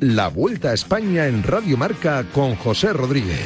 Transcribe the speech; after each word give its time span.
La 0.00 0.28
Vuelta 0.28 0.70
a 0.70 0.72
España 0.72 1.26
en 1.26 1.42
Radio 1.42 1.76
Marca 1.76 2.24
con 2.32 2.56
José 2.56 2.90
Rodríguez. 2.94 3.44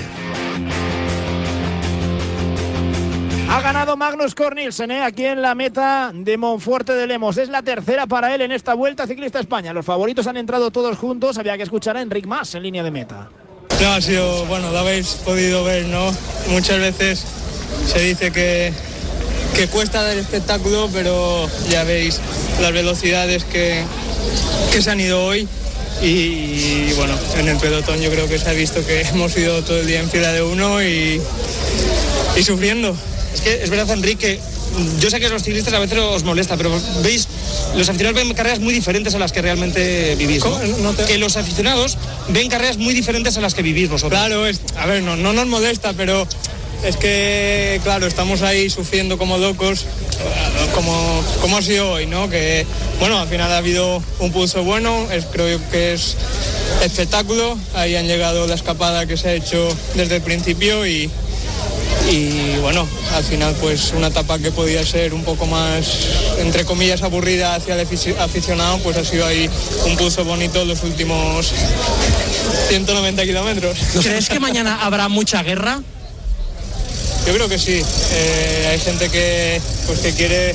Ha 3.50 3.61
ganado 3.61 3.96
Magnus 3.96 4.36
Cornilsen 4.36 4.92
¿eh? 4.92 5.02
aquí 5.02 5.24
en 5.24 5.42
la 5.42 5.56
meta 5.56 6.12
de 6.14 6.36
Monforte 6.36 6.92
de 6.92 7.08
Lemos. 7.08 7.38
Es 7.38 7.48
la 7.48 7.62
tercera 7.62 8.06
para 8.06 8.33
él 8.36 8.41
en 8.41 8.52
esta 8.52 8.74
Vuelta 8.74 9.05
Ciclista 9.08 9.41
España. 9.41 9.72
Los 9.72 9.84
favoritos 9.84 10.28
han 10.28 10.36
entrado 10.36 10.70
todos 10.70 10.96
juntos. 10.96 11.38
Había 11.38 11.56
que 11.56 11.64
escuchar 11.64 11.96
a 11.96 12.02
Enric 12.02 12.27
Mas 12.27 12.55
en 12.55 12.62
línea 12.62 12.84
de 12.84 12.92
meta. 12.92 13.30
No, 13.83 13.89
ha 13.89 14.00
sido, 14.00 14.46
bueno, 14.46 14.70
lo 14.70 14.78
habéis 14.78 15.08
podido 15.24 15.64
ver, 15.64 15.86
¿no? 15.86 16.12
Muchas 16.50 16.78
veces 16.78 17.24
se 17.84 17.98
dice 17.98 18.30
que, 18.30 18.72
que 19.56 19.66
cuesta 19.66 20.05
dar 20.05 20.16
espectáculo, 20.16 20.89
pero 20.92 21.48
ya 21.68 21.83
veis 21.83 22.20
las 22.61 22.72
velocidades 22.72 23.42
que, 23.42 23.83
que 24.72 24.80
se 24.80 24.91
han 24.92 25.00
ido 25.00 25.24
hoy. 25.24 25.48
Y 26.05 26.92
bueno, 26.97 27.19
en 27.38 27.48
el 27.48 27.56
pelotón 27.56 27.98
yo 27.98 28.10
creo 28.10 28.28
que 28.28 28.38
se 28.38 28.50
ha 28.50 28.52
visto 28.52 28.84
que 28.84 29.00
hemos 29.12 29.34
ido 29.36 29.62
todo 29.64 29.80
el 29.80 29.86
día 29.86 30.00
en 30.00 30.11
fila 30.11 30.33
de 30.33 30.42
uno 30.42 30.83
y, 30.83 31.20
y 32.36 32.42
sufriendo. 32.42 32.95
Es 33.33 33.40
que 33.40 33.62
es 33.62 33.70
verdad, 33.70 33.90
Enrique, 33.90 34.39
yo 35.01 35.11
sé 35.11 35.18
que 35.18 35.27
a 35.27 35.28
los 35.30 35.42
ciclistas 35.42 35.73
a 35.73 35.78
veces 35.78 35.98
os 35.98 36.24
molesta, 36.24 36.56
pero 36.56 36.70
veis, 37.02 37.27
los 37.77 37.89
aficionados 37.89 38.23
ven 38.23 38.34
carreras 38.34 38.61
muy 38.61 38.74
diferentes 38.74 39.14
a 39.14 39.18
las 39.18 39.33
que 39.33 39.40
realmente 39.40 40.14
vivís. 40.17 40.45
¿no? 40.45 40.95
Que 40.95 41.17
los 41.17 41.36
aficionados 41.36 41.96
ven 42.28 42.48
carreras 42.48 42.77
muy 42.77 42.92
diferentes 42.92 43.36
a 43.39 43.40
las 43.40 43.55
que 43.55 43.62
vivís 43.62 43.89
vosotros. 43.89 44.18
Claro, 44.18 44.46
es, 44.46 44.61
a 44.77 44.86
ver, 44.86 45.02
no, 45.02 45.17
no 45.17 45.33
nos 45.33 45.46
molesta, 45.46 45.95
pero 45.95 46.27
es 46.83 46.96
que, 46.96 47.80
claro, 47.83 48.07
estamos 48.07 48.42
ahí 48.42 48.68
sufriendo 48.68 49.18
como 49.18 49.39
locos, 49.39 49.86
como, 50.74 51.23
como 51.40 51.57
ha 51.58 51.62
sido 51.62 51.92
hoy, 51.92 52.07
¿no? 52.07 52.29
Que, 52.29 52.67
bueno, 52.98 53.18
al 53.18 53.29
final 53.29 53.52
ha 53.52 53.58
habido 53.58 54.02
un 54.18 54.33
pulso 54.33 54.64
bueno, 54.64 55.11
es, 55.11 55.27
creo 55.27 55.61
que 55.70 55.95
es 55.95 56.17
espectáculo, 56.83 57.58
ahí 57.74 57.96
han 57.96 58.07
llegado 58.07 58.46
la 58.46 58.55
escapada 58.55 59.07
que 59.07 59.17
se 59.17 59.29
ha 59.29 59.33
hecho 59.33 59.68
desde 59.95 60.17
el 60.17 60.23
principio 60.23 60.86
y, 60.86 61.11
y 62.11 62.57
bueno, 62.61 62.86
al 63.14 63.24
final 63.24 63.55
pues 63.61 63.92
una 63.96 64.08
etapa 64.08 64.39
que 64.39 64.51
podía 64.51 64.84
ser 64.84 65.14
un 65.14 65.24
poco 65.24 65.46
más, 65.46 65.86
entre 66.39 66.64
comillas, 66.64 67.02
aburrida 67.02 67.55
hacia 67.55 67.74
el 67.74 67.86
aficionado, 68.18 68.79
pues 68.79 68.96
ha 68.96 69.05
sido 69.05 69.27
ahí 69.27 69.48
un 69.86 69.96
pulso 69.96 70.24
bonito 70.24 70.64
los 70.64 70.83
últimos 70.83 71.52
190 72.68 73.24
kilómetros. 73.24 73.79
¿Crees 74.02 74.29
que 74.29 74.40
mañana 74.40 74.84
habrá 74.84 75.08
mucha 75.08 75.42
guerra? 75.42 75.80
Yo 77.27 77.33
creo 77.33 77.48
que 77.48 77.58
sí. 77.58 77.80
Eh, 78.12 78.68
hay 78.70 78.79
gente 78.79 79.08
que, 79.08 79.61
pues, 79.86 80.01
que 80.01 80.12
quiere 80.12 80.55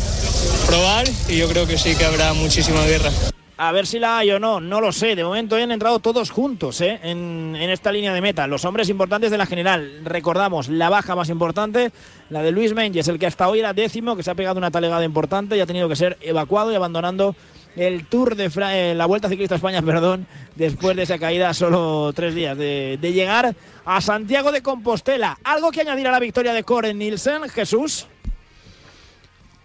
probar 0.68 1.08
y 1.28 1.38
yo 1.38 1.50
creo 1.50 1.66
que 1.66 1.80
sí 1.80 1.96
que 1.96 2.06
habrá 2.06 2.34
muchísima 2.34 2.86
guerra. 2.86 3.10
A 3.58 3.72
ver 3.72 3.88
si 3.88 3.98
la 4.00 4.20
hay 4.20 4.32
o 4.32 4.40
no, 4.40 4.62
no 4.62 4.80
lo 4.80 4.92
sé. 4.92 5.16
De 5.16 5.24
momento 5.24 5.56
han 5.56 5.72
entrado 5.72 6.00
todos 6.00 6.30
juntos 6.30 6.80
¿eh? 6.82 7.00
en, 7.04 7.58
en, 7.60 7.70
esta 7.72 7.92
línea 7.92 8.14
de 8.14 8.22
meta. 8.22 8.46
Los 8.46 8.66
hombres 8.66 8.88
importantes 8.88 9.32
de 9.32 9.38
la 9.38 9.48
general. 9.48 10.02
Recordamos, 10.06 10.70
la 10.70 10.90
baja 10.90 11.16
más 11.16 11.30
importante, 11.30 11.92
la 12.30 12.44
de 12.44 12.52
Luis 12.52 12.74
Menges, 12.74 13.08
el 13.08 13.18
que 13.18 13.26
hasta 13.26 13.50
hoy 13.50 13.60
era 13.60 13.74
décimo, 13.74 14.16
que 14.16 14.24
se 14.24 14.32
ha 14.32 14.36
pegado 14.36 14.60
una 14.60 14.72
talegada 14.72 15.04
importante 15.04 15.58
y 15.58 15.60
ha 15.62 15.66
tenido 15.66 15.90
que 15.90 15.96
ser 15.96 16.18
evacuado 16.22 16.72
y 16.72 16.76
abandonando 16.76 17.36
el 17.76 18.06
Tour 18.06 18.36
de 18.36 18.50
Fra 18.50 18.78
eh, 18.78 18.96
la 18.96 19.06
Vuelta 19.06 19.30
Ciclista 19.30 19.56
a 19.56 19.58
España, 19.58 19.82
perdón, 19.86 20.28
después 20.56 20.96
de 20.96 21.04
esa 21.04 21.20
caída 21.20 21.54
solo 21.54 22.12
tres 22.14 22.36
días 22.36 22.58
de, 22.58 22.98
llegar 23.02 23.56
a 23.86 24.02
Santiago 24.02 24.52
de 24.52 24.62
Compostela. 24.62 25.38
¿Algo 25.44 25.72
que 25.72 25.82
añadir 25.82 26.08
a 26.08 26.12
la 26.12 26.20
victoria 26.20 26.54
de 26.54 26.64
Coren 26.64 26.98
Nielsen, 26.98 27.44
Jesús? 27.50 28.08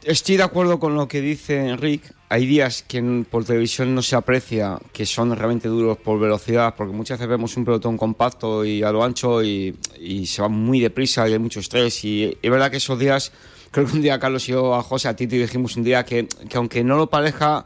Estoy 0.03 0.37
de 0.37 0.43
acuerdo 0.43 0.79
con 0.79 0.95
lo 0.95 1.09
que 1.09 1.23
dice 1.23 1.69
Enrique. 1.69 2.09
Hay 2.29 2.47
días 2.47 2.83
que 2.83 3.25
por 3.31 3.45
televisión 3.45 3.95
no 3.95 4.03
se 4.03 4.17
aprecia 4.17 4.79
que 4.93 5.07
son 5.07 5.35
realmente 5.35 5.69
duros 5.69 5.97
por 5.99 6.19
velocidad, 6.19 6.75
porque 6.77 6.93
muchas 6.93 7.19
veces 7.19 7.31
vemos 7.31 7.57
un 7.57 7.65
pelotón 7.65 7.97
compacto 7.97 8.65
y 8.65 8.83
a 8.83 8.91
lo 8.91 9.05
ancho 9.05 9.43
y, 9.43 9.75
se 10.27 10.43
va 10.43 10.49
muy 10.49 10.81
deprisa 10.81 11.29
y 11.29 11.33
hay 11.33 11.39
mucho 11.39 11.61
estrés. 11.61 12.05
Y 12.05 12.37
es 12.43 12.51
verdad 12.51 12.71
que 12.71 12.79
esos 12.79 12.99
días, 12.99 13.33
creo 13.71 13.87
que 13.87 13.93
un 13.93 14.03
día 14.03 14.19
Carlos 14.19 14.47
y 14.49 14.53
yo 14.53 14.75
a 14.75 14.83
José, 14.83 15.09
a 15.09 15.17
Titi 15.17 15.39
dijimos 15.39 15.77
un 15.77 15.85
día 15.85 16.05
que, 16.05 16.27
que 16.27 16.57
aunque 16.57 16.85
no 16.85 16.97
lo 16.97 17.09
pareja, 17.09 17.65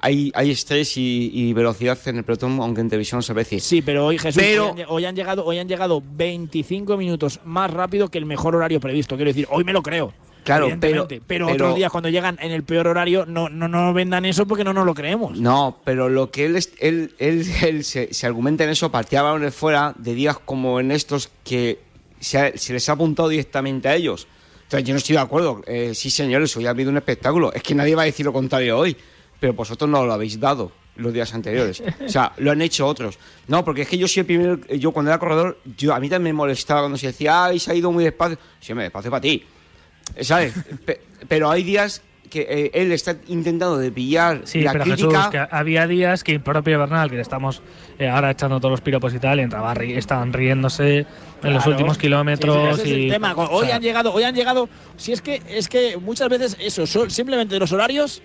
hay, 0.00 0.30
hay 0.34 0.50
estrés 0.50 0.96
y, 0.96 1.30
y, 1.32 1.52
velocidad 1.52 1.98
en 2.06 2.18
el 2.18 2.24
pelotón, 2.24 2.58
aunque 2.60 2.80
en 2.80 2.88
televisión 2.88 3.22
se 3.22 3.32
aprecie. 3.32 3.58
Sí, 3.58 3.82
pero 3.82 4.06
hoy 4.06 4.18
Jesús, 4.18 4.40
pero... 4.40 4.70
Hoy, 4.70 4.82
han, 4.82 4.86
hoy, 4.88 5.04
han, 5.04 5.16
llegado, 5.16 5.44
hoy 5.44 5.58
han 5.58 5.68
llegado 5.68 6.02
25 6.12 6.96
minutos 6.96 7.40
más 7.44 7.70
rápido 7.70 8.08
que 8.08 8.18
el 8.18 8.24
mejor 8.24 8.54
horario 8.54 8.78
previsto. 8.80 9.16
Quiero 9.16 9.30
decir, 9.30 9.48
hoy 9.50 9.64
me 9.64 9.72
lo 9.72 9.82
creo. 9.82 10.12
Claro, 10.44 10.68
pero, 10.80 11.06
pero, 11.08 11.22
pero, 11.26 11.48
otros 11.48 11.74
días 11.74 11.90
cuando 11.90 12.08
llegan 12.08 12.38
en 12.40 12.52
el 12.52 12.62
peor 12.62 12.86
horario 12.86 13.26
no, 13.26 13.50
no, 13.50 13.68
no 13.68 13.92
vendan 13.92 14.24
eso 14.24 14.46
porque 14.46 14.64
no 14.64 14.72
nos 14.72 14.86
lo 14.86 14.94
creemos. 14.94 15.38
No, 15.38 15.78
pero 15.84 16.08
lo 16.08 16.30
que 16.30 16.46
él, 16.46 16.56
él, 16.78 17.14
él, 17.18 17.44
él 17.62 17.84
se, 17.84 18.14
se, 18.14 18.26
argumenta 18.26 18.64
en 18.64 18.70
eso, 18.70 18.90
partía 18.90 19.20
balones 19.20 19.54
fuera 19.54 19.92
de 19.98 20.14
días 20.14 20.38
como 20.38 20.80
en 20.80 20.90
estos 20.90 21.28
que 21.44 21.80
se, 22.20 22.38
ha, 22.38 22.56
se 22.56 22.72
les 22.72 22.88
ha 22.88 22.92
apuntado 22.92 23.28
directamente 23.28 23.88
a 23.88 23.96
ellos. 23.96 24.26
Sea, 24.68 24.80
yo 24.80 24.94
no 24.94 24.98
estoy 24.98 25.16
de 25.16 25.22
acuerdo. 25.22 25.62
Eh, 25.66 25.92
sí, 25.94 26.08
señores, 26.08 26.56
hoy 26.56 26.66
ha 26.66 26.70
habido 26.70 26.90
un 26.90 26.96
espectáculo. 26.96 27.52
Es 27.52 27.62
que 27.62 27.74
nadie 27.74 27.94
va 27.94 28.02
a 28.02 28.06
decir 28.06 28.24
lo 28.24 28.32
contrario 28.32 28.78
hoy 28.78 28.96
pero 29.40 29.52
vosotros 29.52 29.88
no 29.88 30.04
lo 30.04 30.12
habéis 30.12 30.38
dado 30.38 30.72
los 30.96 31.12
días 31.12 31.32
anteriores. 31.32 31.82
O 32.04 32.08
sea, 32.08 32.32
lo 32.38 32.50
han 32.50 32.60
hecho 32.60 32.86
otros. 32.86 33.18
No, 33.46 33.64
porque 33.64 33.82
es 33.82 33.88
que 33.88 33.98
yo 33.98 34.08
siempre, 34.08 34.36
primero, 34.36 34.74
yo 34.74 34.92
cuando 34.92 35.10
era 35.10 35.18
corredor, 35.18 35.58
yo, 35.76 35.94
a 35.94 36.00
mí 36.00 36.08
también 36.08 36.34
me 36.34 36.38
molestaba 36.38 36.80
cuando 36.80 36.98
se 36.98 37.08
decía, 37.08 37.44
ay, 37.44 37.58
se 37.58 37.72
ha 37.72 37.74
ido 37.74 37.92
muy 37.92 38.04
despacio. 38.04 38.38
Sí, 38.60 38.74
me 38.74 38.82
despacio 38.82 39.10
para 39.10 39.20
ti. 39.20 39.44
¿Sabes? 40.20 40.54
pero 41.28 41.50
hay 41.50 41.62
días 41.62 42.02
que 42.28 42.46
eh, 42.48 42.70
él 42.74 42.92
está 42.92 43.16
intentando 43.28 43.78
de 43.78 43.90
pillar 43.90 44.42
sí, 44.44 44.60
la 44.60 44.72
pero 44.72 44.84
crítica. 44.84 45.08
Jesús, 45.08 45.30
que 45.30 45.46
había 45.50 45.86
días 45.86 46.22
que 46.22 46.32
el 46.32 46.40
propio 46.40 46.78
Bernal, 46.78 47.08
que 47.08 47.16
le 47.16 47.22
estamos 47.22 47.62
eh, 47.98 48.08
ahora 48.08 48.30
echando 48.30 48.58
todos 48.58 48.72
los 48.72 48.80
piropos 48.80 49.14
y 49.14 49.18
tal, 49.18 49.40
y 49.40 49.42
entraba, 49.42 49.72
ri 49.74 49.94
estaban 49.94 50.32
riéndose 50.32 51.06
en 51.42 51.54
los 51.54 51.66
últimos 51.66 51.96
kilómetros. 51.96 52.80
Sí, 52.80 52.88
y, 52.88 52.92
es 52.92 53.04
el 53.04 53.12
tema. 53.12 53.34
Hoy 53.34 53.48
o 53.50 53.64
sea, 53.64 53.76
han 53.76 53.82
llegado, 53.82 54.12
hoy 54.12 54.24
han 54.24 54.34
llegado. 54.34 54.68
Si 54.96 55.12
es 55.12 55.22
que 55.22 55.42
es 55.48 55.68
que 55.68 55.96
muchas 55.96 56.28
veces 56.28 56.56
eso, 56.60 56.86
son, 56.86 57.10
simplemente 57.10 57.58
los 57.58 57.72
horarios 57.72 58.22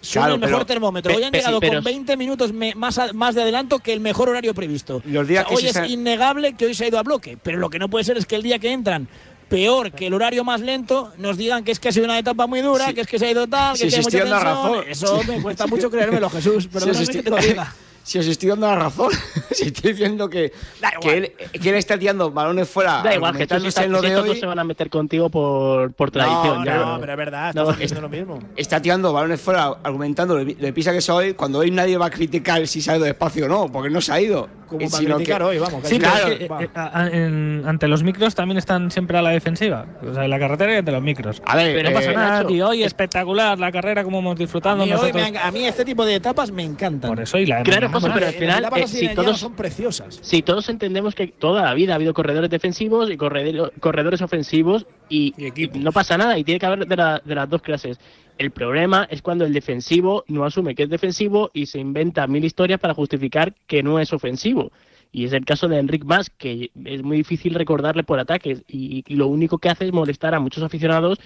son 0.00 0.20
Claro, 0.22 0.34
el 0.34 0.40
mejor 0.40 0.54
pero- 0.58 0.66
termómetro. 0.66 1.14
Hoy 1.16 1.22
han 1.24 1.32
llegado 1.32 1.58
sí, 1.60 1.68
con 1.68 1.82
20 1.84 2.16
minutos 2.16 2.52
me- 2.52 2.74
más, 2.74 2.98
a- 2.98 3.12
más 3.12 3.34
de 3.34 3.42
adelanto 3.42 3.78
que 3.80 3.92
el 3.92 4.00
mejor 4.00 4.28
horario 4.28 4.54
previsto. 4.54 5.02
Los 5.04 5.26
días 5.28 5.44
O 5.46 5.48
sea, 5.48 5.56
hoy 5.56 5.66
es 5.66 5.72
se- 5.72 5.86
innegable 5.88 6.54
que 6.54 6.66
hoy 6.66 6.74
se 6.74 6.84
ha 6.84 6.88
ido 6.88 6.98
a 6.98 7.02
bloque, 7.02 7.38
pero 7.42 7.58
lo 7.58 7.70
que 7.70 7.78
no 7.78 7.88
puede 7.88 8.04
ser 8.04 8.16
es 8.16 8.26
que 8.26 8.36
el 8.36 8.42
día 8.42 8.58
que 8.58 8.70
entran 8.72 9.08
peor 9.48 9.92
que 9.92 10.08
el 10.08 10.14
horario 10.14 10.42
más 10.42 10.60
lento, 10.60 11.12
nos 11.18 11.36
digan 11.36 11.62
que 11.62 11.70
es 11.70 11.78
que 11.78 11.88
ha 11.88 11.92
sido 11.92 12.04
una 12.06 12.18
etapa 12.18 12.46
muy 12.48 12.60
dura, 12.62 12.92
que 12.92 13.02
es 13.02 13.06
que 13.06 13.18
se 13.18 13.26
ha 13.26 13.30
ido 13.30 13.46
tal, 13.46 13.74
que 13.78 13.84
Sí, 13.84 13.88
tiene 13.88 14.02
mucha 14.02 14.18
tensión. 14.18 14.42
razón. 14.42 14.84
Eso 14.88 15.22
me 15.24 15.40
cuesta 15.40 15.66
mucho 15.68 15.88
creérmelo, 15.90 16.28
Jesús. 16.30 16.68
Pero 16.72 16.90
os 16.90 16.98
estoy- 17.00 17.16
que 17.16 17.22
te 17.22 17.30
lo 17.30 17.36
diga. 17.36 17.72
Si 18.06 18.20
os 18.20 18.26
estoy 18.28 18.48
dando 18.50 18.68
la 18.68 18.76
razón, 18.76 19.10
si 19.50 19.64
estoy 19.66 19.90
diciendo 19.90 20.30
que, 20.30 20.52
que, 21.00 21.16
él, 21.16 21.32
que 21.60 21.70
él 21.70 21.74
está 21.74 21.98
tirando 21.98 22.30
balones 22.30 22.68
fuera, 22.68 23.02
Da 23.02 23.12
igual, 23.12 23.30
argumentándose 23.30 23.80
si, 23.80 23.84
en 23.84 23.90
lo 23.90 24.00
de 24.00 24.08
estos 24.08 24.22
hoy, 24.22 24.28
no 24.28 24.34
se 24.36 24.46
van 24.46 24.58
a 24.60 24.64
meter 24.64 24.88
contigo 24.90 25.28
por, 25.28 25.92
por 25.92 26.12
tradición. 26.12 26.60
No, 26.60 26.64
ya. 26.64 26.76
no, 26.76 27.00
pero 27.00 27.12
es 27.12 27.18
verdad, 27.18 27.52
No. 27.54 27.72
diciendo 27.72 28.02
lo 28.02 28.08
mismo. 28.08 28.38
está 28.54 28.80
tirando 28.80 29.12
balones 29.12 29.40
fuera, 29.40 29.64
argumentando 29.82 30.38
le, 30.38 30.72
pisa 30.72 30.92
que 30.92 31.00
se 31.00 31.10
hoy, 31.10 31.34
cuando 31.34 31.58
hoy 31.58 31.72
nadie 31.72 31.98
va 31.98 32.06
a 32.06 32.10
criticar 32.10 32.64
si 32.68 32.80
se 32.80 32.92
ha 32.92 32.96
ido 32.96 33.04
despacio 33.06 33.46
o 33.46 33.48
no, 33.48 33.72
porque 33.72 33.90
no 33.90 34.00
se 34.00 34.12
ha 34.12 34.20
ido. 34.20 34.48
Como 34.68 34.80
Eh, 34.82 34.88
para 34.90 35.04
criticar 35.04 35.38
que- 35.38 35.44
hoy, 35.44 35.58
vamos. 35.58 35.80
Sí, 35.86 35.98
claro. 35.98 36.28
es 36.28 36.38
que, 36.38 36.44
eh, 36.44 36.48
eh, 36.60 36.68
a- 36.74 37.08
en- 37.12 37.62
ante 37.66 37.86
los 37.88 38.02
micros 38.02 38.34
también 38.34 38.58
están 38.58 38.90
siempre 38.92 39.16
a 39.18 39.22
la 39.22 39.30
defensiva. 39.30 39.86
O 40.08 40.12
sea, 40.14 40.24
en 40.24 40.30
la 40.30 40.38
carretera 40.40 40.72
y 40.74 40.76
ante 40.76 40.90
los 40.92 41.02
micros. 41.02 41.40
A 41.44 41.54
ver, 41.56 41.74
pero 41.76 41.90
no 41.90 41.94
pasa 41.96 42.10
eh, 42.10 42.14
nada, 42.14 42.30
Nacho. 42.38 42.48
tío. 42.48 42.68
Hoy 42.68 42.82
espectacular 42.82 43.58
la 43.60 43.70
carrera, 43.70 44.02
como 44.02 44.18
hemos 44.18 44.36
disfrutado 44.36 44.74
a, 44.74 44.84
mí 44.84 44.84
hoy 44.84 44.90
nosotros. 44.90 45.14
me 45.14 45.22
han- 45.22 45.36
a 45.36 45.50
mí 45.52 45.66
este 45.66 45.84
tipo 45.84 46.04
de 46.04 46.16
etapas 46.16 46.50
me 46.50 46.62
encantan. 46.64 47.10
Por 47.10 47.20
eso 47.20 47.38
y 47.38 47.46
la 47.46 47.62
Claro, 47.62 47.86
José, 48.00 48.12
pero 48.14 48.26
al 48.26 48.32
final, 48.34 48.64
eh, 48.76 48.86
si 48.88 49.08
todos, 49.14 49.38
son 49.38 49.54
preciosas. 49.54 50.18
si 50.22 50.42
todos 50.42 50.68
entendemos 50.68 51.14
que 51.14 51.26
toda 51.28 51.62
la 51.62 51.74
vida 51.74 51.92
ha 51.92 51.96
habido 51.96 52.14
corredores 52.14 52.50
defensivos 52.50 53.10
y 53.10 53.16
corredores 53.16 54.22
ofensivos 54.22 54.86
y, 55.08 55.34
y 55.38 55.68
no 55.78 55.92
pasa 55.92 56.16
nada 56.16 56.38
y 56.38 56.44
tiene 56.44 56.58
que 56.58 56.66
haber 56.66 56.86
de, 56.86 56.96
la- 56.96 57.20
de 57.24 57.34
las 57.34 57.48
dos 57.48 57.62
clases. 57.62 57.98
El 58.38 58.50
problema 58.50 59.06
es 59.10 59.22
cuando 59.22 59.44
el 59.46 59.52
defensivo 59.52 60.24
no 60.28 60.44
asume 60.44 60.74
que 60.74 60.82
es 60.84 60.90
defensivo 60.90 61.50
y 61.54 61.66
se 61.66 61.78
inventa 61.78 62.26
mil 62.26 62.44
historias 62.44 62.78
para 62.80 62.92
justificar 62.94 63.54
que 63.66 63.82
no 63.82 63.98
es 63.98 64.12
ofensivo. 64.12 64.70
Y 65.12 65.24
es 65.24 65.32
el 65.32 65.46
caso 65.46 65.68
de 65.68 65.78
Enric 65.78 66.04
Mas, 66.04 66.28
que 66.28 66.70
es 66.84 67.02
muy 67.02 67.16
difícil 67.18 67.54
recordarle 67.54 68.02
por 68.04 68.18
ataques 68.18 68.62
y, 68.68 69.02
y 69.06 69.14
lo 69.14 69.28
único 69.28 69.56
que 69.56 69.70
hace 69.70 69.86
es 69.86 69.92
molestar 69.92 70.34
a 70.34 70.40
muchos 70.40 70.62
aficionados 70.62 71.18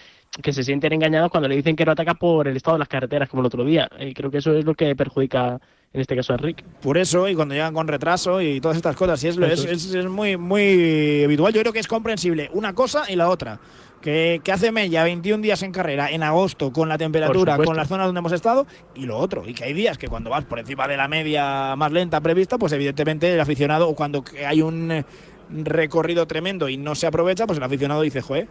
que 0.42 0.52
se 0.52 0.62
sienten 0.62 0.92
engañados 0.92 1.30
cuando 1.32 1.48
le 1.48 1.56
dicen 1.56 1.74
que 1.74 1.84
no 1.84 1.90
ataca 1.90 2.14
por 2.14 2.46
el 2.46 2.56
estado 2.56 2.76
de 2.76 2.80
las 2.80 2.88
carreteras, 2.88 3.28
como 3.28 3.42
el 3.42 3.46
otro 3.46 3.64
día. 3.64 3.88
Y 3.98 4.14
creo 4.14 4.30
que 4.30 4.38
eso 4.38 4.52
es 4.56 4.64
lo 4.64 4.74
que 4.74 4.94
perjudica 4.94 5.60
en 5.92 6.00
este 6.00 6.14
caso 6.14 6.32
a 6.32 6.36
Enric. 6.36 6.62
Por 6.80 6.98
eso, 6.98 7.26
y 7.28 7.34
cuando 7.34 7.54
llegan 7.54 7.74
con 7.74 7.88
retraso 7.88 8.40
y 8.40 8.60
todas 8.60 8.76
estas 8.76 8.94
cosas, 8.94 9.22
y 9.24 9.28
es, 9.28 9.36
lo- 9.36 9.46
es, 9.46 9.64
es. 9.64 9.92
es- 9.92 10.06
muy, 10.06 10.36
muy 10.36 11.24
habitual. 11.24 11.52
Yo 11.52 11.60
creo 11.62 11.72
que 11.72 11.80
es 11.80 11.88
comprensible 11.88 12.48
una 12.52 12.72
cosa 12.74 13.10
y 13.10 13.16
la 13.16 13.28
otra. 13.28 13.58
Que, 14.00 14.40
que 14.42 14.50
hace 14.52 14.72
Mella 14.72 15.04
21 15.04 15.42
días 15.42 15.62
en 15.62 15.72
carrera 15.72 16.10
en 16.10 16.22
agosto 16.22 16.72
con 16.72 16.88
la 16.88 16.96
temperatura, 16.96 17.56
con 17.66 17.76
las 17.76 17.88
zonas 17.88 18.06
donde 18.06 18.20
hemos 18.20 18.32
estado, 18.32 18.66
y 18.94 19.04
lo 19.04 19.18
otro. 19.18 19.46
Y 19.46 19.52
que 19.52 19.64
hay 19.64 19.74
días 19.74 19.98
que 19.98 20.08
cuando 20.08 20.30
vas 20.30 20.44
por 20.44 20.58
encima 20.58 20.86
de 20.88 20.96
la 20.96 21.06
media 21.08 21.74
más 21.76 21.92
lenta 21.92 22.20
prevista, 22.20 22.56
pues 22.56 22.72
evidentemente 22.72 23.30
el 23.34 23.40
aficionado, 23.40 23.88
o 23.88 23.94
cuando 23.94 24.24
hay 24.46 24.62
un 24.62 24.90
eh, 24.92 25.04
recorrido 25.50 26.26
tremendo 26.26 26.68
y 26.70 26.76
no 26.78 26.94
se 26.94 27.08
aprovecha, 27.08 27.46
pues 27.46 27.58
el 27.58 27.64
aficionado 27.64 28.00
dice, 28.00 28.22
joder, 28.22 28.46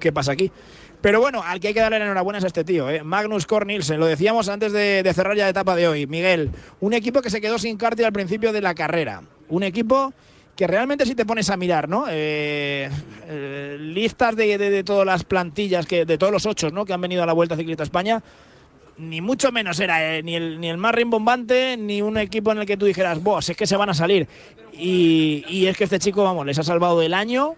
¿qué 0.00 0.10
pasa 0.10 0.32
aquí? 0.32 0.50
Pero 1.02 1.20
bueno, 1.20 1.42
al 1.44 1.58
que 1.58 1.68
hay 1.68 1.74
que 1.74 1.80
darle 1.80 1.96
enhorabuena 1.96 2.38
es 2.38 2.44
a 2.44 2.46
este 2.46 2.62
tío, 2.62 2.88
¿eh? 2.88 3.02
Magnus 3.02 3.44
Cornilsen. 3.44 3.98
Lo 3.98 4.06
decíamos 4.06 4.48
antes 4.48 4.72
de, 4.72 5.10
cerrar 5.12 5.36
ya 5.36 5.44
la 5.44 5.50
etapa 5.50 5.74
de 5.74 5.88
hoy. 5.88 6.06
Miguel, 6.06 6.50
un 6.80 6.92
equipo 6.92 7.20
que 7.20 7.28
se 7.28 7.40
quedó 7.40 7.58
sin 7.58 7.76
cártel 7.76 8.06
al 8.06 8.12
principio 8.12 8.52
de 8.52 8.60
la 8.60 8.72
carrera. 8.74 9.22
Un 9.48 9.64
equipo 9.64 10.14
que 10.54 10.68
realmente 10.68 11.04
si 11.04 11.16
te 11.16 11.26
pones 11.26 11.50
a 11.50 11.56
mirar, 11.56 11.88
¿no? 11.88 12.04
Eh, 12.08 12.88
eh, 13.26 13.76
listas 13.80 14.36
de, 14.36 14.84
todas 14.84 15.04
las 15.04 15.24
plantillas, 15.24 15.86
que, 15.86 16.04
de 16.04 16.18
todos 16.18 16.32
los 16.32 16.46
ocho, 16.46 16.70
¿no? 16.70 16.84
Que 16.84 16.92
han 16.92 17.00
venido 17.00 17.24
a 17.24 17.26
la 17.26 17.32
Vuelta 17.32 17.56
Ciclista 17.56 17.82
España, 17.82 18.22
ni 18.98 19.20
mucho 19.20 19.50
menos 19.50 19.80
era 19.80 20.16
eh, 20.16 20.22
ni, 20.22 20.36
el, 20.36 20.60
ni 20.60 20.68
el 20.68 20.76
más 20.76 20.94
rimbombante, 20.94 21.76
ni 21.76 22.00
un 22.00 22.16
equipo 22.16 22.52
en 22.52 22.58
el 22.58 22.66
que 22.66 22.76
tú 22.76 22.86
dijeras, 22.86 23.20
vos, 23.20 23.48
es 23.48 23.56
que 23.56 23.66
se 23.66 23.76
van 23.76 23.90
a 23.90 23.94
salir. 23.94 24.28
Y 24.72 25.66
es 25.66 25.76
que 25.76 25.84
este 25.84 25.98
chico, 25.98 26.22
vamos, 26.22 26.46
les 26.46 26.58
ha 26.60 26.62
salvado 26.62 27.02
el 27.02 27.12
año 27.12 27.56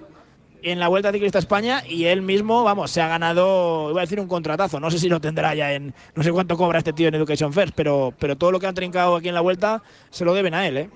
en 0.64 0.81
la 0.81 0.88
Vuelta 0.88 1.12
Ciclista 1.12 1.38
España 1.38 1.82
y 1.87 2.06
él 2.06 2.22
mismo, 2.22 2.64
vamos, 2.64 2.90
se 2.90 3.00
ha 3.00 3.08
ganado, 3.08 3.90
iba 3.90 4.00
a 4.00 4.05
decir 4.05 4.19
un 4.19 4.26
contratazo, 4.26 4.81
no 4.81 4.90
sé 4.90 4.99
si 4.99 5.08
lo 5.08 5.20
tendrá 5.20 5.55
ya 5.55 5.72
en, 5.72 5.94
no 6.14 6.22
sé 6.22 6.32
cuánto 6.32 6.56
cobra 6.56 6.78
este 6.78 6.93
tío 6.93 7.08
en 7.08 7.14
Education 7.14 7.52
First, 7.52 7.75
pero, 7.76 8.14
pero 8.19 8.37
todo 8.37 8.50
lo 8.50 8.58
que 8.58 8.66
han 8.66 8.75
trincado 8.75 9.16
aquí 9.16 9.28
en 9.28 9.34
la 9.34 9.43
Vuelta 9.43 9.82
se 10.11 10.25
lo 10.25 10.34
deben 10.34 10.55
a 10.55 10.66
él, 10.66 10.76
¿eh? 10.78 10.90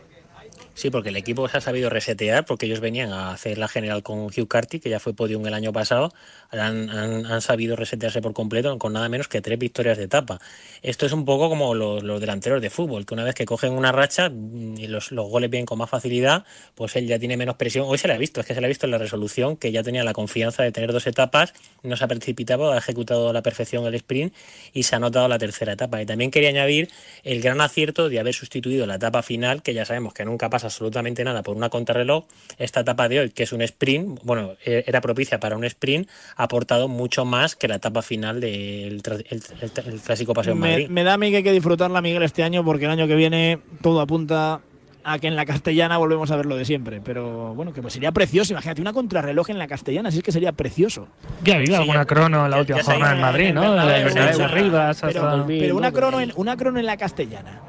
Sí, 0.74 0.90
porque 0.90 1.08
el 1.08 1.16
equipo 1.16 1.48
se 1.48 1.58
ha 1.58 1.60
sabido 1.60 1.90
resetear, 1.90 2.44
porque 2.44 2.66
ellos 2.66 2.80
venían 2.80 3.12
a 3.12 3.32
hacer 3.32 3.58
la 3.58 3.68
general 3.68 4.02
con 4.02 4.26
Hugh 4.26 4.48
Carty, 4.48 4.78
que 4.78 4.88
ya 4.88 5.00
fue 5.00 5.12
podium 5.12 5.44
el 5.46 5.54
año 5.54 5.72
pasado, 5.72 6.12
han, 6.50 7.40
sabido 7.40 7.76
resetearse 7.76 8.22
por 8.22 8.32
completo 8.32 8.76
con 8.78 8.92
nada 8.92 9.08
menos 9.08 9.28
que 9.28 9.40
tres 9.40 9.58
victorias 9.58 9.98
de 9.98 10.04
etapa. 10.04 10.40
Esto 10.82 11.06
es 11.06 11.12
un 11.12 11.24
poco 11.24 11.48
como 11.48 11.74
los, 11.74 12.02
los 12.02 12.20
delanteros 12.20 12.62
de 12.62 12.70
fútbol, 12.70 13.04
que 13.04 13.14
una 13.14 13.24
vez 13.24 13.34
que 13.34 13.44
cogen 13.44 13.72
una 13.72 13.92
racha 13.92 14.30
mm, 14.30 14.78
y 14.78 14.86
los, 14.86 15.12
los 15.12 15.28
goles 15.28 15.50
vienen 15.50 15.66
con 15.66 15.78
más 15.78 15.90
facilidad, 15.90 16.44
pues 16.74 16.96
él 16.96 17.06
ya 17.06 17.18
tiene 17.18 17.36
menos 17.36 17.56
presión. 17.56 17.86
Hoy 17.88 17.98
se 17.98 18.08
le 18.08 18.14
ha 18.14 18.18
visto, 18.18 18.40
es 18.40 18.46
que 18.46 18.54
se 18.54 18.60
le 18.60 18.66
ha 18.66 18.68
visto 18.68 18.86
en 18.86 18.92
la 18.92 18.98
resolución, 18.98 19.56
que 19.56 19.72
ya 19.72 19.82
tenía 19.82 20.04
la 20.04 20.12
confianza 20.12 20.62
de 20.62 20.72
tener 20.72 20.92
dos 20.92 21.06
etapas, 21.06 21.52
no 21.82 21.96
se 21.96 22.04
ha 22.04 22.08
precipitado, 22.08 22.72
ha 22.72 22.78
ejecutado 22.78 23.28
a 23.28 23.32
la 23.32 23.42
perfección 23.42 23.86
el 23.86 23.94
sprint 23.94 24.34
y 24.72 24.84
se 24.84 24.96
ha 24.96 24.98
notado 24.98 25.28
la 25.28 25.38
tercera 25.38 25.72
etapa. 25.72 26.00
Y 26.00 26.06
también 26.06 26.30
quería 26.30 26.48
añadir 26.50 26.88
el 27.24 27.40
gran 27.40 27.60
acierto 27.60 28.08
de 28.08 28.20
haber 28.20 28.34
sustituido 28.34 28.86
la 28.86 28.96
etapa 28.96 29.22
final, 29.22 29.62
que 29.62 29.74
ya 29.74 29.84
sabemos 29.84 30.14
que 30.14 30.24
nunca 30.24 30.50
pasa 30.50 30.68
absolutamente 30.68 31.24
nada 31.24 31.42
por 31.42 31.56
una 31.56 31.68
contrarreloj. 31.68 32.24
Esta 32.58 32.80
etapa 32.80 33.08
de 33.08 33.20
hoy, 33.20 33.30
que 33.30 33.42
es 33.42 33.52
un 33.52 33.62
sprint, 33.62 34.20
bueno, 34.22 34.54
eh, 34.64 34.84
era 34.86 35.00
propicia 35.00 35.40
para 35.40 35.56
un 35.56 35.64
sprint, 35.64 36.08
ha 36.38 36.44
aportado 36.44 36.86
mucho 36.88 37.24
más 37.24 37.56
que 37.56 37.68
la 37.68 37.74
etapa 37.74 38.00
final 38.00 38.40
del 38.40 39.02
el, 39.04 39.22
el- 39.28 39.92
el 39.92 40.00
clásico 40.00 40.32
paseo 40.32 40.52
en 40.54 40.60
Me, 40.60 40.70
Madrid. 40.70 40.88
me 40.88 41.02
da 41.04 41.14
a 41.14 41.18
mí 41.18 41.30
que 41.30 41.38
hay 41.38 41.42
que 41.42 41.52
disfrutarla, 41.52 42.00
Miguel, 42.00 42.22
este 42.22 42.42
año, 42.44 42.64
porque 42.64 42.84
el 42.86 42.92
año 42.92 43.06
que 43.08 43.16
viene 43.16 43.58
todo 43.82 44.00
apunta 44.00 44.60
a 45.04 45.18
que 45.18 45.26
en 45.26 45.36
la 45.36 45.46
castellana 45.46 45.96
volvemos 45.98 46.30
a 46.30 46.36
ver 46.36 46.46
lo 46.46 46.54
de 46.56 46.64
siempre. 46.64 47.00
Pero 47.02 47.54
bueno, 47.54 47.72
que 47.72 47.80
pues 47.82 47.94
sería 47.94 48.12
precioso. 48.12 48.52
Imagínate 48.52 48.80
una 48.82 48.92
contrarreloj 48.92 49.48
en 49.50 49.58
la 49.58 49.66
castellana, 49.66 50.10
si 50.10 50.18
es 50.18 50.22
que 50.22 50.32
sería 50.32 50.52
precioso. 50.52 51.08
Ya 51.42 51.54
ha 51.54 51.56
habido 51.56 51.76
alguna 51.76 52.04
crono 52.04 52.44
en 52.44 52.50
la 52.50 52.58
última 52.60 52.82
jornada 52.82 53.14
en 53.14 53.20
Madrid, 53.20 53.46
en 53.46 53.54
¿no? 53.54 53.60
Bernabéu. 53.62 54.48
Rivas 54.48 55.02
hasta... 55.04 55.44
pero 55.46 55.76
una, 55.76 55.92
crono 55.92 56.20
en, 56.20 56.32
una 56.36 56.56
crono 56.56 56.78
en 56.78 56.86
la 56.86 56.96
castellana. 56.98 57.62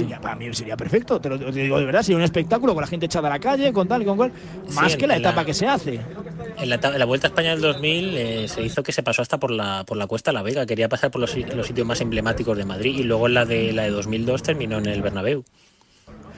Sería- 0.00 0.20
para 0.20 0.34
mí 0.36 0.52
sería 0.54 0.76
perfecto, 0.76 1.20
te 1.20 1.28
lo 1.28 1.38
te 1.38 1.50
digo 1.52 1.78
de 1.78 1.84
verdad, 1.84 2.02
sería 2.02 2.16
un 2.18 2.22
espectáculo 2.22 2.74
con 2.74 2.80
la 2.82 2.86
gente 2.86 3.06
echada 3.06 3.28
a 3.28 3.30
la 3.32 3.38
calle, 3.38 3.72
con 3.72 3.88
tal 3.88 4.02
y 4.02 4.04
con 4.04 4.16
cual, 4.16 4.32
más 4.74 4.96
que 4.96 5.06
la 5.06 5.16
etapa 5.16 5.44
que 5.44 5.54
se 5.54 5.66
hace. 5.66 6.00
En 6.58 6.68
la, 6.68 6.76
en 6.76 6.98
la 6.98 7.04
Vuelta 7.04 7.26
a 7.26 7.30
España 7.30 7.50
del 7.50 7.60
2000 7.60 8.16
eh, 8.16 8.48
se 8.48 8.62
hizo 8.62 8.82
que 8.82 8.92
se 8.92 9.02
pasó 9.02 9.22
hasta 9.22 9.38
por 9.38 9.50
la, 9.50 9.84
por 9.86 9.96
la 9.96 10.06
Cuesta 10.06 10.30
de 10.30 10.34
la 10.34 10.42
Vega, 10.42 10.66
quería 10.66 10.88
pasar 10.88 11.10
por 11.10 11.20
los, 11.20 11.34
los 11.54 11.66
sitios 11.66 11.86
más 11.86 12.00
emblemáticos 12.00 12.56
de 12.56 12.64
Madrid 12.64 12.98
y 12.98 13.02
luego 13.04 13.26
en 13.26 13.34
la 13.34 13.44
de, 13.44 13.72
la 13.72 13.82
de 13.84 13.90
2002 13.90 14.42
terminó 14.42 14.78
en 14.78 14.86
el 14.86 15.02
Bernabéu. 15.02 15.44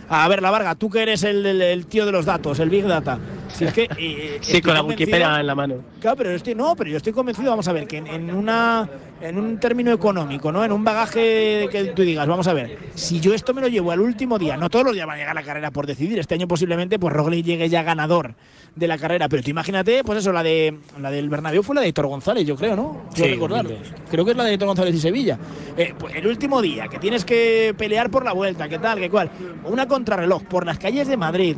A 0.08 0.28
ver, 0.28 0.42
la 0.42 0.50
Varga, 0.50 0.74
tú 0.74 0.90
que 0.90 1.02
eres 1.02 1.22
el, 1.22 1.44
el- 1.46 1.62
el 1.62 1.86
tío 1.86 2.04
de 2.06 2.12
los 2.12 2.24
datos, 2.26 2.58
el 2.60 2.68
Big 2.70 2.84
Data. 2.86 3.18
Si 3.48 3.64
es 3.64 3.72
que, 3.72 3.84
eh, 3.96 4.38
Sí, 4.40 4.56
estoy 4.56 4.60
con 4.62 4.74
la 4.74 4.82
Wikipedia 4.82 5.40
en 5.40 5.46
la 5.46 5.54
mano. 5.54 5.76
Claro, 6.00 6.16
pero 6.16 6.30
yo 6.30 6.36
estoy, 6.36 6.54
no, 6.54 6.74
pero 6.76 6.90
yo 6.90 6.96
estoy 6.96 7.12
convencido, 7.12 7.50
vamos 7.50 7.68
a 7.68 7.72
ver, 7.72 7.86
que 7.86 7.98
en, 7.98 8.06
en 8.08 8.34
una 8.34 8.88
en 9.20 9.38
un 9.38 9.58
término 9.58 9.90
económico, 9.92 10.52
¿no? 10.52 10.62
En 10.64 10.72
un 10.72 10.84
bagaje 10.84 11.68
que 11.72 11.92
tú 11.96 12.02
digas, 12.02 12.26
vamos 12.26 12.46
a 12.46 12.52
ver, 12.52 12.78
si 12.94 13.20
yo 13.20 13.32
esto 13.32 13.54
me 13.54 13.62
lo 13.62 13.68
llevo 13.68 13.90
al 13.92 14.00
último 14.00 14.38
día, 14.38 14.56
no 14.58 14.68
todos 14.68 14.84
los 14.84 14.94
días 14.94 15.08
va 15.08 15.14
a 15.14 15.16
llegar 15.16 15.34
la 15.34 15.42
carrera 15.42 15.70
por 15.70 15.86
decidir, 15.86 16.18
este 16.18 16.34
año 16.34 16.46
posiblemente 16.46 16.98
pues 16.98 17.14
Roglic 17.14 17.46
llegue 17.46 17.68
ya 17.70 17.82
ganador 17.82 18.34
de 18.76 18.88
la 18.88 18.98
carrera, 18.98 19.28
pero 19.28 19.42
tú 19.42 19.50
imagínate, 19.50 20.02
pues 20.02 20.18
eso, 20.18 20.32
la 20.32 20.42
de 20.42 20.76
la 21.00 21.10
del 21.10 21.28
Bernabéu 21.28 21.62
fue 21.62 21.74
la 21.76 21.80
de 21.82 21.88
Héctor 21.88 22.08
González, 22.08 22.44
yo 22.46 22.56
creo, 22.56 22.74
¿no? 22.74 23.04
Quiero 23.14 23.28
Sí, 23.28 23.34
recordar. 23.34 23.62
2002. 23.68 23.94
Creo 24.10 24.24
que 24.24 24.30
es 24.32 24.36
la 24.36 24.44
de 24.44 24.52
Héctor 24.54 24.68
González 24.68 24.94
y 24.94 24.98
Sevilla. 25.00 25.38
Eh, 25.76 25.94
pues 25.98 26.14
el 26.16 26.26
último 26.26 26.60
día, 26.60 26.88
que 26.88 26.98
tienes 26.98 27.24
que 27.24 27.74
pelear 27.78 28.10
por 28.10 28.24
la 28.24 28.32
vuelta, 28.32 28.68
¿qué 28.68 28.78
tal, 28.78 28.98
qué 28.98 29.08
cual? 29.10 29.30
Una 29.64 29.86
contrarreloj 29.86 30.42
por 30.44 30.66
las 30.66 30.78
calles 30.78 31.06
de 31.06 31.16
Madrid, 31.16 31.56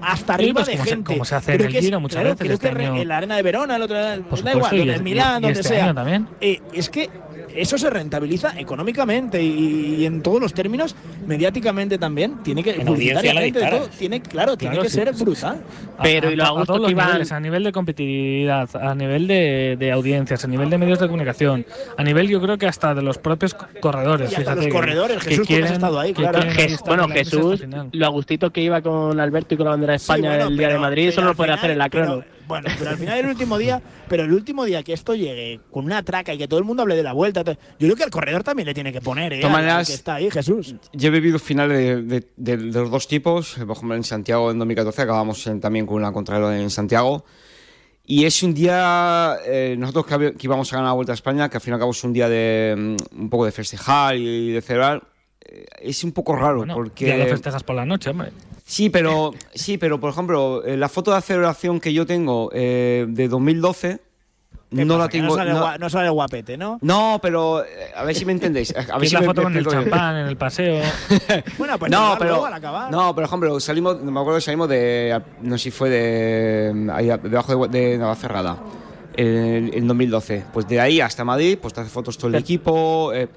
hasta 0.00 0.34
arriba 0.34 0.54
pues 0.54 0.66
de 0.66 0.72
como 0.74 0.84
se- 0.84 0.90
gente. 0.90 1.12
como 1.12 1.24
se 1.24 1.34
hace 1.34 1.54
en 1.54 1.60
el 1.62 1.74
es- 1.76 1.84
Giro 1.84 2.00
muchas 2.00 2.14
claro, 2.20 2.28
veces 2.30 2.40
creo 2.44 2.54
este 2.54 2.70
que 2.70 2.86
año. 2.86 3.02
en 3.02 3.08
la 3.08 3.16
arena 3.18 3.36
de 3.36 3.42
Verona, 3.42 3.76
el 3.76 3.82
otro 3.82 3.96
da 3.96 4.16
igual, 4.16 4.90
en 4.90 5.02
Milán, 5.02 5.42
donde 5.42 5.60
este 5.60 5.68
sea. 5.74 5.94
Eh, 6.40 6.60
es 6.72 6.88
que 6.90 7.08
eso 7.54 7.78
se 7.78 7.90
rentabiliza 7.90 8.58
económicamente 8.58 9.42
y, 9.42 9.96
y 10.00 10.06
en 10.06 10.22
todos 10.22 10.40
los 10.40 10.54
términos, 10.54 10.94
mediáticamente 11.26 11.98
también. 11.98 12.42
Tiene 12.42 12.62
que 12.62 12.70
En 12.70 12.88
audiencia 12.88 13.34
la 13.34 13.40
todo, 13.70 13.88
tiene, 13.98 14.20
claro, 14.22 14.56
tiene 14.56 14.78
que 14.78 14.88
sí, 14.88 14.94
ser 14.96 15.14
sí. 15.14 15.22
brutal. 15.24 15.62
Pero, 16.02 16.28
a, 16.28 16.32
y 16.32 16.36
lo 16.36 16.44
a 16.44 16.62
a 16.62 16.64
todos 16.64 16.80
los 16.80 16.90
iban- 16.90 17.06
niveles, 17.08 17.32
a 17.32 17.40
nivel 17.40 17.64
de 17.64 17.72
competitividad, 17.72 18.68
a 18.76 18.94
nivel 18.94 19.26
de, 19.26 19.76
de 19.78 19.92
audiencias, 19.92 20.44
a 20.44 20.48
nivel 20.48 20.70
de 20.70 20.78
medios 20.78 20.98
de 20.98 21.06
comunicación, 21.06 21.64
a 21.96 22.02
nivel 22.02 22.28
yo 22.28 22.40
creo 22.40 22.58
que 22.58 22.66
hasta 22.66 22.94
de 22.94 23.02
los 23.02 23.18
propios 23.18 23.54
co- 23.54 23.66
corredores. 23.80 24.32
Y 24.32 24.34
hasta 24.36 24.52
fíjate 24.52 24.66
los 24.66 24.74
corredores, 24.74 25.18
que 25.18 25.30
Jesús, 25.30 25.46
que 25.46 25.54
has 25.54 25.58
quieren- 25.60 25.72
estado 25.74 26.00
ahí, 26.00 26.12
que 26.12 26.22
quieren 26.22 26.76
bueno, 26.86 27.08
Jesús, 27.08 27.62
lo 27.92 28.06
a 28.06 28.08
gustito 28.10 28.50
que 28.50 28.60
iba 28.62 28.80
con 28.80 29.18
Alberto 29.20 29.54
y 29.54 29.56
con 29.56 29.64
la 29.64 29.70
bandera 29.70 29.92
de 29.92 29.96
España 29.96 30.30
bueno, 30.30 30.48
el 30.48 30.56
día 30.56 30.68
de 30.68 30.78
Madrid, 30.78 31.08
eso 31.08 31.20
no 31.20 31.28
lo 31.28 31.34
puede 31.34 31.52
hacer 31.52 31.70
en 31.70 31.78
la 31.78 31.88
crono. 31.90 32.24
Bueno, 32.48 32.68
pero 32.78 32.90
al 32.90 32.96
final 32.98 33.18
el 33.18 33.26
último 33.26 33.56
día, 33.58 33.80
pero 34.08 34.24
el 34.24 34.32
último 34.32 34.64
día 34.64 34.82
que 34.82 34.92
esto 34.92 35.14
llegue 35.14 35.60
con 35.70 35.84
una 35.84 36.02
traca 36.02 36.34
y 36.34 36.38
que 36.38 36.48
todo 36.48 36.58
el 36.58 36.64
mundo 36.64 36.82
hable 36.82 36.96
de 36.96 37.02
la 37.02 37.12
vuelta, 37.12 37.42
yo 37.44 37.54
creo 37.78 37.96
que 37.96 38.02
al 38.04 38.10
corredor 38.10 38.42
también 38.44 38.66
le 38.66 38.74
tiene 38.74 38.92
que 38.92 39.00
poner, 39.00 39.32
¿eh? 39.32 39.40
Maneras, 39.48 39.88
que 39.88 39.94
está 39.94 40.14
ahí, 40.16 40.30
Jesús. 40.30 40.74
Yo 40.92 41.08
he 41.08 41.10
vivido 41.10 41.38
finales 41.38 41.78
de, 41.78 42.02
de- 42.02 42.26
de- 42.36 42.56
de 42.56 42.80
los 42.80 42.90
dos 42.90 43.06
tipos. 43.08 43.54
Por 43.54 43.70
ejemplo, 43.76 43.94
en 43.96 44.04
Santiago 44.04 44.50
en 44.50 44.58
2014 44.58 45.02
acabamos 45.02 45.46
en- 45.46 45.60
también 45.60 45.86
con 45.86 45.96
una 45.96 46.12
contrarreloj 46.12 46.52
en 46.52 46.70
Santiago. 46.70 47.24
Y 48.04 48.24
es 48.24 48.42
un 48.42 48.52
día, 48.52 49.36
eh, 49.46 49.76
nosotros 49.78 50.06
que, 50.06 50.34
íbamos 50.44 50.72
a 50.72 50.76
ganar 50.76 50.88
la 50.90 50.94
Vuelta 50.94 51.12
a 51.12 51.14
España, 51.14 51.48
que 51.48 51.56
al 51.58 51.60
fin 51.60 51.72
y 51.72 51.74
al 51.74 51.78
cabo 51.80 51.92
es 51.92 52.02
un 52.02 52.12
día 52.12 52.28
de 52.28 52.96
mm, 53.14 53.20
un 53.22 53.30
poco 53.30 53.44
de 53.46 53.52
festejar 53.52 54.16
y 54.16 54.50
de 54.50 54.60
celebrar, 54.60 54.96
eh, 54.98 55.06
es 55.80 56.04
un 56.04 56.12
poco 56.12 56.34
raro 56.36 56.64
porque 56.72 57.06
Ya 57.06 57.16
lo 57.16 57.26
festejas 57.26 57.62
por 57.62 57.76
la 57.76 57.84
noche, 57.86 58.10
hombre. 58.10 58.30
Sí, 58.64 58.90
pero 58.90 59.32
sí, 59.54 59.78
pero 59.78 59.98
por 60.00 60.10
ejemplo, 60.10 60.62
eh, 60.64 60.76
la 60.76 60.88
foto 60.88 61.10
de 61.10 61.16
aceleración 61.18 61.80
que 61.80 61.92
yo 61.92 62.06
tengo 62.06 62.50
eh, 62.52 63.06
de 63.08 63.28
2012 63.28 64.00
¿Qué 64.74 64.86
no 64.86 64.94
pasa? 64.94 64.98
la 65.04 65.08
tengo. 65.10 65.26
No 65.26 65.34
sale, 65.34 65.52
no- 65.52 65.62
gua- 65.62 65.78
no 65.78 65.90
sale 65.90 66.08
guapete, 66.08 66.56
¿no? 66.56 66.78
no, 66.80 67.18
pero 67.20 67.62
eh, 67.62 67.68
a 67.94 68.04
ver 68.04 68.14
si 68.16 68.24
me 68.24 68.32
entendéis. 68.32 68.74
A 68.74 68.96
ver 68.98 69.06
si 69.06 69.14
la 69.14 69.20
me 69.20 69.26
foto 69.26 69.42
con 69.42 69.54
el 69.54 69.66
champán 69.66 70.16
en 70.16 70.26
el 70.28 70.36
paseo. 70.38 70.80
Bueno, 71.58 71.78
pues 71.78 71.90
no, 71.92 72.14
pero 72.18 72.30
luego 72.30 72.46
al 72.46 72.54
acabar. 72.54 72.90
no, 72.90 73.14
por 73.14 73.22
ejemplo, 73.24 73.60
salimos, 73.60 74.00
me 74.02 74.18
acuerdo 74.18 74.36
que 74.38 74.40
salimos 74.40 74.70
de, 74.70 75.20
no 75.42 75.58
sé 75.58 75.64
si 75.64 75.70
fue 75.70 75.90
de 75.90 76.90
ahí 76.90 77.06
debajo 77.22 77.66
de, 77.68 77.78
de 77.90 77.98
Navacerrada 77.98 78.56
en, 79.14 79.70
en 79.74 79.86
2012. 79.86 80.44
Pues 80.54 80.66
de 80.66 80.80
ahí 80.80 81.02
hasta 81.02 81.22
Madrid, 81.22 81.58
pues 81.60 81.74
te 81.74 81.82
hace 81.82 81.90
fotos 81.90 82.16
todo 82.16 82.28
el 82.28 82.36
equipo. 82.36 83.12
eh, 83.12 83.28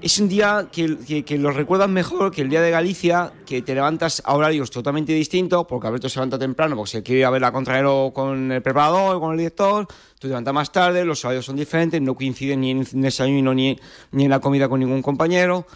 es 0.00 0.18
un 0.18 0.28
día 0.28 0.68
que, 0.70 1.24
que, 1.24 1.38
lo 1.38 1.50
recuerdas 1.50 1.88
mejor 1.88 2.30
que 2.30 2.42
el 2.42 2.48
día 2.48 2.62
de 2.62 2.70
Galicia, 2.70 3.32
que 3.46 3.62
te 3.62 3.74
levantas 3.74 4.22
a 4.24 4.34
horarios 4.34 4.70
totalmente 4.70 5.12
distintos, 5.12 5.66
porque 5.66 5.86
Alberto 5.86 6.08
se 6.08 6.18
levanta 6.18 6.38
temprano, 6.38 6.76
porque 6.76 6.90
se 6.90 7.02
quiere 7.02 7.20
ir 7.20 7.26
a 7.26 7.30
ver 7.30 7.40
la 7.40 7.52
contraero 7.52 8.12
con 8.14 8.52
el 8.52 8.62
preparador, 8.62 9.20
con 9.20 9.32
el 9.32 9.38
director, 9.38 9.86
tú 9.86 9.94
te 10.20 10.28
levantas 10.28 10.54
más 10.54 10.70
tarde, 10.72 11.04
los 11.04 11.24
horarios 11.24 11.44
son 11.44 11.56
diferentes, 11.56 12.00
no 12.00 12.14
coinciden 12.14 12.60
ni 12.60 12.70
en 12.70 12.78
el 12.80 12.86
desayuno 12.92 13.54
ni, 13.54 13.78
en 14.12 14.30
la 14.30 14.40
comida 14.40 14.68
con 14.68 14.80
ningún 14.80 15.02
compañero. 15.02 15.66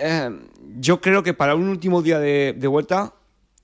Eh, 0.00 0.30
yo 0.78 1.00
creo 1.00 1.22
que 1.22 1.34
para 1.34 1.54
un 1.54 1.68
último 1.68 2.02
día 2.02 2.18
de 2.18 2.66
vuelta, 2.66 3.12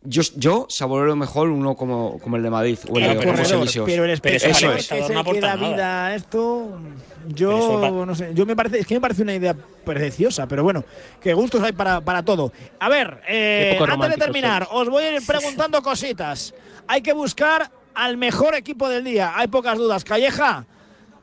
yo, 0.02 0.22
yo 0.36 0.66
saboreo 0.68 1.14
mejor 1.14 1.50
uno 1.50 1.74
como, 1.76 2.18
como 2.18 2.36
el 2.36 2.42
de 2.42 2.50
Madrid 2.50 2.78
o 2.88 2.98
el 2.98 3.18
de 3.18 3.36
José 3.36 3.54
Elíseos. 3.54 3.86
pero 3.86 4.04
el 4.04 4.10
Eso 4.10 4.48
espectador 4.48 4.78
es. 4.78 4.88
que 4.88 5.12
no 5.14 5.20
aporta 5.20 5.46
da 5.48 5.56
nada. 5.56 5.68
vida 5.68 6.06
a 6.06 6.14
esto, 6.14 6.80
yo 7.28 8.06
no 8.06 8.14
sé, 8.14 8.30
yo 8.32 8.46
me 8.46 8.56
parece, 8.56 8.78
es 8.78 8.86
que 8.86 8.94
me 8.94 9.00
parece 9.00 9.22
una 9.22 9.34
idea 9.34 9.54
preciosa, 9.84 10.46
pero 10.46 10.62
bueno, 10.62 10.84
que 11.20 11.34
gustos 11.34 11.62
hay 11.62 11.72
para, 11.72 12.00
para 12.00 12.22
todo. 12.22 12.50
A 12.78 12.88
ver, 12.88 13.20
eh, 13.28 13.78
antes 13.78 14.10
de 14.10 14.16
terminar, 14.16 14.66
os 14.70 14.88
voy 14.88 15.04
a 15.04 15.16
ir 15.16 15.26
preguntando 15.26 15.82
cositas. 15.82 16.54
Hay 16.86 17.02
que 17.02 17.12
buscar 17.12 17.70
al 17.94 18.16
mejor 18.16 18.54
equipo 18.54 18.88
del 18.88 19.04
día, 19.04 19.32
hay 19.36 19.48
pocas 19.48 19.76
dudas. 19.76 20.02
Calleja, 20.04 20.64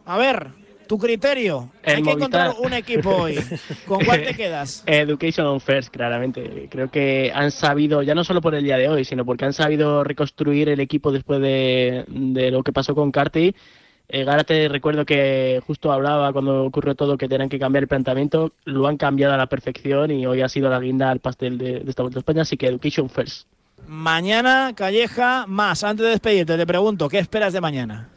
a 0.06 0.18
ver, 0.18 0.52
tu 0.88 0.98
criterio. 0.98 1.70
El 1.84 1.98
hay 1.98 2.04
que 2.04 2.12
encontrar 2.12 2.56
un 2.60 2.74
equipo 2.74 3.10
hoy. 3.10 3.40
¿Con 3.86 4.04
cuál 4.04 4.24
te 4.24 4.34
quedas? 4.38 4.84
Education 4.86 5.60
First, 5.60 5.90
claramente. 5.90 6.68
Creo 6.70 6.90
que 6.90 7.32
han 7.34 7.52
sabido, 7.52 8.02
ya 8.02 8.16
no 8.16 8.24
solo 8.24 8.42
por 8.42 8.56
el 8.56 8.64
día 8.64 8.78
de 8.78 8.90
hoy, 8.90 9.06
sino 9.06 9.26
porque 9.26 9.46
han 9.46 9.54
sabido 9.54 10.04
reconstruir 10.04 10.70
el 10.70 10.80
equipo 10.80 11.12
después 11.12 11.42
de, 11.42 12.06
de 12.08 12.52
lo 12.52 12.64
que 12.64 12.74
pasó 12.74 12.96
con 12.96 13.12
Carty. 13.12 13.54
Eh, 14.10 14.24
Gárate, 14.24 14.70
recuerdo 14.70 15.06
que 15.06 15.62
justo 15.68 15.92
hablaba 15.92 16.32
cuando 16.32 16.64
ocurrió 16.64 16.96
todo 16.96 17.18
que 17.18 17.28
tenían 17.28 17.50
que 17.50 17.60
cambiar 17.60 17.84
el 17.84 17.90
planteamiento, 17.90 18.54
lo 18.64 18.88
han 18.88 18.96
cambiado 18.96 19.34
a 19.34 19.38
la 19.38 19.48
perfección 19.48 20.12
y 20.12 20.26
hoy 20.26 20.42
ha 20.42 20.48
sido 20.48 20.70
la 20.70 20.80
guinda 20.80 21.12
al 21.12 21.20
pastel 21.20 21.58
de, 21.58 21.82
de 21.82 21.90
esta 21.90 22.04
Vuelta 22.04 22.20
a 22.20 22.22
España, 22.22 22.42
así 22.44 22.56
que 22.56 22.68
Education 22.68 23.10
First. 23.10 23.48
Mañana, 23.86 24.72
Calleja, 24.76 25.46
más. 25.48 25.84
Antes 25.84 26.06
de 26.06 26.12
despedirte, 26.12 26.58
te 26.58 26.66
pregunto, 26.66 27.10
¿qué 27.10 27.20
esperas 27.20 27.52
de 27.54 27.62
mañana? 27.62 28.10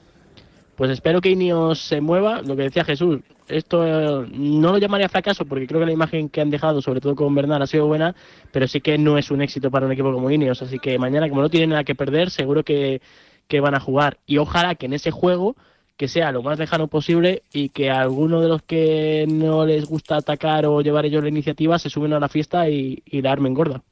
Pues 0.80 0.92
espero 0.92 1.20
que 1.20 1.28
Ineos 1.28 1.78
se 1.78 2.00
mueva, 2.00 2.40
lo 2.40 2.56
que 2.56 2.62
decía 2.62 2.86
Jesús, 2.86 3.20
esto 3.48 3.86
eh, 3.86 4.26
no 4.32 4.72
lo 4.72 4.78
llamaría 4.78 5.10
fracaso 5.10 5.44
porque 5.44 5.66
creo 5.66 5.80
que 5.80 5.84
la 5.84 5.92
imagen 5.92 6.30
que 6.30 6.40
han 6.40 6.48
dejado, 6.48 6.80
sobre 6.80 7.02
todo 7.02 7.14
con 7.14 7.34
Bernal, 7.34 7.60
ha 7.60 7.66
sido 7.66 7.86
buena, 7.86 8.16
pero 8.50 8.66
sí 8.66 8.80
que 8.80 8.96
no 8.96 9.18
es 9.18 9.30
un 9.30 9.42
éxito 9.42 9.70
para 9.70 9.84
un 9.84 9.92
equipo 9.92 10.10
como 10.10 10.30
Ineos, 10.30 10.62
así 10.62 10.78
que 10.78 10.98
mañana 10.98 11.28
como 11.28 11.42
no 11.42 11.50
tienen 11.50 11.68
nada 11.68 11.84
que 11.84 11.94
perder, 11.94 12.30
seguro 12.30 12.64
que, 12.64 13.02
que 13.46 13.60
van 13.60 13.74
a 13.74 13.80
jugar 13.80 14.16
y 14.24 14.38
ojalá 14.38 14.74
que 14.74 14.86
en 14.86 14.94
ese 14.94 15.10
juego 15.10 15.54
que 15.98 16.08
sea 16.08 16.32
lo 16.32 16.42
más 16.42 16.58
lejano 16.58 16.86
posible 16.86 17.42
y 17.52 17.68
que 17.68 17.90
a 17.90 18.00
alguno 18.00 18.40
de 18.40 18.48
los 18.48 18.62
que 18.62 19.26
no 19.28 19.66
les 19.66 19.84
gusta 19.84 20.16
atacar 20.16 20.64
o 20.64 20.80
llevar 20.80 21.04
ellos 21.04 21.22
la 21.22 21.28
iniciativa 21.28 21.78
se 21.78 21.90
suben 21.90 22.14
a 22.14 22.20
la 22.20 22.30
fiesta 22.30 22.70
y, 22.70 23.02
y 23.04 23.20
la 23.20 23.32
armen 23.32 23.52
gorda. 23.52 23.82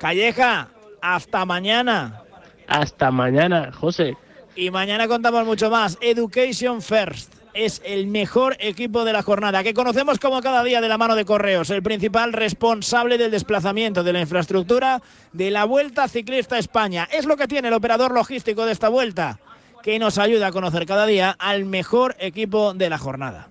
Calleja, 0.00 0.70
hasta 1.02 1.44
mañana. 1.44 2.22
Hasta 2.66 3.10
mañana, 3.10 3.70
José. 3.70 4.16
Y 4.58 4.72
mañana 4.72 5.06
contamos 5.06 5.46
mucho 5.46 5.70
más. 5.70 5.96
Education 6.00 6.82
First 6.82 7.32
es 7.54 7.80
el 7.84 8.08
mejor 8.08 8.56
equipo 8.58 9.04
de 9.04 9.12
la 9.12 9.22
jornada, 9.22 9.62
que 9.62 9.72
conocemos 9.72 10.18
como 10.18 10.40
cada 10.40 10.64
día 10.64 10.80
de 10.80 10.88
la 10.88 10.98
mano 10.98 11.14
de 11.14 11.24
Correos, 11.24 11.70
el 11.70 11.80
principal 11.80 12.32
responsable 12.32 13.18
del 13.18 13.30
desplazamiento 13.30 14.02
de 14.02 14.12
la 14.12 14.20
infraestructura 14.20 15.00
de 15.32 15.52
la 15.52 15.64
Vuelta 15.64 16.08
Ciclista 16.08 16.58
España. 16.58 17.08
Es 17.12 17.24
lo 17.24 17.36
que 17.36 17.46
tiene 17.46 17.68
el 17.68 17.74
operador 17.74 18.10
logístico 18.10 18.66
de 18.66 18.72
esta 18.72 18.88
vuelta, 18.88 19.38
que 19.84 20.00
nos 20.00 20.18
ayuda 20.18 20.48
a 20.48 20.52
conocer 20.52 20.86
cada 20.86 21.06
día 21.06 21.36
al 21.38 21.64
mejor 21.64 22.16
equipo 22.18 22.74
de 22.74 22.90
la 22.90 22.98
jornada. 22.98 23.50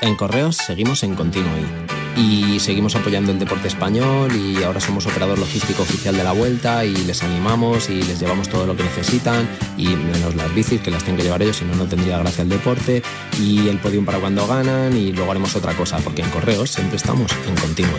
En 0.00 0.16
Correos 0.16 0.56
seguimos 0.56 1.02
en 1.02 1.14
continuo. 1.14 1.52
Y 2.18 2.58
seguimos 2.58 2.96
apoyando 2.96 3.30
el 3.30 3.38
deporte 3.38 3.68
español 3.68 4.34
y 4.34 4.62
ahora 4.64 4.80
somos 4.80 5.06
operador 5.06 5.38
logístico 5.38 5.82
oficial 5.82 6.16
de 6.16 6.24
la 6.24 6.32
vuelta 6.32 6.84
y 6.84 6.94
les 6.94 7.22
animamos 7.22 7.88
y 7.88 8.02
les 8.02 8.18
llevamos 8.18 8.48
todo 8.48 8.66
lo 8.66 8.76
que 8.76 8.82
necesitan 8.82 9.48
y 9.76 9.86
menos 9.86 10.34
las 10.34 10.52
bicis 10.52 10.80
que 10.80 10.90
las 10.90 11.04
tienen 11.04 11.18
que 11.18 11.24
llevar 11.24 11.42
ellos 11.42 11.58
si 11.58 11.64
no 11.64 11.76
no 11.76 11.86
tendría 11.86 12.18
gracia 12.18 12.42
el 12.42 12.48
deporte 12.48 13.02
y 13.40 13.68
el 13.68 13.78
podium 13.78 14.04
para 14.04 14.18
cuando 14.18 14.46
ganan 14.48 14.96
y 14.96 15.12
luego 15.12 15.30
haremos 15.30 15.54
otra 15.54 15.74
cosa 15.74 15.98
porque 15.98 16.22
en 16.22 16.30
Correos 16.30 16.70
siempre 16.70 16.96
estamos 16.96 17.30
en 17.46 17.54
continuo 17.54 17.96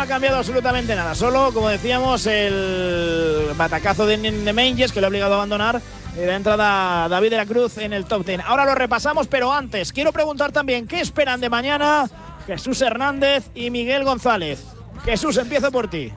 ha 0.00 0.06
cambiado 0.06 0.38
absolutamente 0.38 0.96
nada, 0.96 1.14
solo, 1.14 1.52
como 1.52 1.68
decíamos, 1.68 2.26
el 2.26 3.48
batacazo 3.54 4.06
de, 4.06 4.16
de 4.16 4.52
Menges 4.54 4.92
que 4.92 5.00
lo 5.02 5.06
ha 5.06 5.10
obligado 5.10 5.34
a 5.34 5.36
abandonar. 5.36 5.82
Eh, 6.20 6.26
La 6.26 6.36
entrada 6.36 7.08
David 7.08 7.30
de 7.30 7.36
la 7.36 7.46
Cruz 7.46 7.78
en 7.78 7.92
el 7.92 8.04
top 8.04 8.24
10. 8.26 8.40
Ahora 8.46 8.64
lo 8.64 8.74
repasamos, 8.74 9.26
pero 9.26 9.52
antes 9.52 9.92
quiero 9.92 10.12
preguntar 10.12 10.52
también 10.52 10.86
qué 10.86 11.00
esperan 11.00 11.40
de 11.40 11.48
mañana 11.48 12.08
Jesús 12.46 12.80
Hernández 12.82 13.44
y 13.54 13.70
Miguel 13.70 14.04
González. 14.04 14.64
Jesús, 15.04 15.36
empiezo 15.36 15.70
por 15.70 15.88
ti. 15.88 16.12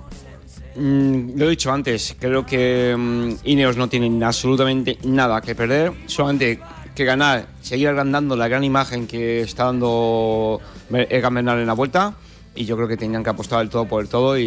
Mm, 0.75 1.38
lo 1.38 1.45
he 1.45 1.50
dicho 1.51 1.72
antes, 1.72 2.15
creo 2.19 2.45
que 2.45 2.95
mm, 2.98 3.33
Ineos 3.45 3.77
no 3.77 3.88
tienen 3.88 4.24
absolutamente 4.24 4.98
nada 5.03 5.39
que 5.41 5.53
perder, 5.55 5.91
solamente 6.07 6.60
que 6.95 7.05
ganar, 7.05 7.45
seguir 7.62 7.88
agrandando 7.89 8.36
la 8.36 8.48
gran 8.48 8.63
imagen 8.63 9.07
que 9.07 9.41
está 9.41 9.65
dando 9.65 10.60
Egan 10.91 11.33
Bernal 11.36 11.60
en 11.60 11.67
la 11.67 11.74
vuelta 11.74 12.13
y 12.55 12.65
yo 12.65 12.75
creo 12.75 12.88
que 12.88 12.98
tenían 12.98 13.24
que 13.24 13.29
apostar 13.31 13.62
el 13.62 13.69
todo 13.69 13.86
por 13.86 14.01
el 14.03 14.10
todo 14.10 14.38
y, 14.38 14.43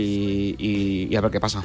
y- 0.58 1.08
y 1.10 1.16
a 1.16 1.20
ver 1.20 1.30
qué 1.30 1.40
pasa. 1.40 1.62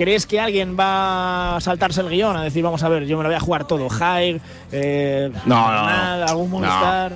¿Crees 0.00 0.24
que 0.24 0.40
alguien 0.40 0.78
va 0.80 1.56
a 1.56 1.60
saltarse 1.60 2.00
el 2.00 2.08
guion? 2.08 2.34
A 2.34 2.42
decir, 2.44 2.62
vamos 2.62 2.82
a 2.82 2.88
ver, 2.88 3.04
yo 3.04 3.18
me 3.18 3.22
lo 3.22 3.28
voy 3.28 3.36
a 3.36 3.40
jugar 3.40 3.66
todo. 3.66 3.86
Jair, 3.90 4.40
eh, 4.72 5.30
No, 5.44 5.70
no, 5.70 5.82
no. 5.82 6.26
Algún 6.26 6.50
No. 6.50 6.58
Movistar. 6.60 7.12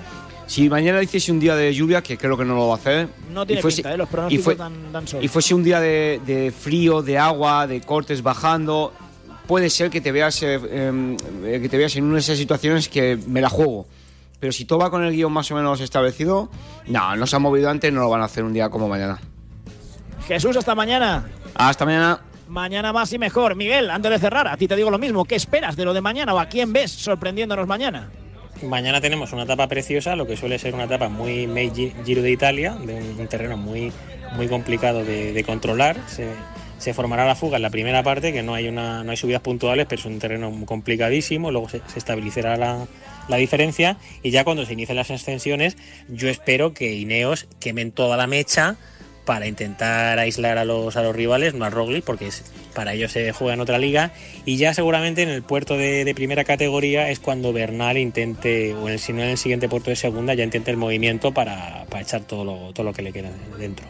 Si 0.47 0.69
mañana 0.69 1.03
hiciese 1.03 1.33
un 1.33 1.41
día 1.41 1.57
de 1.57 1.73
lluvia, 1.73 2.03
que 2.03 2.19
creo 2.19 2.37
que 2.37 2.45
no 2.45 2.55
lo 2.55 2.67
va 2.69 2.75
a 2.75 2.77
hacer, 2.77 3.09
No 3.33 3.47
tiene 3.47 3.61
y 3.61 3.63
fuese- 3.63 3.77
pinta, 3.77 3.95
¿eh? 3.95 3.97
los 3.97 4.07
y 4.09 4.13
pronósticos 4.13 4.45
fue- 4.45 4.55
dan, 4.57 4.93
dan 4.93 5.09
sol. 5.09 5.25
y 5.25 5.29
fuese 5.29 5.55
un 5.55 5.65
día 5.65 5.81
de, 5.81 6.21
de 6.27 6.53
frío, 6.53 7.01
de 7.01 7.17
agua, 7.17 7.67
de 7.67 7.81
cortes 7.81 8.23
bajando, 8.23 8.93
puede 9.47 9.71
ser 9.71 9.89
que 9.89 10.03
te 10.03 10.13
veas 10.13 10.43
eh, 10.43 10.61
em, 10.71 11.17
eh, 11.43 11.61
que 11.63 11.71
te 11.71 11.79
veas 11.79 11.97
en 11.97 12.05
una 12.05 12.17
de 12.17 12.21
esas 12.21 12.37
situaciones 12.37 12.91
que 12.91 13.19
me 13.27 13.41
la 13.41 13.49
juego. 13.49 13.87
Pero 14.39 14.53
si 14.53 14.67
todo 14.67 14.81
va 14.81 14.91
con 14.91 15.03
el 15.03 15.13
guion 15.15 15.33
más 15.33 15.51
o 15.51 15.55
menos 15.55 15.81
establecido, 15.81 16.51
no, 16.89 17.17
no 17.17 17.27
se 17.27 17.35
ha 17.35 17.39
movido 17.39 17.71
antes, 17.71 17.91
no 17.91 18.03
lo 18.03 18.11
van 18.11 18.21
a 18.21 18.25
hacer 18.27 18.45
un 18.45 18.53
día 18.53 18.69
como 18.69 18.87
mañana. 18.91 19.19
Jesús, 20.29 20.55
hasta 20.59 20.75
mañana. 20.75 21.25
Hasta 21.55 21.87
mañana. 21.87 22.21
Mañana 22.49 22.93
más 22.93 23.13
y 23.13 23.19
mejor. 23.19 23.55
Miguel, 23.57 23.91
antes 23.91 24.11
de 24.11 24.19
cerrar, 24.19 24.49
a 24.49 24.57
ti 24.57 24.69
te 24.69 24.77
digo 24.77 24.91
lo 24.91 24.99
mismo. 24.99 25.25
¿Qué 25.25 25.35
esperas 25.35 25.77
de 25.77 25.85
lo 25.85 25.95
de 25.95 26.01
mañana 26.01 26.35
o 26.35 26.39
a 26.39 26.47
quién 26.47 26.73
ves 26.73 26.91
sorprendiéndonos 26.91 27.67
mañana? 27.67 28.11
Mañana 28.63 29.01
tenemos 29.01 29.33
una 29.33 29.43
etapa 29.43 29.67
preciosa, 29.67 30.15
lo 30.17 30.27
que 30.27 30.37
suele 30.37 30.59
ser 30.59 30.75
una 30.75 30.85
etapa 30.85 31.09
muy 31.09 31.49
Giro 32.05 32.23
de 32.23 32.31
Italia, 32.31 32.75
de 32.75 32.95
un, 32.95 33.27
terreno 33.29 33.57
muy, 33.57 33.93
muy 34.37 34.49
complicado 34.49 35.05
de, 35.05 35.43
controlar. 35.45 35.97
Se, 36.79 36.93
formará 36.93 37.25
la 37.25 37.35
fuga 37.35 37.57
en 37.57 37.63
la 37.63 37.71
primera 37.71 38.03
parte, 38.03 38.33
que 38.33 38.43
no 38.43 38.55
hay, 38.55 38.69
una, 38.69 39.05
no 39.05 39.11
hay 39.11 39.17
subidas 39.17 39.41
puntuales, 39.41 39.87
pero 39.89 40.01
es 40.01 40.07
un 40.07 40.19
terreno 40.19 40.53
complicadísimo. 40.67 41.51
Luego 41.51 41.69
se, 41.69 41.81
se 41.87 41.99
estabilizará 41.99 42.57
la, 42.57 42.87
la 43.29 43.37
diferencia 43.37 43.97
y 44.23 44.31
ya 44.31 44.45
cuando 44.45 44.67
se 44.67 44.75
inicien 44.75 44.97
las 44.97 45.11
ascensiones, 45.11 45.77
yo 46.09 46.29
espero 46.29 46.75
que 46.75 46.95
Ineos 46.95 47.47
quemen 47.61 47.93
toda 47.93 48.17
la 48.17 48.27
mecha 48.27 48.77
para 49.25 49.47
intentar 49.47 50.19
aislar 50.19 50.59
a 50.59 50.65
los, 50.65 50.97
a 50.97 51.03
los 51.03 51.15
rivales, 51.15 51.55
no 51.55 51.65
a 51.65 51.71
Roglic, 51.71 52.05
porque 52.05 52.27
es, 52.27 52.45
para 52.75 52.95
ellos 52.95 53.13
se 53.13 53.33
juega 53.33 53.55
en 53.55 53.61
otra 53.61 53.79
liga. 53.79 54.13
Y 54.45 54.57
ya 54.57 54.75
seguramente 54.75 55.23
en 55.23 55.29
el 55.29 55.43
puerto 55.43 55.77
de, 55.77 56.05
de 56.05 56.15
primera 56.15 56.45
categoría 56.45 57.11
es 57.11 57.21
cuando 57.21 57.53
Bernal 57.53 57.97
intente, 57.99 58.75
o 58.75 58.89
en 58.89 58.95
el, 58.95 58.99
si 58.99 59.13
no 59.13 59.23
en 59.23 59.31
el 59.31 59.39
siguiente 59.39 59.69
puerto 59.69 59.91
de 59.91 59.97
segunda, 59.97 60.35
ya 60.35 60.45
intente 60.45 60.71
el 60.71 60.77
movimiento 60.77 61.33
para, 61.33 61.85
para 61.89 62.03
echar 62.03 62.23
todo 62.23 62.45
lo, 62.45 62.73
todo 62.73 62.85
lo 62.85 62.93
que 62.93 63.03
le 63.03 63.13
queda 63.13 63.31
dentro. 63.59 63.87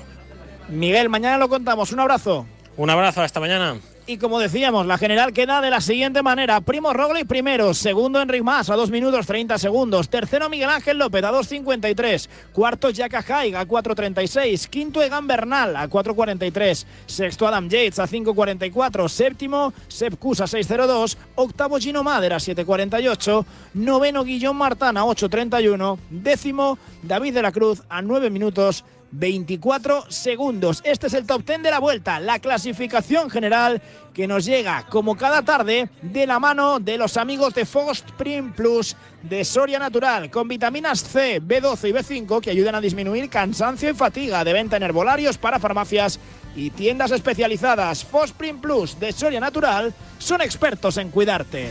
Miguel, 0.69 1.09
mañana 1.09 1.38
lo 1.38 1.49
contamos. 1.49 1.93
Un 1.93 2.00
abrazo. 2.00 2.47
Un 2.76 2.91
abrazo, 2.91 3.23
hasta 3.23 3.41
mañana. 3.41 3.79
Y 4.06 4.18
como 4.18 4.38
decíamos, 4.38 4.84
la 4.84 4.99
general 4.99 5.32
queda 5.32 5.62
de 5.62 5.70
la 5.70 5.80
siguiente 5.80 6.23
manera. 6.23 6.61
Primo 6.61 6.92
Roglic 6.92 7.26
primero, 7.26 7.73
segundo 7.73 8.20
Enric 8.20 8.42
Mas 8.42 8.68
a 8.68 8.76
2 8.76 8.90
minutos 8.90 9.26
30 9.26 9.56
segundos, 9.56 10.11
tercero 10.11 10.50
Miguel 10.50 10.68
Ángel 10.68 10.99
López 10.99 11.25
a 11.25 11.32
2.53, 11.32 12.28
cuarto 12.52 12.90
Jack 12.90 13.30
Haig 13.30 13.56
a 13.56 13.66
4.36, 13.66 14.68
quinto 14.68 15.02
Egan 15.02 15.26
Bernal 15.26 15.75
a 15.75 15.88
4.43, 15.88 16.84
sexto 17.06 17.49
Adam 17.49 17.66
Yates 17.66 17.99
a 17.99 18.06
5.44, 18.06 19.08
séptimo 19.08 19.73
Sepp 19.88 20.18
Kuss 20.18 20.42
a 20.42 20.44
6.02, 20.44 21.16
octavo 21.37 21.80
Gino 21.80 22.04
Mader 22.04 22.34
a 22.34 22.37
7.48, 22.37 23.46
noveno 23.73 24.23
Guillón 24.23 24.58
Martán 24.58 24.99
a 24.99 25.04
8.31, 25.04 25.99
décimo 26.11 26.78
David 27.02 27.32
de 27.32 27.42
la 27.42 27.52
Cruz 27.52 27.82
a 27.88 28.02
9 28.02 28.28
minutos 28.28 28.84
24 29.14 30.11
segundos. 30.11 30.83
Este 30.85 31.06
es 31.06 31.14
el 31.14 31.26
top 31.26 31.44
10 31.47 31.62
de 31.62 31.71
la 31.71 31.78
vuelta, 31.78 32.18
la 32.18 32.40
clasificación 32.40 33.30
general 33.30 33.80
que 34.12 34.26
nos 34.26 34.44
llega 34.44 34.87
como 34.88 35.16
cada 35.16 35.42
tarde 35.42 35.88
de 36.02 36.26
la 36.26 36.40
mano 36.40 36.80
de 36.80 36.99
los 36.99 37.16
amigos 37.16 37.54
de 37.54 37.62
Spring 37.62 38.52
Plus 38.52 38.97
de 39.23 39.44
Soria 39.44 39.78
Natural 39.78 40.30
con 40.30 40.49
vitaminas 40.49 41.02
C, 41.02 41.40
B12 41.40 41.88
y 41.88 41.92
B5 41.92 42.40
que 42.40 42.50
ayudan 42.50 42.75
a 42.75 42.80
disminuir 42.80 43.30
cansancio 43.30 43.90
y 43.90 43.94
fatiga 43.94 44.44
de 44.44 44.52
venta 44.52 44.76
en 44.76 44.83
herbolarios 44.83 45.38
para 45.38 45.61
farmacias 45.61 46.18
y 46.56 46.71
tiendas 46.71 47.12
especializadas. 47.12 48.06
Spring 48.25 48.61
Plus 48.61 48.99
de 48.99 49.12
Soria 49.12 49.40
Natural 49.40 49.94
son 50.18 50.40
expertos 50.40 50.97
en 50.97 51.11
cuidarte. 51.11 51.71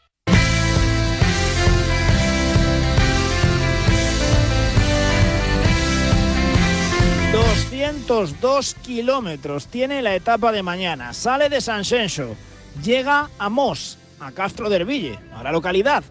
202 7.91 8.75
kilómetros 8.75 9.67
tiene 9.67 10.01
la 10.01 10.15
etapa 10.15 10.53
de 10.53 10.63
mañana. 10.63 11.13
Sale 11.13 11.49
de 11.49 11.59
San 11.59 11.83
Xenxo, 11.83 12.35
llega 12.81 13.29
a 13.37 13.49
Mos, 13.49 13.97
a 14.19 14.31
Castro 14.31 14.69
del 14.69 14.85
Ville, 14.85 15.19
a 15.35 15.43
la 15.43 15.51
localidad 15.51 16.03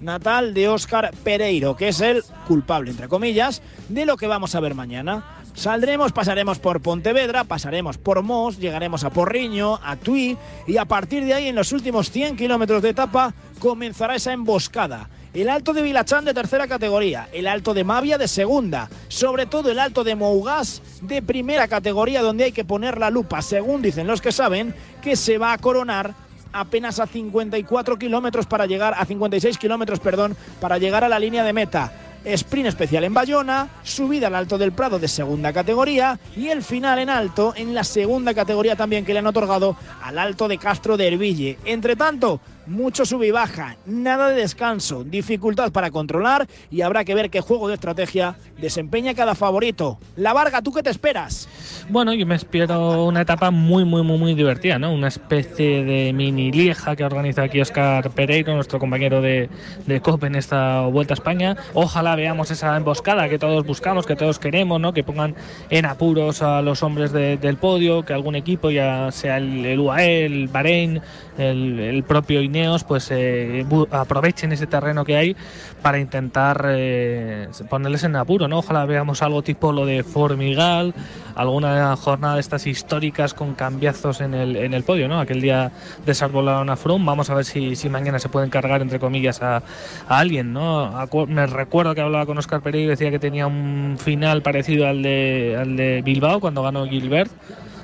natal 0.00 0.52
de 0.52 0.68
Óscar 0.68 1.12
Pereiro, 1.22 1.76
que 1.76 1.88
es 1.88 2.00
el 2.00 2.24
culpable, 2.46 2.90
entre 2.90 3.08
comillas, 3.08 3.62
de 3.88 4.04
lo 4.04 4.16
que 4.16 4.26
vamos 4.26 4.54
a 4.54 4.60
ver 4.60 4.74
mañana. 4.74 5.24
Saldremos, 5.54 6.12
pasaremos 6.12 6.58
por 6.58 6.80
Pontevedra, 6.80 7.44
pasaremos 7.44 7.98
por 7.98 8.22
Mos, 8.22 8.58
llegaremos 8.58 9.04
a 9.04 9.10
Porriño, 9.10 9.78
a 9.82 9.96
Tui 9.96 10.36
y 10.66 10.76
a 10.76 10.86
partir 10.86 11.24
de 11.24 11.34
ahí 11.34 11.48
en 11.48 11.56
los 11.56 11.72
últimos 11.72 12.10
100 12.10 12.36
kilómetros 12.36 12.82
de 12.82 12.90
etapa 12.90 13.32
comenzará 13.60 14.16
esa 14.16 14.32
emboscada 14.32 15.08
el 15.34 15.48
alto 15.48 15.72
de 15.72 15.82
Vilachán 15.82 16.24
de 16.24 16.34
tercera 16.34 16.66
categoría, 16.66 17.28
el 17.32 17.46
alto 17.46 17.74
de 17.74 17.84
Mavia 17.84 18.18
de 18.18 18.28
segunda, 18.28 18.88
sobre 19.08 19.46
todo 19.46 19.70
el 19.70 19.78
alto 19.78 20.04
de 20.04 20.14
Mougas 20.14 20.82
de 21.02 21.22
primera 21.22 21.68
categoría 21.68 22.22
donde 22.22 22.44
hay 22.44 22.52
que 22.52 22.64
poner 22.64 22.98
la 22.98 23.10
lupa, 23.10 23.42
según 23.42 23.82
dicen 23.82 24.06
los 24.06 24.20
que 24.20 24.32
saben, 24.32 24.74
que 25.02 25.16
se 25.16 25.38
va 25.38 25.52
a 25.52 25.58
coronar 25.58 26.14
apenas 26.52 26.98
a 26.98 27.06
54 27.06 27.98
kilómetros 27.98 28.46
para 28.46 28.66
llegar, 28.66 28.94
a 28.96 29.04
56 29.04 29.58
kilómetros, 29.58 30.00
perdón, 30.00 30.36
para 30.60 30.78
llegar 30.78 31.04
a 31.04 31.08
la 31.08 31.18
línea 31.18 31.44
de 31.44 31.52
meta 31.52 31.92
sprint 32.24 32.68
especial 32.68 33.04
en 33.04 33.14
Bayona, 33.14 33.68
subida 33.82 34.26
al 34.26 34.34
Alto 34.34 34.58
del 34.58 34.72
Prado 34.72 34.98
de 34.98 35.08
segunda 35.08 35.52
categoría 35.52 36.18
y 36.36 36.48
el 36.48 36.62
final 36.62 36.98
en 36.98 37.10
alto 37.10 37.54
en 37.56 37.74
la 37.74 37.84
segunda 37.84 38.34
categoría 38.34 38.76
también 38.76 39.04
que 39.04 39.12
le 39.12 39.20
han 39.20 39.26
otorgado 39.26 39.76
al 40.02 40.18
Alto 40.18 40.48
de 40.48 40.58
Castro 40.58 40.96
de 40.96 41.08
Herville. 41.08 41.58
Entre 41.64 41.96
tanto, 41.96 42.40
mucho 42.66 43.06
sub 43.06 43.22
y 43.22 43.30
baja, 43.30 43.76
nada 43.86 44.28
de 44.28 44.42
descanso, 44.42 45.04
dificultad 45.04 45.72
para 45.72 45.90
controlar 45.90 46.46
y 46.70 46.82
habrá 46.82 47.04
que 47.04 47.14
ver 47.14 47.30
qué 47.30 47.40
juego 47.40 47.68
de 47.68 47.74
estrategia 47.74 48.36
desempeña 48.58 49.14
cada 49.14 49.34
favorito. 49.34 49.98
La 50.16 50.32
Varga, 50.32 50.62
¿tú 50.62 50.72
qué 50.72 50.82
te 50.82 50.90
esperas? 50.90 51.48
Bueno, 51.90 52.12
yo 52.12 52.26
me 52.26 52.34
espero 52.34 53.06
una 53.06 53.22
etapa 53.22 53.50
muy, 53.50 53.86
muy, 53.86 54.02
muy, 54.02 54.18
muy 54.18 54.34
divertida, 54.34 54.78
¿no? 54.78 54.92
Una 54.92 55.08
especie 55.08 55.84
de 55.84 56.12
mini 56.12 56.52
lieja 56.52 56.94
que 56.94 57.02
organiza 57.02 57.44
aquí 57.44 57.62
Oscar 57.62 58.10
Pereiro, 58.10 58.54
nuestro 58.54 58.78
compañero 58.78 59.22
de, 59.22 59.48
de 59.86 60.00
COP 60.02 60.24
en 60.24 60.34
esta 60.34 60.82
Vuelta 60.82 61.14
a 61.14 61.16
España. 61.16 61.56
Ojalá 61.72 62.14
veamos 62.14 62.50
esa 62.50 62.76
emboscada 62.76 63.30
que 63.30 63.38
todos 63.38 63.64
buscamos, 63.64 64.04
que 64.04 64.16
todos 64.16 64.38
queremos, 64.38 64.78
¿no? 64.78 64.92
Que 64.92 65.02
pongan 65.02 65.34
en 65.70 65.86
apuros 65.86 66.42
a 66.42 66.60
los 66.60 66.82
hombres 66.82 67.10
del 67.10 67.56
podio, 67.56 68.04
que 68.04 68.12
algún 68.12 68.34
equipo, 68.34 68.70
ya 68.70 69.10
sea 69.10 69.38
el, 69.38 69.80
UAE, 69.80 70.26
el 70.26 70.48
Bahrein, 70.48 71.00
el, 71.38 72.04
propio 72.06 72.42
Ineos, 72.42 72.84
pues 72.84 73.08
eh, 73.10 73.64
aprovechen 73.90 74.52
ese 74.52 74.66
terreno 74.66 75.06
que 75.06 75.16
hay 75.16 75.36
para 75.82 75.98
intentar 75.98 76.66
eh, 76.68 77.48
ponerles 77.70 78.04
en 78.04 78.16
apuro, 78.16 78.46
¿no? 78.46 78.58
Ojalá 78.58 78.84
veamos 78.84 79.22
algo 79.22 79.42
tipo 79.42 79.72
lo 79.72 79.86
de 79.86 80.02
Formigal, 80.02 80.94
alguna 81.34 81.77
jornada 81.96 82.34
de 82.34 82.40
estas 82.40 82.66
históricas 82.66 83.34
con 83.34 83.54
cambiazos 83.54 84.20
en 84.20 84.34
el, 84.34 84.56
en 84.56 84.74
el 84.74 84.82
podio, 84.82 85.08
¿no? 85.08 85.20
Aquel 85.20 85.40
día 85.40 85.72
desarbolaron 86.06 86.70
a 86.70 86.76
Froome, 86.76 87.04
vamos 87.04 87.30
a 87.30 87.34
ver 87.34 87.44
si, 87.44 87.76
si 87.76 87.88
mañana 87.88 88.18
se 88.18 88.28
pueden 88.28 88.50
cargar, 88.50 88.82
entre 88.82 88.98
comillas, 88.98 89.42
a, 89.42 89.62
alguien, 90.08 90.52
¿no? 90.52 90.92
me 91.28 91.46
recuerdo 91.46 91.94
que 91.94 92.00
hablaba 92.00 92.26
con 92.26 92.38
Oscar 92.38 92.60
Pereira 92.60 92.86
y 92.86 92.90
decía 92.90 93.10
que 93.10 93.18
tenía 93.18 93.46
un 93.46 93.96
final 93.98 94.42
parecido 94.42 94.86
al 94.86 95.02
de, 95.02 95.56
al 95.58 95.76
de 95.76 96.02
Bilbao 96.02 96.40
cuando 96.40 96.62
ganó 96.62 96.86
Gilbert 96.86 97.30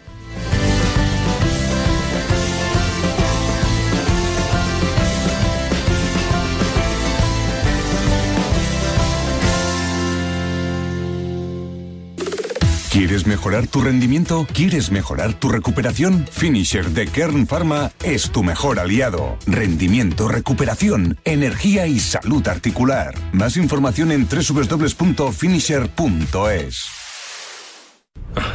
¿Quieres 12.95 13.27
mejorar 13.27 13.67
tu 13.67 13.83
rendimiento? 13.83 14.47
¿Quieres 14.55 14.91
mejorar 14.93 15.35
tu 15.35 15.49
recuperación? 15.49 16.29
Finisher 16.31 16.91
de 16.91 17.09
Kern 17.09 17.49
Pharma 17.49 17.91
es 18.05 18.31
tu 18.31 18.45
mejor 18.45 18.79
aliado. 18.79 19.37
Rendimiento, 19.49 20.29
recuperación, 20.29 21.19
energía 21.25 21.89
y 21.89 21.99
salud 21.99 22.47
articular. 22.47 23.13
Más 23.33 23.57
información 23.57 24.13
en 24.13 24.29
www.finisher.es. 24.29 26.87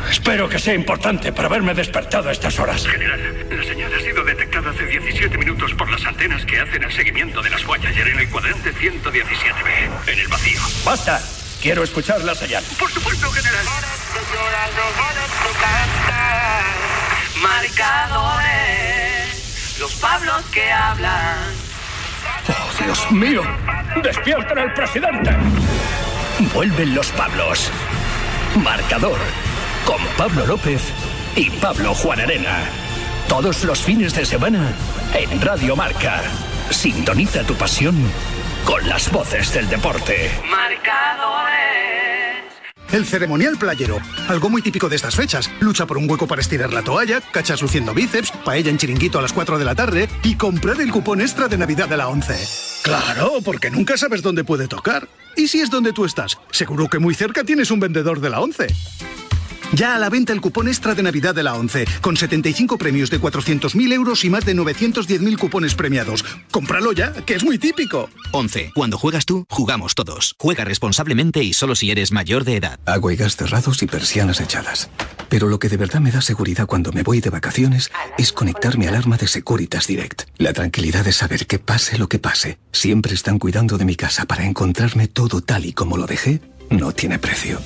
Espero 0.10 0.48
que 0.48 0.58
sea 0.58 0.74
importante 0.74 1.34
para 1.34 1.50
haberme 1.50 1.74
despertado 1.74 2.30
a 2.30 2.32
estas 2.32 2.58
horas. 2.62 2.88
General, 2.88 3.20
la 3.50 3.64
señal 3.66 3.94
ha 3.94 4.00
sido 4.00 4.24
detectada 4.24 4.70
hace 4.70 4.86
17 4.86 5.38
minutos 5.38 5.74
por 5.74 5.92
las 5.92 6.06
antenas 6.06 6.46
que 6.46 6.62
hacen 6.62 6.82
el 6.82 6.94
seguimiento 6.94 7.42
de 7.42 7.50
las 7.50 7.66
Voyager 7.66 8.08
en 8.08 8.20
el 8.20 8.30
cuadrante 8.30 8.74
117B, 8.74 9.90
en 10.08 10.18
el 10.18 10.30
vacío. 10.30 10.62
¡Basta! 10.86 11.22
Quiero 11.62 11.84
escuchar 11.84 12.24
la 12.24 12.34
señal. 12.36 12.64
Por 12.80 12.90
supuesto, 12.90 13.30
general. 13.32 13.66
Marcadores, 17.42 18.58
los 19.80 19.94
Pablos 19.96 20.46
que 20.54 20.72
hablan. 20.72 21.38
¡Oh, 22.48 22.84
Dios 22.84 23.12
mío! 23.12 23.42
¡Despierten 24.02 24.58
al 24.58 24.74
presidente! 24.74 25.36
Vuelven 26.54 26.96
los 26.96 27.12
Pablos. 27.12 27.70
Marcador. 28.56 29.18
Con 29.86 30.02
Pablo 30.18 30.46
López 30.46 30.82
y 31.36 31.50
Pablo 31.50 31.94
Juan 31.94 32.22
Arena. 32.22 32.70
Todos 33.28 33.66
los 33.66 33.80
fines 33.80 34.14
de 34.14 34.26
semana 34.26 34.74
en 35.14 35.42
Radio 35.42 35.76
Marca. 35.76 36.22
Sintoniza 36.70 37.44
tu 37.44 37.56
pasión 37.56 38.10
con 38.66 38.88
las 38.88 39.12
voces 39.12 39.54
del 39.54 39.70
deporte. 39.70 40.32
Marcadores. 40.50 41.60
El 42.92 43.06
ceremonial 43.06 43.58
playero, 43.58 44.00
algo 44.28 44.50
muy 44.50 44.64
típico 44.64 44.90
de 44.90 44.96
estas 44.96 45.16
fechas. 45.16 45.50
Lucha 45.60 45.86
por 45.86 45.98
un 45.98 46.10
hueco 46.10 46.26
para 46.26 46.42
estirar 46.42 46.74
la 46.74 46.82
toalla, 46.82 47.22
cachas 47.22 47.62
luciendo 47.62 47.94
bíceps, 47.94 48.32
paella 48.44 48.72
en 48.72 48.78
chiringuito 48.78 49.20
a 49.20 49.22
las 49.22 49.34
4 49.34 49.60
de 49.60 49.66
la 49.66 49.76
tarde 49.76 50.10
y 50.24 50.36
comprar 50.36 50.82
el 50.82 50.92
cupón 50.92 51.22
extra 51.22 51.48
de 51.48 51.58
Navidad 51.58 51.88
de 51.88 51.98
la 51.98 52.08
11. 52.08 52.36
Claro, 52.82 53.34
porque 53.46 53.70
nunca 53.70 53.96
sabes 53.98 54.24
dónde 54.24 54.44
puede 54.44 54.68
tocar. 54.68 55.08
¿Y 55.36 55.48
si 55.48 55.62
es 55.62 55.70
donde 55.70 55.94
tú 55.94 56.06
estás? 56.06 56.40
Seguro 56.52 56.88
que 56.88 56.98
muy 56.98 57.14
cerca 57.14 57.44
tienes 57.44 57.70
un 57.70 57.80
vendedor 57.80 58.22
de 58.22 58.30
la 58.32 58.40
11. 58.40 58.68
Ya 59.74 59.96
a 59.96 60.00
la 60.00 60.10
venta 60.10 60.34
el 60.34 60.42
cupón 60.42 60.68
extra 60.68 60.96
de 60.96 61.04
Navidad 61.04 61.36
de 61.36 61.44
la 61.44 61.54
11, 61.54 61.86
con 62.02 62.18
75 62.18 62.80
premios 62.80 63.12
de 63.12 63.22
400.000 63.22 63.94
euros 63.94 64.26
y 64.26 64.30
más 64.30 64.44
de 64.44 64.56
910.000 64.56 65.38
cupones 65.38 65.76
premiados. 65.76 66.26
Cómpralo 66.50 66.92
ya, 66.92 67.14
que 67.14 67.36
es 67.36 67.44
muy 67.44 67.60
típico. 67.60 68.10
11. 68.32 68.72
Cuando 68.74 68.98
juegas 68.98 69.26
tú, 69.26 69.46
jugamos 69.48 69.94
todos. 69.94 70.36
Juega 70.40 70.66
responsablemente 70.66 71.44
y 71.44 71.54
solo 71.54 71.76
si 71.76 71.92
eres 71.92 72.12
mayor 72.12 72.46
de 72.46 72.56
edad. 72.56 72.80
Agua 72.88 73.14
y 73.14 73.16
gas 73.16 73.36
cerrados 73.36 73.84
y 73.84 73.86
persianas 73.86 74.42
echadas. 74.42 74.90
Pero 75.30 75.48
lo 75.48 75.60
que 75.60 75.70
de 75.70 75.78
verdad 75.78 76.00
me 76.00 76.12
da 76.12 76.22
seguridad 76.22 76.66
cuando 76.66 76.92
me 76.92 77.04
voy 77.04 77.22
de 77.22 77.30
vacaciones 77.30 77.92
es 78.18 78.34
conectar 78.34 78.78
mi 78.78 78.88
alarma 78.88 79.18
de 79.18 79.28
Securitas 79.28 79.86
Direct. 79.86 80.24
La 80.40 80.54
tranquilidad 80.54 81.06
de 81.06 81.12
saber 81.12 81.46
que 81.46 81.60
pase 81.60 82.00
lo 82.00 82.10
que 82.10 82.18
pase, 82.18 82.58
siempre 82.72 83.14
están 83.14 83.38
cuidando 83.38 83.78
de 83.78 83.86
mi 83.86 83.96
casa 83.96 84.26
para 84.26 84.46
encontrarme 84.46 85.08
todo 85.08 85.42
tal 85.42 85.68
y 85.68 85.74
como 85.74 85.98
lo 85.98 86.08
dejé 86.08 86.42
no 86.70 86.92
tiene 86.92 87.20
precio. 87.20 87.60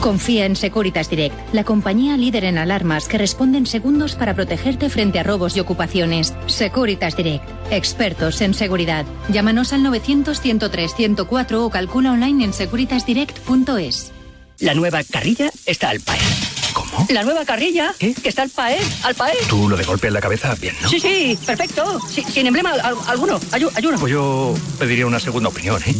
Confía 0.00 0.46
en 0.46 0.56
Securitas 0.56 1.10
Direct, 1.10 1.34
la 1.52 1.64
compañía 1.64 2.16
líder 2.16 2.44
en 2.44 2.58
alarmas 2.58 3.08
que 3.08 3.18
responde 3.18 3.58
en 3.58 3.66
segundos 3.66 4.14
para 4.14 4.34
protegerte 4.34 4.90
frente 4.90 5.18
a 5.18 5.22
robos 5.22 5.56
y 5.56 5.60
ocupaciones. 5.60 6.34
Securitas 6.46 7.16
Direct, 7.16 7.44
expertos 7.70 8.40
en 8.40 8.54
seguridad. 8.54 9.06
Llámanos 9.28 9.72
al 9.72 9.82
900-103-104 9.84 11.54
o 11.64 11.70
calcula 11.70 12.12
online 12.12 12.44
en 12.44 12.52
securitasdirect.es. 12.52 14.12
La 14.60 14.74
nueva 14.74 15.02
carrilla 15.04 15.50
está 15.66 15.90
al 15.90 16.00
paer. 16.00 16.20
¿Cómo? 16.72 17.06
La 17.10 17.22
nueva 17.24 17.44
carrilla 17.44 17.94
que 17.98 18.14
está 18.24 18.42
al 18.42 18.50
paer, 18.50 18.80
al 19.02 19.14
paer. 19.14 19.36
Tú 19.48 19.68
lo 19.68 19.76
de 19.76 19.84
golpe 19.84 20.08
en 20.08 20.14
la 20.14 20.20
cabeza, 20.20 20.54
bien, 20.60 20.74
¿no? 20.82 20.88
Sí, 20.88 21.00
sí, 21.00 21.38
perfecto. 21.46 22.00
Sí, 22.08 22.22
sin 22.30 22.46
emblema 22.46 22.70
al- 22.72 22.96
alguno. 23.06 23.40
Ayuno. 23.52 23.98
Pues 23.98 24.12
yo 24.12 24.54
pediría 24.78 25.06
una 25.06 25.18
segunda 25.20 25.48
opinión, 25.48 25.80
¿eh? 25.86 25.94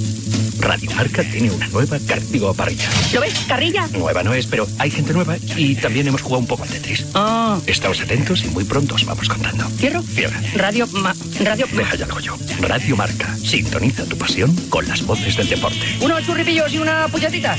Radio 0.61 0.91
Marca 0.93 1.23
tiene 1.23 1.51
una 1.51 1.67
nueva 1.69 1.99
cartigo 2.07 2.53
parrilla. 2.55 2.89
¿Lo 3.13 3.21
ves? 3.21 3.35
Carrilla. 3.47 3.87
Nueva 3.93 4.23
no 4.23 4.35
es, 4.35 4.47
pero 4.47 4.67
hay 4.79 4.91
gente 4.91 5.13
nueva 5.13 5.37
y 5.57 5.75
también 5.77 6.09
hemos 6.09 6.23
jugado 6.23 6.41
un 6.41 6.47
poco 6.47 6.65
al 6.65 6.69
Tetris. 6.69 7.07
Ah. 7.15 7.59
Estamos 7.67 8.01
atentos 8.01 8.45
y 8.45 8.49
muy 8.49 8.65
pronto 8.65 8.95
os 8.95 9.05
vamos 9.05 9.29
contando. 9.29 9.65
¿Cierro? 9.79 10.03
Cierra. 10.03 10.41
Radio, 10.55 10.87
ma- 10.89 11.15
radio. 11.41 11.67
Deja 11.73 11.97
ya 11.97 12.05
el 12.07 12.23
yo. 12.23 12.37
Radio 12.61 12.97
Marca. 12.97 13.35
Sintoniza 13.37 14.05
tu 14.05 14.17
pasión 14.19 14.55
con 14.69 14.87
las 14.89 15.05
voces 15.07 15.37
del 15.37 15.49
deporte. 15.49 15.79
Unos 16.01 16.25
churripillos 16.27 16.73
y 16.73 16.79
una 16.79 17.09
puñetita. 17.09 17.57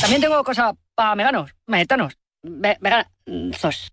También 0.00 0.20
tengo 0.20 0.42
cosa 0.42 0.72
para 0.94 1.14
veganos, 1.14 1.50
metanos, 1.66 2.14
ve, 2.42 2.76
veganzos. 2.80 3.92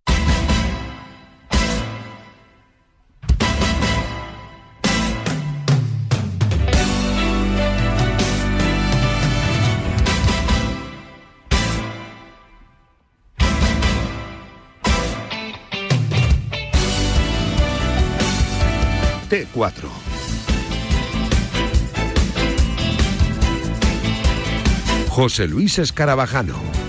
T4. 19.30 19.90
José 25.10 25.48
Luis 25.48 25.80
Escarabajano. 25.80 26.85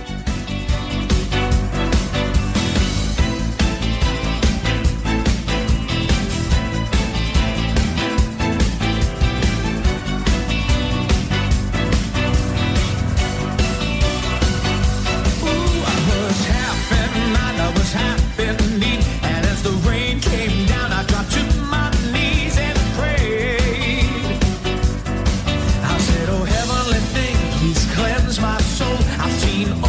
dream 29.56 29.85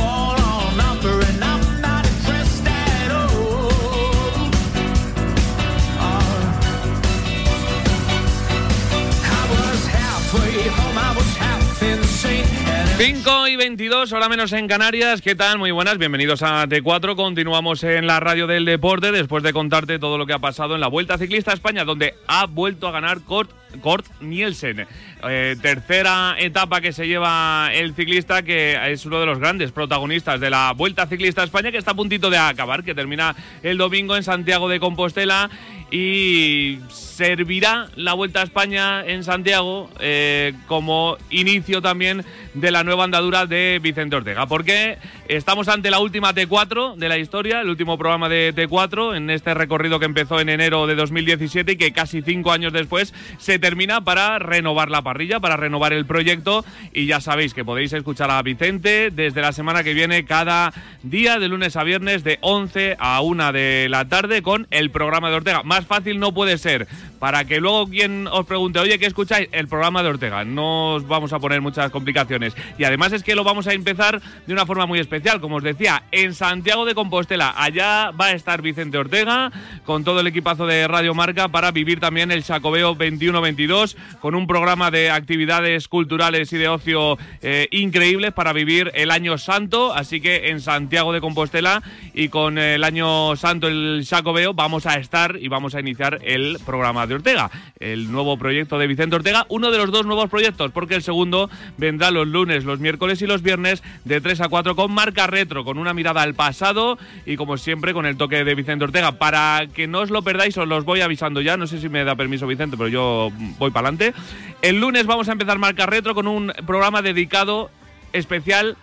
Cinco 12.97 13.47
y 13.47 13.55
22, 13.55 14.11
hora 14.11 14.27
menos 14.27 14.51
en 14.53 14.67
Canarias. 14.67 15.21
¿Qué 15.21 15.35
tal? 15.35 15.59
Muy 15.59 15.69
buenas, 15.69 15.99
bienvenidos 15.99 16.41
a 16.41 16.65
T4. 16.65 17.15
Continuamos 17.15 17.83
en 17.83 18.07
la 18.07 18.19
radio 18.19 18.47
del 18.47 18.65
deporte 18.65 19.11
después 19.11 19.43
de 19.43 19.53
contarte 19.53 19.99
todo 19.99 20.17
lo 20.17 20.25
que 20.25 20.33
ha 20.33 20.39
pasado 20.39 20.73
en 20.73 20.81
la 20.81 20.87
Vuelta 20.87 21.19
Ciclista 21.19 21.51
a 21.51 21.53
España, 21.53 21.85
donde 21.85 22.15
ha 22.25 22.47
vuelto 22.47 22.87
a 22.87 22.91
ganar 22.91 23.21
Kurt, 23.21 23.51
Kurt 23.81 24.07
Nielsen. 24.19 24.87
Eh, 25.29 25.55
tercera 25.61 26.37
etapa 26.39 26.81
que 26.81 26.91
se 26.91 27.07
lleva 27.07 27.69
el 27.71 27.93
ciclista, 27.93 28.41
que 28.41 28.79
es 28.91 29.05
uno 29.05 29.19
de 29.19 29.27
los 29.27 29.37
grandes 29.37 29.71
protagonistas 29.71 30.39
de 30.39 30.49
la 30.49 30.73
Vuelta 30.73 31.05
Ciclista 31.05 31.43
a 31.43 31.45
España, 31.45 31.71
que 31.71 31.77
está 31.77 31.91
a 31.91 31.95
puntito 31.95 32.31
de 32.31 32.39
acabar, 32.39 32.83
que 32.83 32.95
termina 32.95 33.35
el 33.61 33.77
domingo 33.77 34.15
en 34.15 34.23
Santiago 34.23 34.67
de 34.69 34.79
Compostela 34.79 35.51
y 35.91 36.79
servirá 37.17 37.87
la 37.95 38.13
Vuelta 38.13 38.41
a 38.41 38.43
España 38.43 39.03
en 39.03 39.23
Santiago 39.23 39.89
eh, 39.99 40.53
como 40.67 41.17
inicio 41.31 41.81
también 41.81 42.23
de 42.53 42.69
la 42.69 42.83
nueva 42.83 43.05
andadura 43.05 43.47
de 43.47 43.79
Vicente 43.81 44.15
Ortega. 44.15 44.45
Porque 44.45 44.99
estamos 45.27 45.67
ante 45.67 45.89
la 45.89 45.99
última 45.99 46.35
T4 46.35 46.95
de 46.95 47.09
la 47.09 47.17
historia, 47.17 47.61
el 47.61 47.69
último 47.69 47.97
programa 47.97 48.29
de 48.29 48.53
T4 48.53 49.17
en 49.17 49.31
este 49.31 49.55
recorrido 49.55 49.99
que 49.99 50.05
empezó 50.05 50.39
en 50.39 50.49
enero 50.49 50.85
de 50.85 50.93
2017 50.93 51.71
y 51.71 51.75
que 51.75 51.91
casi 51.91 52.21
cinco 52.21 52.51
años 52.51 52.71
después 52.71 53.15
se 53.39 53.57
termina 53.57 54.01
para 54.01 54.37
renovar 54.37 54.91
la 54.91 55.01
parrilla, 55.01 55.39
para 55.39 55.57
renovar 55.57 55.93
el 55.93 56.05
proyecto. 56.05 56.63
Y 56.93 57.07
ya 57.07 57.19
sabéis 57.19 57.55
que 57.55 57.65
podéis 57.65 57.93
escuchar 57.93 58.29
a 58.29 58.43
Vicente 58.43 59.09
desde 59.09 59.41
la 59.41 59.53
semana 59.53 59.83
que 59.83 59.95
viene 59.95 60.23
cada 60.23 60.71
día 61.01 61.39
de 61.39 61.47
lunes 61.47 61.75
a 61.77 61.83
viernes 61.83 62.23
de 62.23 62.37
11 62.41 62.95
a 62.99 63.21
1 63.21 63.53
de 63.53 63.87
la 63.89 64.05
tarde 64.05 64.43
con 64.43 64.67
el 64.69 64.91
programa 64.91 65.31
de 65.31 65.37
Ortega. 65.37 65.63
Más 65.63 65.87
fácil 65.87 66.19
no 66.19 66.31
puede 66.31 66.59
ser. 66.59 66.87
Para 67.19 67.45
que 67.45 67.59
luego 67.59 67.87
quien 67.87 68.27
os 68.27 68.45
pregunte, 68.45 68.79
oye, 68.79 68.99
¿qué 68.99 69.05
escucháis? 69.05 69.49
El 69.51 69.67
programa 69.67 70.03
de 70.03 70.09
Ortega. 70.09 70.43
No 70.43 70.95
os 70.95 71.07
vamos 71.07 71.33
a 71.33 71.39
poner 71.39 71.61
muchas 71.61 71.91
complicaciones. 71.91 72.55
Y 72.77 72.83
además 72.83 73.13
es 73.13 73.23
que 73.23 73.35
lo 73.35 73.43
vamos 73.43 73.67
a 73.67 73.73
empezar 73.73 74.21
de 74.45 74.53
una 74.53 74.65
forma 74.65 74.85
muy 74.85 74.99
especial. 74.99 75.41
Como 75.41 75.57
os 75.57 75.63
decía, 75.63 76.03
en 76.11 76.33
Santiago 76.33 76.85
de 76.85 76.95
Compostela. 76.95 77.53
Allá 77.57 78.11
va 78.11 78.27
a 78.27 78.31
estar 78.31 78.61
Vicente 78.61 78.97
Ortega 78.97 79.51
con 79.85 80.03
todo 80.03 80.19
el 80.19 80.27
equipazo 80.27 80.65
de 80.65 80.87
Radio 80.87 81.13
Marca 81.13 81.47
para 81.47 81.71
vivir 81.71 81.99
también 81.99 82.31
el 82.31 82.43
Chacobeo 82.43 82.95
21-22 82.95 83.95
con 84.19 84.35
un 84.35 84.47
programa 84.47 84.91
de 84.91 85.11
actividades 85.11 85.87
culturales 85.87 86.51
y 86.53 86.57
de 86.57 86.67
ocio 86.67 87.17
eh, 87.41 87.67
increíbles 87.71 88.33
para 88.33 88.53
vivir 88.53 88.91
el 88.93 89.11
año 89.11 89.37
santo. 89.37 89.93
Así 89.93 90.21
que 90.21 90.49
en 90.49 90.61
Santiago 90.61 91.13
de 91.13 91.21
Compostela 91.21 91.83
y 92.13 92.29
con 92.29 92.57
el 92.57 92.83
año 92.83 93.35
santo, 93.35 93.67
el 93.67 94.03
Chacobeo, 94.05 94.53
vamos 94.53 94.85
a 94.85 94.95
estar 94.95 95.37
y 95.39 95.47
vamos 95.47 95.75
a 95.75 95.79
iniciar 95.79 96.19
el 96.23 96.57
programa 96.65 96.96
de 97.05 97.15
Ortega, 97.15 97.51
el 97.79 98.11
nuevo 98.11 98.37
proyecto 98.37 98.79
de 98.79 98.87
Vicente 98.87 99.17
Ortega, 99.17 99.45
uno 99.49 99.69
de 99.69 99.77
los 99.77 99.91
dos 99.91 100.05
nuevos 100.05 100.29
proyectos, 100.29 100.71
porque 100.71 100.95
el 100.95 101.03
segundo 101.03 101.49
vendrá 101.77 102.09
los 102.09 102.27
lunes, 102.27 102.63
los 102.63 102.79
miércoles 102.79 103.21
y 103.21 103.27
los 103.27 103.43
viernes 103.43 103.83
de 104.05 104.21
3 104.21 104.41
a 104.41 104.49
4 104.49 104.75
con 104.75 104.91
marca 104.91 105.27
retro, 105.27 105.63
con 105.63 105.77
una 105.77 105.93
mirada 105.93 106.23
al 106.23 106.33
pasado 106.33 106.97
y 107.25 107.35
como 107.35 107.57
siempre 107.57 107.93
con 107.93 108.05
el 108.05 108.17
toque 108.17 108.43
de 108.43 108.55
Vicente 108.55 108.85
Ortega. 108.85 109.13
Para 109.13 109.67
que 109.73 109.87
no 109.87 109.99
os 109.99 110.09
lo 110.09 110.23
perdáis, 110.23 110.57
os 110.57 110.67
los 110.67 110.85
voy 110.85 111.01
avisando 111.01 111.41
ya, 111.41 111.57
no 111.57 111.67
sé 111.67 111.79
si 111.79 111.89
me 111.89 112.03
da 112.03 112.15
permiso 112.15 112.47
Vicente, 112.47 112.77
pero 112.77 112.89
yo 112.89 113.31
voy 113.59 113.71
para 113.71 113.89
adelante. 113.89 114.13
El 114.61 114.79
lunes 114.79 115.05
vamos 115.05 115.29
a 115.29 115.33
empezar 115.33 115.59
marca 115.59 115.85
retro 115.85 116.15
con 116.15 116.27
un 116.27 116.53
programa 116.65 117.01
dedicado 117.01 117.69
especial 118.13 118.77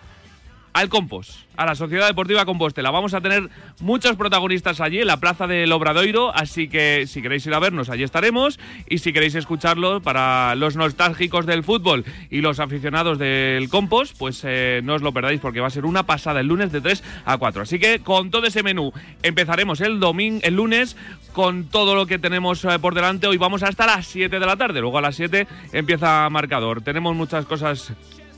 al 0.75 0.89
compost 0.89 1.39
a 1.55 1.65
la 1.65 1.73
Sociedad 1.73 2.07
Deportiva 2.07 2.43
Compostela. 2.43 2.91
Vamos 2.91 3.13
a 3.13 3.21
tener 3.21 3.49
muchos 3.79 4.17
protagonistas 4.17 4.81
allí 4.81 4.99
en 4.99 5.07
la 5.07 5.21
Plaza 5.21 5.47
del 5.47 5.71
Obradoiro, 5.71 6.35
así 6.35 6.67
que 6.67 7.07
si 7.07 7.21
queréis 7.21 7.45
ir 7.45 7.53
a 7.53 7.59
vernos, 7.59 7.89
allí 7.89 8.03
estaremos. 8.03 8.59
Y 8.89 8.97
si 8.97 9.13
queréis 9.13 9.35
escucharlo 9.35 10.01
para 10.01 10.53
los 10.55 10.75
nostálgicos 10.75 11.45
del 11.45 11.63
fútbol 11.63 12.03
y 12.29 12.41
los 12.41 12.59
aficionados 12.59 13.17
del 13.17 13.69
compost, 13.69 14.17
pues 14.17 14.41
eh, 14.43 14.81
no 14.83 14.95
os 14.95 15.01
lo 15.01 15.13
perdáis 15.13 15.39
porque 15.39 15.61
va 15.61 15.67
a 15.67 15.69
ser 15.69 15.85
una 15.85 16.03
pasada 16.03 16.41
el 16.41 16.47
lunes 16.47 16.73
de 16.73 16.81
3 16.81 17.01
a 17.23 17.37
4. 17.37 17.61
Así 17.61 17.79
que 17.79 17.99
con 17.99 18.29
todo 18.29 18.45
ese 18.45 18.61
menú 18.61 18.91
empezaremos 19.23 19.79
el 19.79 20.01
domingo, 20.01 20.41
el 20.43 20.55
lunes 20.55 20.97
con 21.31 21.69
todo 21.69 21.95
lo 21.95 22.05
que 22.05 22.19
tenemos 22.19 22.65
eh, 22.65 22.79
por 22.79 22.95
delante. 22.95 23.27
Hoy 23.27 23.37
vamos 23.37 23.63
hasta 23.63 23.85
las 23.85 24.07
7 24.07 24.39
de 24.39 24.45
la 24.45 24.57
tarde, 24.57 24.81
luego 24.81 24.97
a 24.97 25.01
las 25.01 25.15
7 25.15 25.47
empieza 25.71 26.29
marcador. 26.29 26.81
Tenemos 26.81 27.15
muchas 27.15 27.45
cosas 27.45 27.93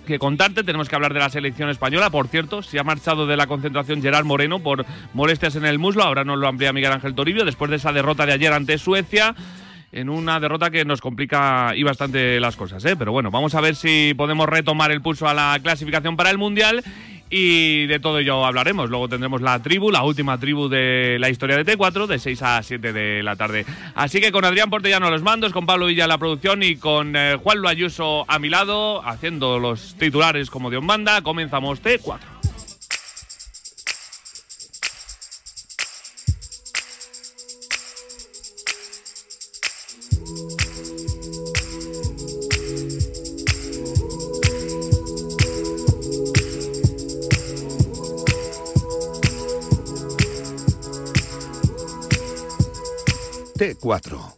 que 0.07 0.17
contarte. 0.17 0.63
Tenemos 0.63 0.89
que 0.89 0.95
hablar 0.95 1.13
de 1.13 1.19
la 1.19 1.29
selección 1.29 1.69
española. 1.69 2.09
Por 2.09 2.27
cierto, 2.27 2.63
se 2.63 2.79
ha 2.79 2.83
marchado 2.83 3.27
de 3.27 3.37
la 3.37 3.45
concentración 3.45 4.01
Gerard 4.01 4.25
Moreno 4.25 4.59
por 4.59 4.85
molestias 5.13 5.55
en 5.55 5.65
el 5.65 5.77
muslo. 5.77 6.03
Ahora 6.03 6.23
nos 6.23 6.39
lo 6.39 6.47
amplía 6.47 6.73
Miguel 6.73 6.93
Ángel 6.93 7.13
Toribio 7.13 7.45
después 7.45 7.69
de 7.69 7.77
esa 7.77 7.91
derrota 7.91 8.25
de 8.25 8.33
ayer 8.33 8.51
ante 8.51 8.79
Suecia. 8.79 9.35
En 9.91 10.09
una 10.09 10.39
derrota 10.39 10.69
que 10.69 10.83
nos 10.83 10.99
complica 10.99 11.71
y 11.75 11.83
bastante 11.83 12.39
las 12.41 12.57
cosas, 12.57 12.83
¿eh? 12.83 12.95
Pero 12.97 13.13
bueno, 13.13 13.31
vamos 13.31 13.55
a 13.55 13.61
ver 13.61 13.75
si 13.75 14.13
podemos 14.17 14.47
retomar 14.47 14.91
el 14.91 15.01
pulso 15.01 15.29
a 15.29 15.33
la 15.33 15.57
clasificación 15.63 16.17
para 16.17 16.29
el 16.29 16.37
Mundial 16.37 16.83
y 17.29 17.85
de 17.87 17.99
todo 17.99 18.19
ello 18.19 18.45
hablaremos. 18.45 18.89
Luego 18.89 19.09
tendremos 19.09 19.41
la 19.41 19.61
tribu, 19.61 19.91
la 19.91 20.03
última 20.03 20.37
tribu 20.39 20.69
de 20.69 21.17
la 21.19 21.29
historia 21.29 21.57
de 21.57 21.65
T4, 21.65 22.07
de 22.07 22.19
6 22.19 22.41
a 22.43 22.63
7 22.63 22.93
de 22.93 23.23
la 23.23 23.35
tarde. 23.35 23.65
Así 23.95 24.21
que 24.21 24.31
con 24.31 24.45
Adrián 24.45 24.69
Portellano 24.69 25.09
los 25.09 25.23
mandos, 25.23 25.53
con 25.53 25.65
Pablo 25.65 25.87
Villa 25.87 26.07
la 26.07 26.17
producción 26.17 26.63
y 26.63 26.77
con 26.77 27.15
eh, 27.15 27.37
Juan 27.41 27.65
Ayuso 27.67 28.25
a 28.29 28.39
mi 28.39 28.49
lado, 28.49 29.05
haciendo 29.05 29.59
los 29.59 29.95
titulares 29.95 30.49
como 30.49 30.69
Dios 30.69 30.83
manda, 30.83 31.21
comenzamos 31.21 31.81
T4. 31.81 32.36
T4. 53.75 54.33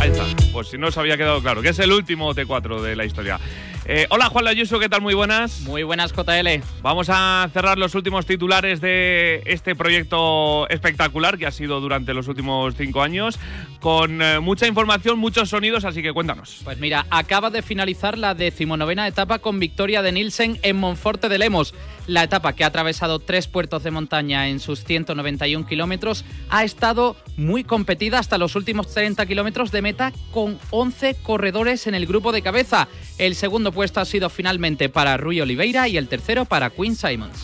Ahí 0.00 0.10
está, 0.10 0.24
pues 0.52 0.68
si 0.68 0.78
no 0.78 0.88
os 0.88 0.98
había 0.98 1.16
quedado 1.16 1.40
claro, 1.40 1.62
que 1.62 1.68
es 1.68 1.78
el 1.78 1.92
último 1.92 2.34
T4 2.34 2.80
de 2.80 2.96
la 2.96 3.04
historia. 3.04 3.38
Eh, 3.84 4.06
hola 4.10 4.26
Juan 4.26 4.44
Layuso, 4.44 4.78
¿qué 4.78 4.88
tal? 4.88 5.00
Muy 5.00 5.14
buenas. 5.14 5.62
Muy 5.62 5.82
buenas 5.82 6.12
JL. 6.12 6.62
Vamos 6.82 7.08
a 7.10 7.50
cerrar 7.52 7.78
los 7.78 7.96
últimos 7.96 8.26
titulares 8.26 8.80
de 8.80 9.42
este 9.44 9.74
proyecto 9.74 10.68
espectacular 10.68 11.36
que 11.36 11.46
ha 11.46 11.50
sido 11.50 11.80
durante 11.80 12.14
los 12.14 12.28
últimos 12.28 12.76
cinco 12.76 13.02
años, 13.02 13.40
con 13.80 14.22
eh, 14.22 14.38
mucha 14.38 14.68
información, 14.68 15.18
muchos 15.18 15.48
sonidos, 15.48 15.84
así 15.84 16.00
que 16.00 16.12
cuéntanos. 16.12 16.60
Pues 16.62 16.78
mira, 16.78 17.06
acaba 17.10 17.50
de 17.50 17.62
finalizar 17.62 18.18
la 18.18 18.34
decimonovena 18.34 19.08
etapa 19.08 19.40
con 19.40 19.58
victoria 19.58 20.00
de 20.00 20.12
Nielsen 20.12 20.60
en 20.62 20.76
Monforte 20.76 21.28
de 21.28 21.38
Lemos. 21.38 21.74
La 22.06 22.22
etapa 22.22 22.52
que 22.52 22.64
ha 22.64 22.68
atravesado 22.68 23.18
tres 23.18 23.48
puertos 23.48 23.82
de 23.82 23.90
montaña 23.90 24.48
en 24.48 24.60
sus 24.60 24.84
191 24.84 25.66
kilómetros 25.66 26.24
ha 26.50 26.62
estado 26.62 27.16
muy 27.36 27.64
competida 27.64 28.18
hasta 28.18 28.38
los 28.38 28.54
últimos 28.54 28.92
30 28.92 29.24
kilómetros 29.26 29.72
de 29.72 29.82
meta 29.82 30.12
con 30.30 30.58
11 30.70 31.16
corredores 31.22 31.86
en 31.86 31.94
el 31.94 32.06
grupo 32.06 32.32
de 32.32 32.42
cabeza. 32.42 32.88
El 33.18 33.34
segundo 33.34 33.71
puesto 33.72 34.00
ha 34.00 34.04
sido 34.04 34.30
finalmente 34.30 34.88
para 34.88 35.16
Rui 35.16 35.40
Oliveira 35.40 35.88
y 35.88 35.96
el 35.96 36.08
tercero 36.08 36.44
para 36.44 36.70
Quinn 36.70 36.94
Simons. 36.96 37.36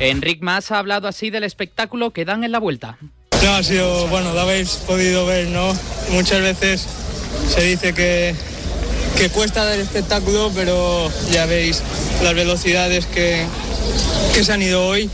Enric 0.00 0.42
Mas 0.42 0.70
ha 0.70 0.78
hablado 0.78 1.08
así 1.08 1.30
del 1.30 1.44
espectáculo 1.44 2.12
que 2.12 2.24
dan 2.24 2.44
en 2.44 2.52
la 2.52 2.58
vuelta. 2.58 2.98
No, 3.42 3.54
ha 3.54 3.62
sido, 3.62 4.06
bueno, 4.08 4.32
lo 4.32 4.40
habéis 4.40 4.70
podido 4.86 5.26
ver, 5.26 5.48
¿no? 5.48 5.72
Muchas 6.10 6.40
veces 6.40 6.86
se 7.48 7.62
dice 7.62 7.94
que, 7.94 8.34
que 9.16 9.28
cuesta 9.30 9.64
dar 9.64 9.78
espectáculo, 9.78 10.50
pero 10.54 11.10
ya 11.30 11.46
veis 11.46 11.82
las 12.22 12.34
velocidades 12.34 13.06
que, 13.06 13.44
que 14.34 14.44
se 14.44 14.52
han 14.52 14.62
ido 14.62 14.86
hoy. 14.86 15.08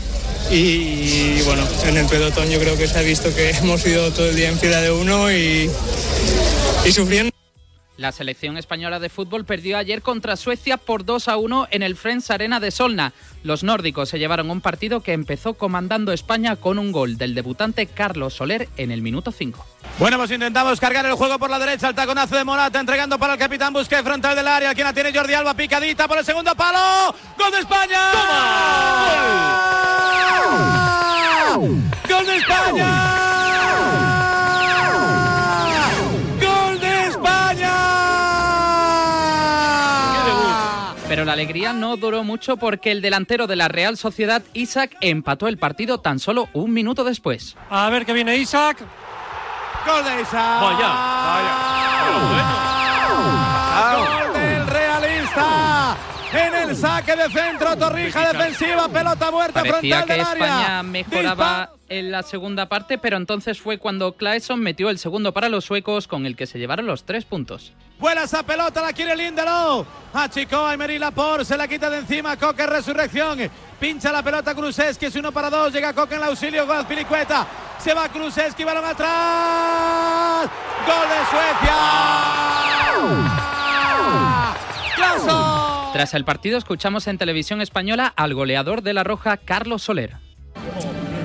Y, 0.51 1.41
bueno, 1.41 1.63
en 1.85 1.97
el 1.97 2.05
pelotón 2.05 2.49
yo 2.49 2.59
creo 2.59 2.77
que 2.77 2.87
se 2.87 2.99
ha 2.99 3.01
visto 3.01 3.33
que 3.33 3.49
hemos 3.61 3.85
ido 3.85 4.11
todo 4.11 4.29
el 4.29 4.35
día 4.35 4.49
en 4.49 4.59
fila 4.59 4.81
de 4.81 4.91
uno 4.91 5.31
y, 5.31 5.69
y 6.85 6.91
sufriendo. 6.91 7.34
La 7.97 8.11
selección 8.11 8.57
española 8.57 8.99
de 8.99 9.07
fútbol 9.07 9.45
perdió 9.45 9.77
ayer 9.77 10.01
contra 10.01 10.35
Suecia 10.35 10.75
por 10.75 11.05
2 11.05 11.29
a 11.29 11.37
1 11.37 11.69
en 11.71 11.81
el 11.81 11.95
Friends 11.95 12.29
Arena 12.29 12.59
de 12.59 12.71
Solna. 12.71 13.13
Los 13.43 13.63
nórdicos 13.63 14.09
se 14.09 14.19
llevaron 14.19 14.51
un 14.51 14.59
partido 14.59 14.99
que 14.99 15.13
empezó 15.13 15.53
comandando 15.53 16.11
España 16.11 16.57
con 16.57 16.77
un 16.77 16.91
gol 16.91 17.17
del 17.17 17.33
debutante 17.35 17.85
Carlos 17.85 18.33
Soler 18.33 18.67
en 18.75 18.91
el 18.91 19.01
minuto 19.01 19.31
5. 19.31 19.65
Bueno, 19.97 20.17
pues 20.17 20.29
intentamos 20.31 20.79
cargar 20.81 21.05
el 21.05 21.13
juego 21.13 21.39
por 21.39 21.49
la 21.49 21.57
derecha, 21.57 21.87
el 21.87 21.95
taconazo 21.95 22.35
de 22.35 22.43
Morata, 22.43 22.81
entregando 22.81 23.17
para 23.17 23.33
el 23.33 23.39
capitán 23.39 23.71
Busquets 23.71 24.03
frontal 24.03 24.35
del 24.35 24.47
área, 24.47 24.73
quien 24.73 24.87
la 24.87 24.93
tiene 24.93 25.13
Jordi 25.13 25.33
Alba, 25.33 25.53
picadita 25.53 26.05
por 26.07 26.17
el 26.17 26.25
segundo 26.25 26.53
palo, 26.53 27.15
¡Gol 27.37 27.51
de 27.51 27.59
España! 27.59 27.99
¡Gol 32.09 32.25
de 32.25 32.37
España! 32.37 34.04
Pero 41.25 41.37
la 41.37 41.41
alegría 41.41 41.73
no 41.73 41.97
duró 41.97 42.23
mucho 42.23 42.57
porque 42.57 42.91
el 42.91 43.01
delantero 43.01 43.47
de 43.47 43.55
la 43.55 43.67
Real 43.67 43.97
Sociedad, 43.97 44.43
Isaac, 44.53 44.95
empató 45.01 45.47
el 45.47 45.57
partido 45.57 45.99
tan 45.99 46.19
solo 46.19 46.49
un 46.53 46.71
minuto 46.71 47.03
después. 47.03 47.57
A 47.71 47.89
ver 47.89 48.05
que 48.05 48.13
viene 48.13 48.37
Isaac. 48.37 48.77
¡Gol 49.87 50.05
de 50.05 50.21
Isaac! 50.21 50.61
Vaya, 50.61 50.87
vaya. 52.29 53.44
En 56.35 56.53
el 56.69 56.75
saque 56.75 57.15
de 57.15 57.29
centro, 57.29 57.77
Torrija 57.77 58.33
defensiva, 58.33 58.89
pelota 58.89 59.31
muerta 59.31 59.61
Parecía 59.61 60.03
frontal 60.03 60.05
que 60.05 60.13
del 60.13 60.21
área. 60.21 60.47
España 60.47 60.83
mejoraba 60.83 61.71
en 61.87 62.11
la 62.11 62.23
segunda 62.23 62.67
parte, 62.67 62.97
pero 62.97 63.15
entonces 63.17 63.61
fue 63.61 63.77
cuando 63.77 64.13
Claesson 64.13 64.59
metió 64.59 64.89
el 64.89 64.97
segundo 64.99 65.33
para 65.33 65.47
los 65.49 65.63
suecos, 65.65 66.07
con 66.07 66.25
el 66.25 66.35
que 66.35 66.45
se 66.45 66.59
llevaron 66.59 66.87
los 66.87 67.05
tres 67.05 67.23
puntos. 67.25 67.71
Vuela 67.99 68.23
esa 68.23 68.43
pelota, 68.43 68.81
la 68.81 68.91
quiere 68.91 69.15
Lindelof. 69.15 69.87
Achicó 70.13 70.65
a 70.65 70.73
Emery 70.73 70.99
Laporte, 70.99 71.45
se 71.45 71.55
la 71.55 71.67
quita 71.67 71.89
de 71.89 71.99
encima. 71.99 72.35
Coque 72.35 72.65
Resurrección. 72.65 73.39
Pincha 73.79 74.11
la 74.11 74.21
pelota 74.21 74.53
Kruseski, 74.53 75.05
es 75.05 75.15
uno 75.15 75.31
para 75.31 75.49
dos. 75.49 75.71
Llega 75.71 75.93
Coque 75.93 76.15
en 76.15 76.21
el 76.21 76.27
auxilio, 76.27 76.67
gol 76.67 76.85
Pilicueta. 76.85 77.47
Se 77.79 77.93
va 77.93 78.09
Kruseski, 78.09 78.65
balón 78.65 78.83
atrás. 78.83 80.49
Gol 80.85 81.07
de 81.07 81.25
Suecia. 81.31 81.75
Tras 85.95 86.13
el 86.13 86.25
partido 86.25 86.57
escuchamos 86.57 87.07
en 87.07 87.17
televisión 87.17 87.61
española 87.61 88.11
al 88.17 88.33
goleador 88.33 88.81
de 88.81 88.91
La 88.91 89.05
Roja, 89.05 89.37
Carlos 89.37 89.83
Soler. 89.83 90.17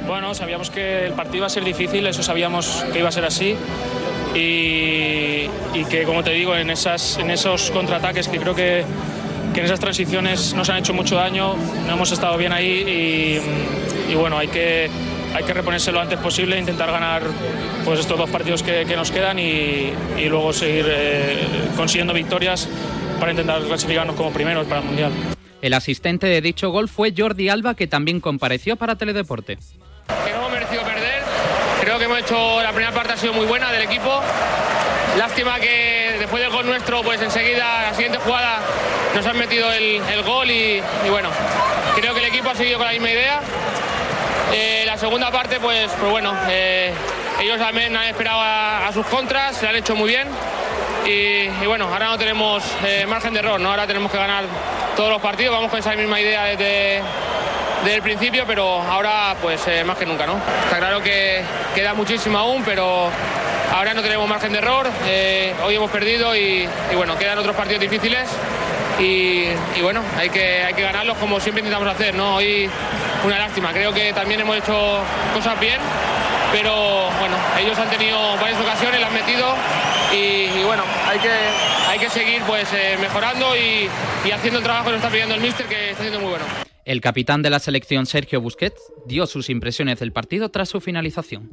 Bueno, 0.07 0.33
sabíamos 0.33 0.71
que 0.71 1.07
el 1.07 1.13
partido 1.15 1.39
iba 1.39 1.47
a 1.49 1.51
ser 1.51 1.65
difícil, 1.65 2.07
eso 2.07 2.23
sabíamos 2.23 2.85
que 2.93 3.01
iba 3.01 3.09
a 3.09 3.11
ser 3.11 3.25
así. 3.25 3.57
Y, 4.33 5.49
que, 5.91 6.05
como 6.07 6.23
te 6.23 6.31
digo, 6.31 6.55
en, 6.55 6.71
esos 6.71 7.71
contraataques 7.73 8.29
que 8.29 8.39
creo 8.39 8.55
que, 8.55 8.85
en 9.57 9.65
esas 9.65 9.81
transiciones 9.81 10.55
nos 10.55 10.71
han 10.71 10.77
hecho 10.77 10.95
mucho 10.95 11.17
daño, 11.17 11.57
no 11.89 11.93
hemos 11.93 12.13
estado 12.13 12.37
bien 12.37 12.53
ahí 12.53 13.43
y, 14.09 14.15
bueno, 14.15 14.39
hay 14.39 14.47
que, 14.47 14.89
hay 15.35 15.43
que 15.43 15.53
reponerse 15.53 15.91
lo 15.91 16.01
antes 16.01 16.21
posible, 16.21 16.57
intentar 16.57 16.93
ganar 16.93 17.23
pues 17.85 17.99
estos 17.99 18.17
dos 18.17 18.31
partidos 18.31 18.63
que, 18.63 18.85
nos 18.95 19.11
quedan 19.11 19.41
y, 19.41 19.93
y 20.17 20.29
luego 20.29 20.53
seguir 20.53 20.87
eh, 20.89 21.45
consiguiendo 21.77 22.15
victorias 22.15 22.69
para 23.21 23.31
intentar 23.33 23.63
clasificarnos 23.63 24.17
como 24.17 24.33
primeros 24.33 24.67
para 24.67 24.81
el 24.81 24.87
Mundial. 24.87 25.13
El 25.63 25.75
asistente 25.75 26.27
de 26.27 26.41
dicho 26.41 26.71
gol 26.71 26.89
fue 26.89 27.13
Jordi 27.17 27.49
Alba, 27.51 27.75
que 27.75 27.87
también 27.87 28.19
compareció 28.21 28.77
para 28.77 28.97
Teledeporte. 28.97 29.57
que 30.25 30.33
no 30.33 30.39
hemos 30.39 30.51
merecido 30.53 30.83
perder. 30.83 31.23
Creo 31.83 31.99
que 31.99 32.05
hemos 32.07 32.19
hecho 32.19 32.63
la 32.63 32.73
primera 32.73 32.93
parte 32.93 33.13
ha 33.13 33.17
sido 33.17 33.33
muy 33.35 33.47
buena 33.47 33.71
del 33.71 33.83
equipo. 33.83 34.21
Lástima 35.19 35.59
que 35.61 36.17
después 36.19 36.43
del 36.43 36.51
gol 36.51 36.67
nuestro, 36.67 37.03
pues 37.03 37.21
enseguida 37.21 37.83
la 37.91 37.95
siguiente 37.95 38.19
jugada 38.19 38.61
nos 39.15 39.27
han 39.27 39.37
metido 39.39 39.71
el, 39.73 40.01
el 40.13 40.23
gol 40.23 40.51
y, 40.51 40.81
y 41.07 41.11
bueno, 41.11 41.29
creo 41.97 42.15
que 42.15 42.21
el 42.21 42.27
equipo 42.27 42.51
ha 42.51 42.55
seguido 42.55 42.79
con 42.79 42.87
la 42.87 42.93
misma 42.93 43.11
idea. 43.11 43.41
Eh, 44.53 44.85
la 44.87 44.97
segunda 44.97 45.31
parte, 45.31 45.61
pues, 45.61 45.91
pues 45.99 46.11
bueno, 46.11 46.35
eh, 46.49 46.93
ellos 47.41 47.59
también 47.59 47.95
han 47.97 48.09
esperado 48.09 48.41
a, 48.41 48.87
a 48.89 48.93
sus 48.93 49.05
contras, 49.07 49.57
se 49.57 49.67
han 49.69 49.77
hecho 49.77 49.95
muy 49.95 50.09
bien. 50.09 50.29
Y, 51.11 51.67
bueno, 51.67 51.89
ahora 51.93 52.07
no 52.07 52.19
tenemos 52.19 52.63
eh, 52.85 53.05
margen 53.07 53.33
de 53.33 53.41
error, 53.41 53.61
¿no? 53.61 53.71
Ahora 53.71 53.87
tenemos 53.87 54.13
que 54.13 54.19
ganar 54.19 54.45
todos 54.97 55.11
los 55.11 55.21
partidos, 55.21 55.53
vamos 55.55 55.71
con 55.71 55.81
esa 55.81 55.93
misma 55.97 56.21
idea 56.21 56.45
desde, 56.45 57.03
desde 57.83 57.97
el 57.97 58.03
principio, 58.03 58.45
pero 58.47 58.81
ahora 58.81 59.35
pues 59.43 59.67
eh, 59.67 59.83
más 59.83 59.99
que 59.99 60.07
nunca, 60.07 60.27
¿no? 60.27 60.41
Está 60.65 60.79
claro 60.79 61.03
que 61.03 61.43
queda 61.75 61.95
muchísimo 61.95 62.39
aún, 62.39 62.63
pero 62.65 63.09
ahora 63.73 63.93
no 63.93 64.03
tenemos 64.03 64.29
margen 64.29 64.53
de 64.53 64.59
error, 64.59 64.89
eh, 65.07 65.53
hoy 65.65 65.75
hemos 65.75 65.91
perdido 65.91 66.37
y, 66.37 66.69
bueno, 66.95 67.19
quedan 67.19 67.39
otros 67.39 67.57
partidos 67.57 67.81
difíciles 67.81 68.29
y, 69.01 69.47
y 69.77 69.83
bueno, 69.83 70.03
hay 70.17 70.31
que, 70.31 70.63
hay 70.63 70.75
que 70.75 70.83
ganarlos 70.83 71.17
como 71.19 71.41
siempre 71.41 71.61
intentamos 71.61 71.93
hacer, 71.93 72.15
¿no? 72.15 72.37
Hoy 72.37 72.71
una 73.25 73.39
lástima, 73.39 73.73
creo 73.73 73.93
que 73.93 74.13
también 74.13 74.41
hemos 74.43 74.57
hecho 74.57 74.99
cosas 75.35 75.59
bien, 75.59 75.81
pero 76.53 77.11
bueno, 77.19 77.37
ellos 77.59 77.77
han 77.79 77.91
tenido 77.91 78.37
varias 78.37 78.61
ocasiones, 78.61 79.01
las 79.01 79.11
han 79.11 79.15
metido 79.15 79.57
y, 80.13 80.61
y 80.61 80.65
bueno, 80.65 80.83
hay 81.07 81.19
que, 81.19 81.31
hay 81.89 81.99
que 81.99 82.11
seguir 82.11 82.43
pues 82.47 82.69
eh, 82.73 82.97
mejorando 83.01 83.57
y, 83.57 83.89
y 84.27 84.31
haciendo 84.31 84.59
el 84.59 84.65
trabajo 84.65 84.87
que 84.87 84.91
nos 84.93 84.99
está 84.99 85.11
pidiendo 85.11 85.35
el 85.35 85.41
míster 85.41 85.67
que 85.67 85.91
está 85.91 86.03
haciendo 86.03 86.21
muy 86.21 86.31
bueno. 86.31 86.45
El 86.85 87.01
capitán 87.01 87.43
de 87.43 87.51
la 87.51 87.59
selección, 87.59 88.07
Sergio 88.07 88.41
Busquets, 88.41 88.81
dio 89.07 89.27
sus 89.27 89.51
impresiones 89.51 90.01
del 90.01 90.13
partido 90.13 90.51
tras 90.51 90.69
su 90.69 90.81
finalización. 90.81 91.51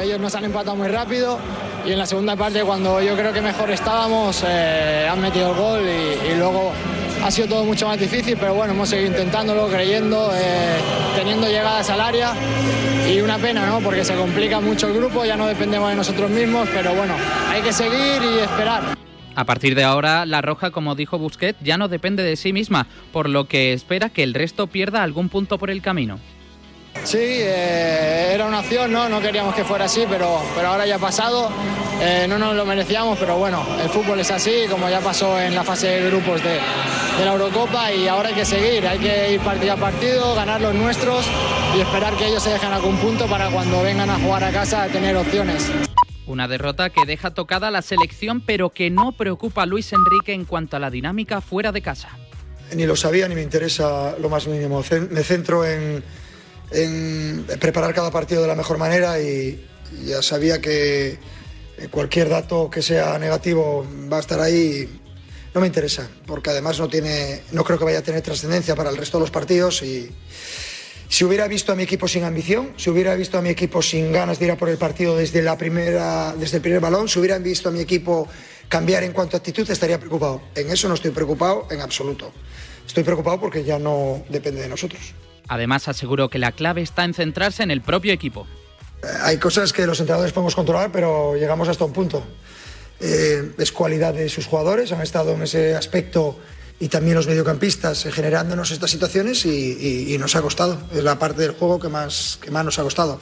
Ellos 0.00 0.20
nos 0.20 0.34
han 0.34 0.44
empatado 0.44 0.76
muy 0.76 0.88
rápido 0.88 1.38
y 1.86 1.92
en 1.92 1.98
la 1.98 2.06
segunda 2.06 2.36
parte 2.36 2.62
cuando 2.62 3.02
yo 3.02 3.16
creo 3.16 3.32
que 3.32 3.40
mejor 3.40 3.70
estábamos 3.70 4.44
eh, 4.46 5.08
han 5.10 5.20
metido 5.20 5.50
el 5.50 5.56
gol 5.56 5.80
y, 5.82 6.32
y 6.32 6.36
luego 6.36 6.72
ha 7.22 7.30
sido 7.30 7.48
todo 7.48 7.64
mucho 7.64 7.86
más 7.86 7.98
difícil, 7.98 8.36
pero 8.38 8.54
bueno, 8.54 8.72
hemos 8.72 8.88
seguido 8.88 9.10
intentándolo, 9.10 9.68
creyendo, 9.68 10.30
eh, 10.34 10.78
teniendo 11.16 11.46
llegadas 11.46 11.88
al 11.90 12.00
área 12.00 12.34
y 13.10 13.20
una 13.20 13.38
pena, 13.38 13.66
¿no? 13.66 13.80
Porque 13.80 14.04
se 14.04 14.14
complica 14.14 14.60
mucho 14.60 14.88
el 14.88 14.94
grupo, 14.94 15.24
ya 15.24 15.36
no 15.36 15.46
dependemos 15.46 15.90
de 15.90 15.96
nosotros 15.96 16.30
mismos, 16.30 16.68
pero 16.72 16.94
bueno, 16.94 17.14
hay 17.48 17.62
que 17.62 17.72
seguir 17.72 18.22
y 18.22 18.38
esperar. 18.38 18.96
A 19.34 19.44
partir 19.44 19.74
de 19.74 19.84
ahora, 19.84 20.26
la 20.26 20.42
Roja, 20.42 20.70
como 20.70 20.94
dijo 20.94 21.18
Busquets, 21.18 21.58
ya 21.62 21.78
no 21.78 21.88
depende 21.88 22.22
de 22.22 22.36
sí 22.36 22.52
misma, 22.52 22.86
por 23.12 23.28
lo 23.28 23.46
que 23.46 23.72
espera 23.72 24.10
que 24.10 24.22
el 24.22 24.34
resto 24.34 24.66
pierda 24.66 25.02
algún 25.02 25.28
punto 25.28 25.58
por 25.58 25.70
el 25.70 25.82
camino. 25.82 26.18
Sí, 27.04 27.18
eh, 27.18 28.32
era 28.34 28.46
una 28.46 28.60
opción, 28.60 28.92
¿no? 28.92 29.08
No 29.08 29.20
queríamos 29.20 29.54
que 29.54 29.64
fuera 29.64 29.86
así, 29.86 30.04
pero, 30.08 30.40
pero 30.54 30.68
ahora 30.68 30.86
ya 30.86 30.96
ha 30.96 30.98
pasado. 30.98 31.50
Eh, 32.00 32.26
no 32.28 32.38
nos 32.38 32.54
lo 32.54 32.64
merecíamos, 32.64 33.18
pero 33.18 33.36
bueno, 33.36 33.64
el 33.82 33.88
fútbol 33.90 34.20
es 34.20 34.30
así, 34.30 34.64
como 34.70 34.88
ya 34.88 35.00
pasó 35.00 35.38
en 35.38 35.54
la 35.54 35.62
fase 35.64 35.88
de 35.88 36.10
grupos 36.10 36.42
de, 36.42 36.58
de 37.18 37.24
la 37.24 37.32
Eurocopa 37.32 37.92
y 37.92 38.08
ahora 38.08 38.30
hay 38.30 38.34
que 38.34 38.46
seguir, 38.46 38.86
hay 38.86 38.98
que 38.98 39.34
ir 39.34 39.40
partido 39.40 39.72
a 39.74 39.76
partido, 39.76 40.34
ganar 40.34 40.62
los 40.62 40.74
nuestros 40.74 41.26
y 41.76 41.80
esperar 41.80 42.14
que 42.16 42.28
ellos 42.28 42.42
se 42.42 42.50
dejen 42.50 42.72
algún 42.72 42.96
punto 42.96 43.26
para 43.26 43.50
cuando 43.50 43.82
vengan 43.82 44.08
a 44.08 44.18
jugar 44.18 44.44
a 44.44 44.50
casa 44.50 44.86
tener 44.88 45.14
opciones. 45.16 45.70
Una 46.26 46.48
derrota 46.48 46.90
que 46.90 47.04
deja 47.06 47.32
tocada 47.32 47.70
la 47.70 47.82
selección, 47.82 48.40
pero 48.40 48.70
que 48.70 48.88
no 48.88 49.12
preocupa 49.12 49.64
a 49.64 49.66
Luis 49.66 49.92
Enrique 49.92 50.32
en 50.32 50.44
cuanto 50.44 50.76
a 50.76 50.80
la 50.80 50.90
dinámica 50.90 51.40
fuera 51.40 51.72
de 51.72 51.82
casa. 51.82 52.08
Ni 52.74 52.86
lo 52.86 52.94
sabía 52.94 53.26
ni 53.28 53.34
me 53.34 53.42
interesa 53.42 54.16
lo 54.18 54.28
más 54.28 54.46
mínimo. 54.46 54.82
Me 55.10 55.22
centro 55.24 55.66
en, 55.66 56.04
en 56.70 57.46
preparar 57.60 57.94
cada 57.94 58.10
partido 58.10 58.42
de 58.42 58.48
la 58.48 58.54
mejor 58.54 58.78
manera 58.78 59.20
y 59.20 59.66
ya 60.04 60.22
sabía 60.22 60.60
que 60.60 61.18
cualquier 61.90 62.28
dato 62.28 62.70
que 62.70 62.82
sea 62.82 63.18
negativo 63.18 63.86
va 64.12 64.18
a 64.18 64.20
estar 64.20 64.40
ahí. 64.40 64.88
No 65.52 65.60
me 65.60 65.66
interesa, 65.66 66.08
porque 66.26 66.50
además 66.50 66.78
no 66.78 66.88
tiene, 66.88 67.42
no 67.50 67.64
creo 67.64 67.78
que 67.78 67.84
vaya 67.84 67.98
a 67.98 68.02
tener 68.02 68.22
trascendencia 68.22 68.76
para 68.76 68.90
el 68.90 68.96
resto 68.96 69.18
de 69.18 69.22
los 69.22 69.30
partidos 69.32 69.82
y 69.82 70.08
si 71.08 71.24
hubiera 71.24 71.48
visto 71.48 71.72
a 71.72 71.74
mi 71.74 71.82
equipo 71.82 72.06
sin 72.06 72.22
ambición, 72.22 72.72
si 72.76 72.88
hubiera 72.88 73.16
visto 73.16 73.36
a 73.36 73.42
mi 73.42 73.48
equipo 73.48 73.82
sin 73.82 74.12
ganas 74.12 74.38
de 74.38 74.44
ir 74.44 74.52
a 74.52 74.56
por 74.56 74.68
el 74.68 74.78
partido 74.78 75.16
desde 75.16 75.42
la 75.42 75.58
primera, 75.58 76.32
desde 76.38 76.58
el 76.58 76.62
primer 76.62 76.78
balón, 76.78 77.08
si 77.08 77.18
hubieran 77.18 77.42
visto 77.42 77.68
a 77.68 77.72
mi 77.72 77.80
equipo 77.80 78.28
cambiar 78.68 79.02
en 79.02 79.12
cuanto 79.12 79.36
a 79.36 79.38
actitud, 79.38 79.68
estaría 79.68 79.98
preocupado. 79.98 80.40
En 80.54 80.70
eso 80.70 80.86
no 80.86 80.94
estoy 80.94 81.10
preocupado 81.10 81.66
en 81.68 81.80
absoluto. 81.80 82.32
Estoy 82.86 83.02
preocupado 83.02 83.40
porque 83.40 83.64
ya 83.64 83.80
no 83.80 84.22
depende 84.28 84.62
de 84.62 84.68
nosotros. 84.68 85.12
Además, 85.50 85.88
aseguró 85.88 86.30
que 86.30 86.38
la 86.38 86.52
clave 86.52 86.80
está 86.80 87.04
en 87.04 87.12
centrarse 87.12 87.62
en 87.62 87.70
el 87.70 87.82
propio 87.82 88.12
equipo. 88.12 88.46
Hay 89.24 89.36
cosas 89.38 89.72
que 89.72 89.84
los 89.86 89.98
entrenadores 90.00 90.32
podemos 90.32 90.54
controlar, 90.54 90.90
pero 90.92 91.34
llegamos 91.36 91.68
hasta 91.68 91.84
un 91.84 91.92
punto. 91.92 92.22
Eh, 93.00 93.52
es 93.58 93.72
cualidad 93.72 94.14
de 94.14 94.28
sus 94.28 94.46
jugadores, 94.46 94.92
han 94.92 95.00
estado 95.00 95.32
en 95.32 95.42
ese 95.42 95.74
aspecto 95.74 96.38
y 96.78 96.88
también 96.88 97.16
los 97.16 97.26
mediocampistas 97.26 98.06
eh, 98.06 98.12
generándonos 98.12 98.70
estas 98.70 98.90
situaciones 98.90 99.44
y, 99.44 99.48
y- 99.48 100.14
y 100.14 100.18
nos 100.18 100.36
ha 100.36 100.42
costado. 100.42 100.78
Es 100.94 101.02
la 101.02 101.18
parte 101.18 101.42
del 101.42 101.52
juego 101.52 101.80
que 101.80 101.88
más, 101.88 102.38
que 102.40 102.50
más 102.50 102.64
nos 102.64 102.78
ha 102.78 102.82
costado. 102.82 103.20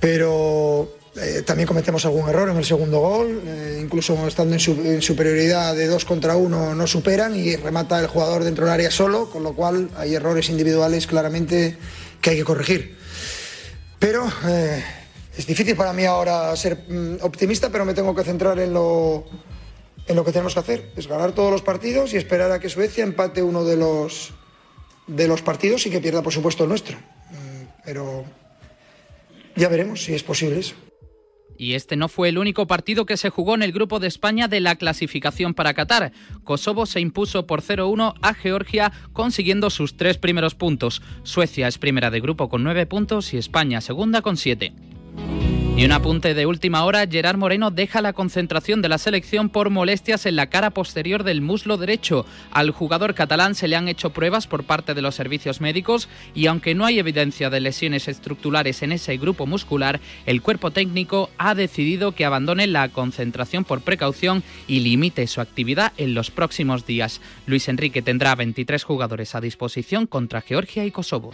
Pero 0.00 0.88
eh, 1.16 1.42
también 1.46 1.66
cometemos 1.66 2.04
algún 2.06 2.28
error 2.28 2.48
en 2.48 2.56
el 2.56 2.64
segundo 2.64 2.98
gol, 3.00 3.42
eh, 3.46 3.78
incluso 3.80 4.26
estando 4.26 4.54
en, 4.54 4.60
su- 4.60 4.72
en 4.84 5.00
superioridad 5.00 5.74
de 5.76 5.86
dos 5.86 6.04
contra 6.04 6.36
uno 6.36 6.74
no 6.74 6.86
superan 6.86 7.36
y 7.36 7.54
remata 7.56 8.00
el 8.00 8.08
jugador 8.08 8.42
dentro 8.44 8.64
del 8.64 8.74
área 8.74 8.90
solo, 8.90 9.30
con 9.30 9.42
lo 9.42 9.54
cual 9.54 9.90
hay 9.96 10.14
errores 10.14 10.48
individuales 10.48 11.06
claramente 11.06 11.76
que 12.20 12.30
hay 12.30 12.36
que 12.36 12.44
corregir. 12.44 12.96
Pero 13.98 14.26
eh, 14.48 14.82
es 15.36 15.46
difícil 15.46 15.76
para 15.76 15.92
mí 15.92 16.04
ahora 16.04 16.54
ser 16.56 16.84
mm, 16.88 17.16
optimista, 17.22 17.70
pero 17.70 17.84
me 17.84 17.94
tengo 17.94 18.14
que 18.14 18.24
centrar 18.24 18.58
en 18.58 18.74
lo, 18.74 19.24
en 20.06 20.16
lo 20.16 20.24
que 20.24 20.32
tenemos 20.32 20.54
que 20.54 20.60
hacer. 20.60 20.90
Es 20.96 21.06
ganar 21.06 21.32
todos 21.32 21.50
los 21.52 21.62
partidos 21.62 22.12
y 22.12 22.16
esperar 22.16 22.50
a 22.52 22.58
que 22.58 22.68
Suecia 22.68 23.04
empate 23.04 23.42
uno 23.42 23.64
de 23.64 23.76
los, 23.76 24.34
de 25.06 25.28
los 25.28 25.42
partidos 25.42 25.86
y 25.86 25.90
que 25.90 26.00
pierda, 26.00 26.22
por 26.22 26.32
supuesto, 26.32 26.64
el 26.64 26.70
nuestro. 26.70 26.96
Mm, 26.98 27.66
Pero 27.84 28.24
ya 29.56 29.68
veremos 29.68 30.02
si 30.04 30.14
es 30.14 30.22
posible 30.24 30.58
eso. 30.60 30.74
Y 31.56 31.74
este 31.74 31.96
no 31.96 32.08
fue 32.08 32.28
el 32.28 32.38
único 32.38 32.66
partido 32.66 33.06
que 33.06 33.16
se 33.16 33.30
jugó 33.30 33.54
en 33.54 33.62
el 33.62 33.72
grupo 33.72 34.00
de 34.00 34.08
España 34.08 34.48
de 34.48 34.60
la 34.60 34.76
clasificación 34.76 35.54
para 35.54 35.74
Qatar. 35.74 36.12
Kosovo 36.42 36.86
se 36.86 37.00
impuso 37.00 37.46
por 37.46 37.62
0-1 37.62 38.14
a 38.20 38.34
Georgia, 38.34 38.92
consiguiendo 39.12 39.70
sus 39.70 39.96
tres 39.96 40.18
primeros 40.18 40.54
puntos. 40.54 41.02
Suecia 41.22 41.68
es 41.68 41.78
primera 41.78 42.10
de 42.10 42.20
grupo 42.20 42.48
con 42.48 42.64
nueve 42.64 42.86
puntos 42.86 43.32
y 43.34 43.38
España 43.38 43.80
segunda 43.80 44.22
con 44.22 44.36
siete. 44.36 44.72
Y 45.76 45.84
un 45.84 45.90
apunte 45.90 46.34
de 46.34 46.46
última 46.46 46.84
hora, 46.84 47.04
Gerard 47.04 47.36
Moreno 47.36 47.72
deja 47.72 48.00
la 48.00 48.12
concentración 48.12 48.80
de 48.80 48.88
la 48.88 48.96
selección 48.96 49.48
por 49.48 49.70
molestias 49.70 50.24
en 50.24 50.36
la 50.36 50.46
cara 50.46 50.70
posterior 50.70 51.24
del 51.24 51.40
muslo 51.40 51.76
derecho. 51.76 52.26
Al 52.52 52.70
jugador 52.70 53.14
catalán 53.14 53.56
se 53.56 53.66
le 53.66 53.74
han 53.74 53.88
hecho 53.88 54.10
pruebas 54.10 54.46
por 54.46 54.62
parte 54.62 54.94
de 54.94 55.02
los 55.02 55.16
servicios 55.16 55.60
médicos 55.60 56.08
y 56.32 56.46
aunque 56.46 56.76
no 56.76 56.86
hay 56.86 57.00
evidencia 57.00 57.50
de 57.50 57.58
lesiones 57.58 58.06
estructurales 58.06 58.84
en 58.84 58.92
ese 58.92 59.16
grupo 59.16 59.46
muscular, 59.46 59.98
el 60.26 60.42
cuerpo 60.42 60.70
técnico 60.70 61.28
ha 61.38 61.56
decidido 61.56 62.12
que 62.12 62.24
abandone 62.24 62.68
la 62.68 62.88
concentración 62.90 63.64
por 63.64 63.80
precaución 63.80 64.44
y 64.68 64.78
limite 64.78 65.26
su 65.26 65.40
actividad 65.40 65.92
en 65.96 66.14
los 66.14 66.30
próximos 66.30 66.86
días. 66.86 67.20
Luis 67.46 67.68
Enrique 67.68 68.00
tendrá 68.00 68.36
23 68.36 68.84
jugadores 68.84 69.34
a 69.34 69.40
disposición 69.40 70.06
contra 70.06 70.40
Georgia 70.40 70.86
y 70.86 70.92
Kosovo. 70.92 71.32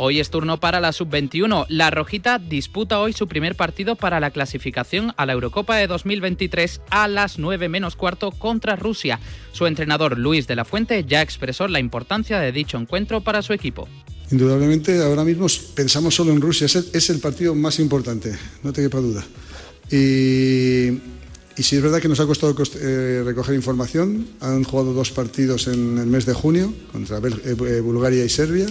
Hoy 0.00 0.20
es 0.20 0.30
turno 0.30 0.60
para 0.60 0.78
la 0.80 0.92
sub-21. 0.92 1.66
La 1.68 1.90
Rojita 1.90 2.38
disputa 2.38 3.00
hoy 3.00 3.12
su 3.12 3.26
primer 3.26 3.56
partido 3.56 3.96
para 3.96 4.20
la 4.20 4.30
clasificación 4.30 5.12
a 5.16 5.26
la 5.26 5.32
Eurocopa 5.32 5.74
de 5.76 5.88
2023 5.88 6.80
a 6.90 7.08
las 7.08 7.40
9 7.40 7.68
menos 7.68 7.96
cuarto 7.96 8.30
contra 8.30 8.76
Rusia. 8.76 9.18
Su 9.50 9.66
entrenador 9.66 10.16
Luis 10.16 10.46
de 10.46 10.54
la 10.54 10.64
Fuente 10.64 11.04
ya 11.04 11.20
expresó 11.20 11.66
la 11.66 11.80
importancia 11.80 12.38
de 12.38 12.52
dicho 12.52 12.78
encuentro 12.78 13.22
para 13.22 13.42
su 13.42 13.52
equipo. 13.52 13.88
Indudablemente, 14.30 15.02
ahora 15.02 15.24
mismo 15.24 15.46
pensamos 15.74 16.14
solo 16.14 16.30
en 16.30 16.40
Rusia. 16.40 16.66
Es 16.66 17.10
el, 17.10 17.18
partido 17.18 17.56
más 17.56 17.80
importante, 17.80 18.38
no 18.62 18.72
te 18.72 18.82
quepa 18.82 18.98
duda. 18.98 19.24
Y, 19.90 20.90
y 21.56 21.62
sí 21.62 21.74
es 21.74 21.82
verdad 21.82 22.00
que 22.00 22.08
nos 22.08 22.20
ha 22.20 22.26
costado 22.26 22.54
cost- 22.54 22.78
eh, 22.80 23.22
recoger 23.24 23.56
información. 23.56 24.28
Han 24.40 24.62
jugado 24.62 24.92
dos 24.92 25.10
partidos 25.10 25.66
en 25.66 25.98
el 25.98 26.06
mes 26.06 26.24
de 26.24 26.34
junio 26.34 26.72
contra 26.92 27.18
eh, 27.18 27.80
Bulgaria 27.80 28.24
y 28.24 28.28
Serbia. 28.28 28.66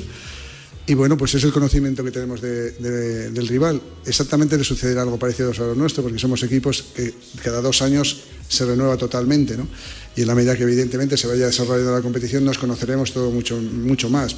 Y 0.89 0.93
bueno, 0.93 1.17
pues 1.17 1.33
es 1.35 1.43
el 1.43 1.51
conocimiento 1.51 2.01
que 2.03 2.11
tenemos 2.11 2.39
de- 2.41 2.71
de- 2.71 3.29
del 3.29 3.47
rival. 3.47 3.81
Exactamente 4.05 4.57
le 4.57 4.63
sucederá 4.63 5.01
algo 5.01 5.19
parecido 5.19 5.51
a 5.51 5.53
lo 5.59 5.75
nuestro, 5.75 6.01
porque 6.01 6.17
somos 6.17 6.41
equipos 6.43 6.81
que 6.95 7.13
cada 7.43 7.61
dos 7.61 7.81
años 7.81 8.21
se 8.47 8.65
renueva 8.65 8.95
totalmente, 8.95 9.57
¿no? 9.57 9.67
Y 10.15 10.21
en 10.21 10.27
la 10.27 10.35
medida 10.35 10.55
que 10.55 10.63
evidentemente 10.63 11.17
se 11.17 11.27
vaya 11.27 11.47
desarrollando 11.47 11.91
la 11.91 12.01
competición, 12.01 12.45
nos 12.45 12.57
conoceremos 12.57 13.11
todo 13.11 13.31
mucho, 13.31 13.57
mucho 13.57 14.09
más. 14.09 14.37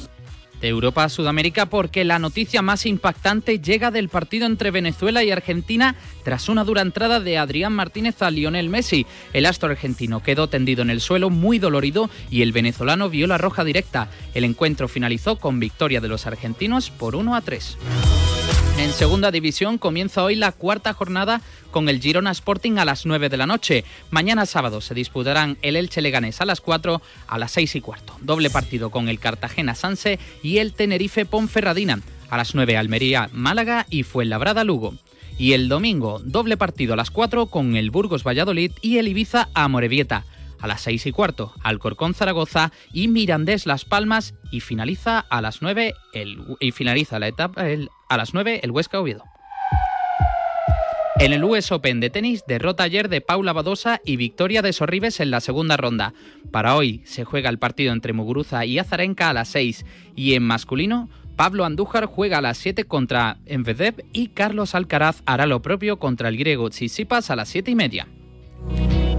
De 0.60 0.68
Europa 0.68 1.04
a 1.04 1.08
Sudamérica 1.08 1.66
porque 1.66 2.04
la 2.04 2.18
noticia 2.18 2.62
más 2.62 2.86
impactante 2.86 3.60
llega 3.60 3.90
del 3.90 4.08
partido 4.08 4.46
entre 4.46 4.70
Venezuela 4.70 5.24
y 5.24 5.30
Argentina 5.30 5.96
tras 6.24 6.48
una 6.48 6.64
dura 6.64 6.82
entrada 6.82 7.20
de 7.20 7.38
Adrián 7.38 7.72
Martínez 7.72 8.20
a 8.22 8.30
Lionel 8.30 8.68
Messi. 8.68 9.06
El 9.32 9.46
astro 9.46 9.70
argentino 9.70 10.22
quedó 10.22 10.48
tendido 10.48 10.82
en 10.82 10.90
el 10.90 11.00
suelo 11.00 11.30
muy 11.30 11.58
dolorido 11.58 12.10
y 12.30 12.42
el 12.42 12.52
venezolano 12.52 13.08
vio 13.08 13.26
la 13.26 13.38
roja 13.38 13.64
directa. 13.64 14.08
El 14.34 14.44
encuentro 14.44 14.88
finalizó 14.88 15.36
con 15.36 15.60
victoria 15.60 16.00
de 16.00 16.08
los 16.08 16.26
argentinos 16.26 16.90
por 16.90 17.16
1 17.16 17.34
a 17.34 17.40
3. 17.40 17.78
En 18.80 18.94
segunda 18.94 19.30
división 19.30 19.76
comienza 19.76 20.24
hoy 20.24 20.36
la 20.36 20.52
cuarta 20.52 20.94
jornada 20.94 21.42
con 21.70 21.90
el 21.90 22.00
Girona 22.00 22.30
Sporting 22.30 22.78
a 22.78 22.86
las 22.86 23.04
9 23.04 23.28
de 23.28 23.36
la 23.36 23.46
noche. 23.46 23.84
Mañana 24.10 24.46
sábado 24.46 24.80
se 24.80 24.94
disputarán 24.94 25.58
el 25.60 25.76
Elche 25.76 26.00
Leganés 26.00 26.40
a 26.40 26.46
las 26.46 26.62
4, 26.62 27.02
a 27.26 27.38
las 27.38 27.52
6 27.52 27.76
y 27.76 27.80
cuarto. 27.82 28.16
Doble 28.22 28.48
partido 28.48 28.88
con 28.88 29.10
el 29.10 29.20
Cartagena 29.20 29.74
Sanse 29.74 30.18
y 30.42 30.58
el 30.58 30.72
Tenerife 30.72 31.26
Ponferradina. 31.26 32.00
A 32.30 32.38
las 32.38 32.54
9 32.54 32.78
Almería 32.78 33.28
Málaga 33.34 33.84
y 33.90 34.02
Fuenlabrada 34.02 34.64
Lugo. 34.64 34.94
Y 35.36 35.52
el 35.52 35.68
domingo, 35.68 36.18
doble 36.24 36.56
partido 36.56 36.94
a 36.94 36.96
las 36.96 37.10
4 37.10 37.46
con 37.46 37.76
el 37.76 37.90
Burgos 37.90 38.24
Valladolid 38.24 38.72
y 38.80 38.96
el 38.96 39.08
Ibiza 39.08 39.50
Amorebieta 39.52 40.24
a 40.60 40.66
las 40.66 40.82
6 40.82 41.06
y 41.06 41.12
cuarto, 41.12 41.54
Alcorcón 41.62 42.14
Zaragoza 42.14 42.72
y 42.92 43.08
Mirandés 43.08 43.66
Las 43.66 43.84
Palmas 43.84 44.34
y 44.50 44.60
finaliza 44.60 45.18
a 45.18 45.40
las 45.40 45.62
9 45.62 45.94
el, 46.12 46.56
y 46.60 46.72
finaliza 46.72 47.18
la 47.18 47.28
etapa 47.28 47.64
a 48.08 48.16
las 48.16 48.34
9 48.34 48.60
el 48.62 48.70
Huesca 48.70 49.00
Oviedo. 49.00 49.24
En 51.18 51.34
el 51.34 51.44
US 51.44 51.70
Open 51.70 52.00
de 52.00 52.08
tenis, 52.08 52.44
derrota 52.48 52.82
ayer 52.84 53.10
de 53.10 53.20
Paula 53.20 53.52
Badosa 53.52 54.00
y 54.06 54.16
victoria 54.16 54.62
de 54.62 54.72
Sorribes 54.72 55.20
en 55.20 55.30
la 55.30 55.40
segunda 55.40 55.76
ronda. 55.76 56.14
Para 56.50 56.76
hoy 56.76 57.02
se 57.04 57.24
juega 57.24 57.50
el 57.50 57.58
partido 57.58 57.92
entre 57.92 58.14
Muguruza 58.14 58.64
y 58.64 58.78
Azarenka 58.78 59.28
a 59.28 59.34
las 59.34 59.48
6 59.48 59.84
y 60.16 60.32
en 60.32 60.44
masculino 60.44 61.10
Pablo 61.36 61.64
Andújar 61.64 62.06
juega 62.06 62.38
a 62.38 62.42
las 62.42 62.58
7 62.58 62.84
contra 62.84 63.38
Envedev 63.46 64.04
y 64.12 64.28
Carlos 64.28 64.74
Alcaraz 64.74 65.22
hará 65.24 65.46
lo 65.46 65.62
propio 65.62 65.98
contra 65.98 66.28
el 66.28 66.36
griego 66.36 66.68
Tsitsipas 66.68 67.30
a 67.30 67.36
las 67.36 67.48
7 67.48 67.70
y 67.70 67.74
media. 67.74 68.06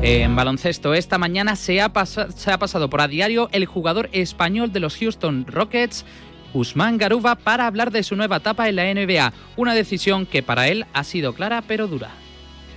En 0.04 0.36
baloncesto, 0.36 0.96
esta 0.96 1.20
mañana 1.20 1.56
se 1.56 1.80
ha, 1.80 1.92
se 2.06 2.52
ha, 2.52 2.58
pasado 2.58 2.90
por 2.90 3.02
a 3.02 3.08
diario 3.08 3.50
el 3.52 3.68
jugador 3.68 4.10
español 4.14 4.74
de 4.74 4.80
los 4.80 4.98
Houston 4.98 5.46
Rockets, 5.46 6.06
Usman 6.54 6.98
Garuba, 6.98 7.36
para 7.36 7.68
hablar 7.68 7.92
de 7.92 8.02
su 8.02 8.16
nueva 8.16 8.38
etapa 8.38 8.68
en 8.68 8.78
la 8.78 8.92
NBA, 8.92 9.32
una 9.58 9.76
decisión 9.76 10.26
que 10.26 10.42
para 10.42 10.70
él 10.70 10.88
ha 10.94 11.04
sido 11.04 11.34
clara 11.34 11.62
pero 11.68 11.88
dura. 11.88 12.10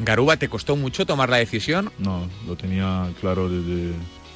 Garuba, 0.00 0.36
¿te 0.36 0.50
costó 0.50 0.76
mucho 0.76 1.06
tomar 1.06 1.30
la 1.30 1.38
decisión? 1.38 1.90
No, 1.98 2.28
lo 2.46 2.56
tenía 2.56 3.08
claro 3.22 3.48
desde, 3.48 3.92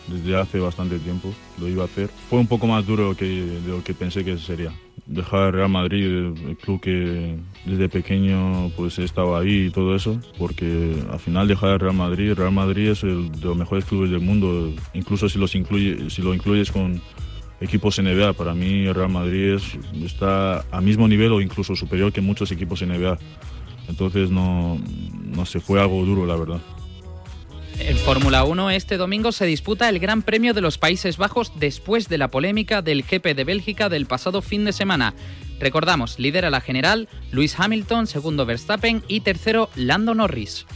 desde 0.07 0.41
hace 0.41 0.59
bastante 0.59 0.99
tiempo, 0.99 1.34
lo 1.59 1.68
iba 1.68 1.82
a 1.82 1.86
hacer. 1.86 2.09
Fue 2.30 2.39
un 2.39 2.47
poco 2.47 2.66
más 2.66 2.86
duro 2.86 3.14
que, 3.14 3.26
de 3.26 3.68
lo 3.68 3.84
que 3.84 3.93
pensé 3.93 4.24
que 4.24 4.39
sería. 4.39 4.72
Dejar 5.05 5.53
Real 5.53 5.68
Madrid, 5.68 6.07
el 6.07 6.57
club 6.57 6.80
que 6.80 7.36
desde 7.68 7.88
pequeño 7.88 8.70
pues 8.76 8.98
he 8.98 9.04
estado 9.04 9.36
ahí 9.36 9.66
y 9.66 9.70
todo 9.70 9.94
eso, 9.94 10.20
porque 10.38 10.94
al 11.10 11.18
final 11.18 11.48
dejar 11.48 11.80
Real 11.80 11.94
Madrid, 11.94 12.32
Real 12.34 12.52
Madrid 12.52 12.88
es 12.90 13.02
el 13.02 13.30
de 13.30 13.46
los 13.46 13.56
mejores 13.56 13.84
clubes 13.84 14.10
del 14.10 14.20
mundo, 14.20 14.72
incluso 14.94 15.28
si, 15.28 15.38
los 15.38 15.54
incluye, 15.54 16.10
si 16.10 16.22
lo 16.22 16.34
incluyes 16.34 16.70
con 16.70 17.00
equipos 17.60 17.98
NBA, 18.00 18.32
para 18.34 18.54
mí 18.54 18.90
Real 18.92 19.10
Madrid 19.10 19.58
está 20.02 20.64
a 20.70 20.80
mismo 20.80 21.08
nivel 21.08 21.32
o 21.32 21.40
incluso 21.40 21.74
superior 21.76 22.12
que 22.12 22.20
muchos 22.20 22.50
equipos 22.52 22.82
NBA. 22.82 23.18
Entonces 23.88 24.30
no, 24.30 24.78
no 25.24 25.46
se 25.46 25.60
fue 25.60 25.80
algo 25.80 26.04
duro, 26.04 26.26
la 26.26 26.36
verdad. 26.36 26.60
En 27.80 27.96
Fórmula 27.96 28.44
1 28.44 28.70
este 28.70 28.96
domingo 28.96 29.30
se 29.30 29.46
disputa 29.46 29.88
el 29.88 30.00
Gran 30.00 30.22
Premio 30.22 30.52
de 30.52 30.60
los 30.60 30.78
Países 30.78 31.16
Bajos 31.16 31.52
después 31.60 32.08
de 32.08 32.18
la 32.18 32.28
polémica 32.28 32.82
del 32.82 33.02
GP 33.02 33.36
de 33.36 33.44
Bélgica 33.44 33.88
del 33.88 34.06
pasado 34.06 34.42
fin 34.42 34.64
de 34.64 34.72
semana. 34.72 35.14
Recordamos, 35.61 36.18
lidera 36.18 36.50
la 36.50 36.61
general 36.61 37.09
Luis 37.32 37.59
Hamilton, 37.59 38.06
segundo 38.06 38.46
Verstappen 38.46 39.02
y 39.09 39.20
tercero 39.20 39.70
Lando 39.74 40.14
Norris. 40.14 40.66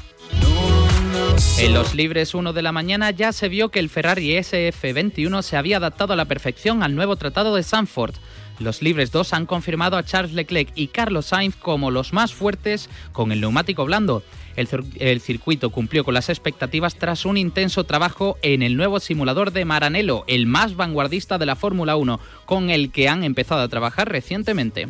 En 1.59 1.75
los 1.75 1.95
libres 1.95 2.35
1 2.35 2.53
de 2.53 2.63
la 2.63 2.73
mañana 2.73 3.11
ya 3.11 3.33
se 3.33 3.49
vio 3.49 3.71
que 3.71 3.79
el 3.79 3.89
Ferrari 3.89 4.37
SF21 4.37 5.43
se 5.43 5.57
había 5.57 5.77
adaptado 5.77 6.13
a 6.13 6.17
la 6.17 6.25
perfección 6.25 6.83
al 6.83 6.95
nuevo 6.95 7.17
tratado 7.17 7.55
de 7.55 7.63
Sanford. 7.63 8.15
Los 8.59 8.83
libres 8.83 9.13
2 9.13 9.33
han 9.33 9.47
confirmado 9.47 9.97
a 9.97 10.05
Charles 10.05 10.35
Leclerc 10.35 10.71
y 10.75 10.89
Carlos 10.89 11.27
Sainz 11.27 11.57
como 11.57 11.91
los 11.91 12.13
más 12.13 12.35
fuertes 12.35 12.91
con 13.13 13.33
el 13.33 13.41
neumático 13.41 13.85
blando. 13.85 14.23
El, 14.57 15.21
circuito 15.21 15.71
cumplió 15.71 16.05
con 16.05 16.15
las 16.15 16.29
expectativas 16.29 16.97
tras 16.97 17.25
un 17.25 17.37
intenso 17.37 17.85
trabajo 17.85 18.37
en 18.43 18.63
el 18.63 18.77
nuevo 18.77 19.01
simulador 19.01 19.53
de 19.53 19.65
Maranello, 19.65 20.25
el 20.27 20.47
más 20.47 20.77
vanguardista 20.77 21.39
de 21.39 21.47
la 21.47 21.57
Fórmula 21.57 21.97
1, 21.97 22.21
con 22.45 22.71
el 22.71 22.91
que 22.91 23.09
han 23.09 23.25
empezado 23.25 23.63
a 23.63 23.69
trabajar 23.69 24.11
recientemente. 24.11 24.89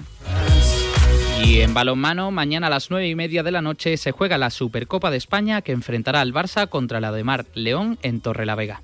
Y 1.44 1.60
en 1.60 1.74
balonmano, 1.74 2.30
mañana 2.30 2.68
a 2.68 2.70
las 2.70 2.90
9 2.90 3.08
y 3.08 3.14
media 3.14 3.42
de 3.42 3.50
la 3.50 3.62
noche 3.62 3.96
se 3.96 4.12
juega 4.12 4.38
la 4.38 4.50
Supercopa 4.50 5.10
de 5.10 5.16
España 5.16 5.62
que 5.62 5.72
enfrentará 5.72 6.20
al 6.20 6.32
Barça 6.32 6.68
contra 6.68 7.00
la 7.00 7.10
de 7.10 7.24
Mar 7.24 7.46
León 7.54 7.98
en 8.02 8.20
Torrelavega. 8.20 8.82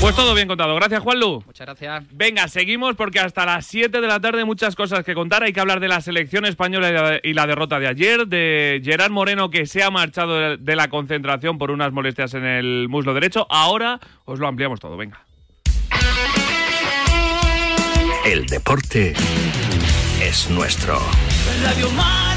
Pues 0.00 0.14
todo 0.14 0.34
bien 0.34 0.46
contado. 0.46 0.74
Gracias, 0.74 1.02
Juanlu. 1.02 1.42
Muchas 1.46 1.66
gracias. 1.66 2.04
Venga, 2.12 2.48
seguimos 2.48 2.94
porque 2.96 3.18
hasta 3.18 3.46
las 3.46 3.66
7 3.66 4.00
de 4.00 4.06
la 4.06 4.20
tarde 4.20 4.44
muchas 4.44 4.76
cosas 4.76 5.04
que 5.04 5.14
contar. 5.14 5.42
Hay 5.42 5.52
que 5.52 5.60
hablar 5.60 5.80
de 5.80 5.88
la 5.88 6.00
selección 6.00 6.44
española 6.44 7.18
y 7.22 7.32
la 7.32 7.46
derrota 7.46 7.78
de 7.80 7.88
ayer, 7.88 8.26
de 8.26 8.80
Gerard 8.84 9.10
Moreno 9.10 9.50
que 9.50 9.66
se 9.66 9.82
ha 9.82 9.90
marchado 9.90 10.56
de 10.56 10.76
la 10.76 10.88
concentración 10.88 11.58
por 11.58 11.70
unas 11.70 11.92
molestias 11.92 12.34
en 12.34 12.44
el 12.44 12.88
muslo 12.88 13.14
derecho. 13.14 13.46
Ahora 13.48 13.98
os 14.26 14.38
lo 14.38 14.46
ampliamos 14.46 14.80
todo. 14.80 14.96
Venga. 14.96 15.24
El 18.24 18.46
deporte 18.46 19.14
es 20.20 20.50
nuestro. 20.50 21.00
Radio 21.62 21.90
Marca. 21.92 22.35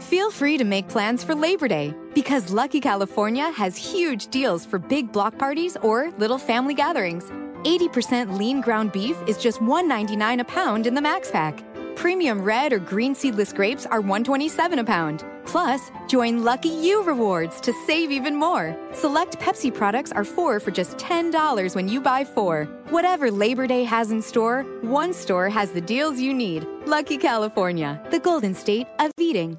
Feel 0.00 0.30
free 0.30 0.56
to 0.58 0.64
make 0.64 0.88
plans 0.88 1.24
for 1.24 1.34
Labor 1.34 1.66
Day 1.66 1.92
because 2.14 2.50
Lucky 2.50 2.80
California 2.80 3.50
has 3.50 3.76
huge 3.76 4.28
deals 4.28 4.64
for 4.64 4.78
big 4.78 5.10
block 5.10 5.36
parties 5.36 5.76
or 5.82 6.12
little 6.18 6.38
family 6.38 6.74
gatherings. 6.74 7.24
80% 7.64 8.38
lean 8.38 8.60
ground 8.60 8.92
beef 8.92 9.16
is 9.26 9.36
just 9.36 9.58
$1.99 9.58 10.40
a 10.40 10.44
pound 10.44 10.86
in 10.86 10.94
the 10.94 11.00
Max 11.00 11.30
Pack. 11.32 11.64
Premium 11.96 12.42
red 12.42 12.72
or 12.72 12.78
green 12.78 13.12
seedless 13.12 13.52
grapes 13.52 13.86
are 13.86 14.00
$1.27 14.00 14.78
a 14.78 14.84
pound. 14.84 15.24
Plus, 15.44 15.90
join 16.06 16.44
Lucky 16.44 16.68
You 16.68 17.02
Rewards 17.02 17.60
to 17.62 17.72
save 17.84 18.12
even 18.12 18.36
more. 18.36 18.76
Select 18.92 19.40
Pepsi 19.40 19.74
products 19.74 20.12
are 20.12 20.24
four 20.24 20.60
for 20.60 20.70
just 20.70 20.96
$10 20.98 21.74
when 21.74 21.88
you 21.88 22.00
buy 22.00 22.24
four. 22.24 22.66
Whatever 22.90 23.32
Labor 23.32 23.66
Day 23.66 23.82
has 23.82 24.12
in 24.12 24.22
store, 24.22 24.62
one 24.82 25.12
store 25.12 25.48
has 25.48 25.72
the 25.72 25.80
deals 25.80 26.20
you 26.20 26.32
need. 26.32 26.66
Lucky 26.86 27.16
California, 27.16 28.00
the 28.12 28.20
golden 28.20 28.54
state 28.54 28.86
of 29.00 29.10
eating. 29.18 29.58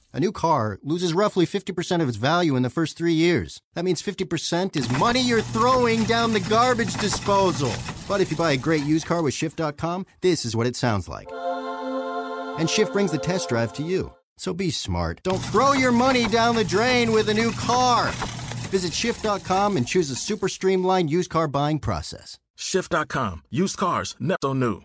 A 0.13 0.19
new 0.19 0.33
car 0.33 0.77
loses 0.83 1.13
roughly 1.13 1.45
50% 1.45 2.01
of 2.01 2.09
its 2.09 2.17
value 2.17 2.57
in 2.57 2.63
the 2.63 2.69
first 2.69 2.97
three 2.97 3.13
years. 3.13 3.61
That 3.75 3.85
means 3.85 4.01
50% 4.01 4.75
is 4.75 4.99
money 4.99 5.21
you're 5.21 5.41
throwing 5.41 6.03
down 6.03 6.33
the 6.33 6.41
garbage 6.41 6.93
disposal. 6.95 7.71
But 8.09 8.19
if 8.19 8.29
you 8.29 8.35
buy 8.35 8.51
a 8.51 8.57
great 8.57 8.83
used 8.83 9.05
car 9.05 9.21
with 9.21 9.33
Shift.com, 9.33 10.05
this 10.19 10.43
is 10.43 10.53
what 10.53 10.67
it 10.67 10.75
sounds 10.75 11.07
like. 11.07 11.29
And 12.59 12.69
Shift 12.69 12.91
brings 12.91 13.11
the 13.11 13.19
test 13.19 13.47
drive 13.47 13.71
to 13.73 13.83
you. 13.83 14.13
So 14.37 14.53
be 14.53 14.69
smart. 14.69 15.21
Don't 15.23 15.43
throw 15.45 15.71
your 15.71 15.93
money 15.93 16.27
down 16.27 16.55
the 16.55 16.65
drain 16.65 17.13
with 17.13 17.29
a 17.29 17.33
new 17.33 17.51
car. 17.53 18.11
Visit 18.69 18.93
Shift.com 18.93 19.77
and 19.77 19.87
choose 19.87 20.11
a 20.11 20.15
super 20.15 20.49
streamlined 20.49 21.09
used 21.09 21.29
car 21.29 21.47
buying 21.47 21.79
process. 21.79 22.37
Shift.com. 22.57 23.43
Used 23.49 23.77
cars, 23.77 24.17
not 24.19 24.39
so 24.41 24.51
new. 24.51 24.81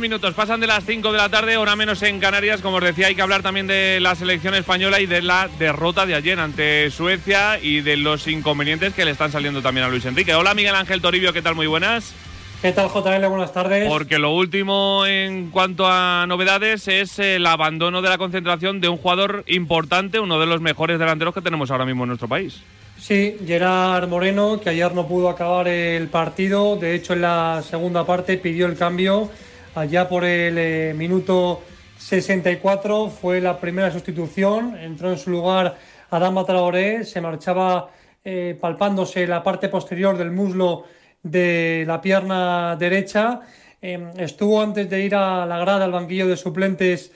minutos, 0.00 0.34
pasan 0.34 0.60
de 0.60 0.66
las 0.66 0.84
5 0.84 1.12
de 1.12 1.18
la 1.18 1.28
tarde, 1.28 1.56
hora 1.56 1.76
menos 1.76 2.02
en 2.02 2.20
Canarias. 2.20 2.60
Como 2.60 2.76
os 2.76 2.84
decía, 2.84 3.08
hay 3.08 3.14
que 3.14 3.22
hablar 3.22 3.42
también 3.42 3.66
de 3.66 3.98
la 4.00 4.14
selección 4.14 4.54
española 4.54 5.00
y 5.00 5.06
de 5.06 5.22
la 5.22 5.48
derrota 5.58 6.06
de 6.06 6.14
ayer 6.14 6.38
ante 6.38 6.90
Suecia 6.90 7.58
y 7.60 7.80
de 7.80 7.96
los 7.96 8.26
inconvenientes 8.28 8.94
que 8.94 9.04
le 9.04 9.10
están 9.10 9.32
saliendo 9.32 9.62
también 9.62 9.86
a 9.86 9.90
Luis 9.90 10.04
Enrique. 10.04 10.34
Hola 10.34 10.54
Miguel 10.54 10.74
Ángel 10.74 11.00
Toribio, 11.00 11.32
¿qué 11.32 11.42
tal? 11.42 11.54
Muy 11.54 11.66
buenas. 11.66 12.14
¿Qué 12.62 12.72
tal, 12.72 12.88
JL? 12.88 13.26
Buenas 13.26 13.52
tardes. 13.52 13.88
Porque 13.88 14.18
lo 14.18 14.34
último 14.34 15.04
en 15.04 15.50
cuanto 15.50 15.86
a 15.86 16.26
novedades 16.28 16.86
es 16.86 17.18
el 17.18 17.44
abandono 17.44 18.02
de 18.02 18.08
la 18.08 18.18
concentración 18.18 18.80
de 18.80 18.88
un 18.88 18.98
jugador 18.98 19.44
importante, 19.48 20.20
uno 20.20 20.38
de 20.38 20.46
los 20.46 20.60
mejores 20.60 20.98
delanteros 20.98 21.34
que 21.34 21.42
tenemos 21.42 21.70
ahora 21.70 21.84
mismo 21.84 22.04
en 22.04 22.08
nuestro 22.08 22.28
país. 22.28 22.62
Sí, 22.98 23.36
Gerard 23.44 24.08
Moreno, 24.08 24.60
que 24.60 24.70
ayer 24.70 24.94
no 24.94 25.08
pudo 25.08 25.28
acabar 25.28 25.66
el 25.66 26.06
partido, 26.06 26.76
de 26.76 26.94
hecho 26.94 27.14
en 27.14 27.22
la 27.22 27.62
segunda 27.68 28.06
parte 28.06 28.38
pidió 28.38 28.66
el 28.66 28.76
cambio 28.76 29.28
Allá 29.74 30.06
por 30.06 30.22
el 30.24 30.58
eh, 30.58 30.94
minuto 30.94 31.62
64 31.96 33.08
fue 33.08 33.40
la 33.40 33.58
primera 33.58 33.90
sustitución. 33.90 34.76
Entró 34.76 35.10
en 35.10 35.16
su 35.16 35.30
lugar 35.30 35.78
Adama 36.10 36.44
Traoré. 36.44 37.04
Se 37.04 37.22
marchaba 37.22 37.88
eh, 38.22 38.54
palpándose 38.60 39.26
la 39.26 39.42
parte 39.42 39.70
posterior 39.70 40.18
del 40.18 40.30
muslo 40.30 40.84
de 41.22 41.84
la 41.86 42.02
pierna 42.02 42.76
derecha. 42.76 43.40
Eh, 43.80 44.12
estuvo 44.18 44.60
antes 44.60 44.90
de 44.90 45.06
ir 45.06 45.14
a 45.14 45.46
la 45.46 45.58
grada, 45.60 45.86
al 45.86 45.92
banquillo 45.92 46.26
de 46.26 46.36
suplentes, 46.36 47.10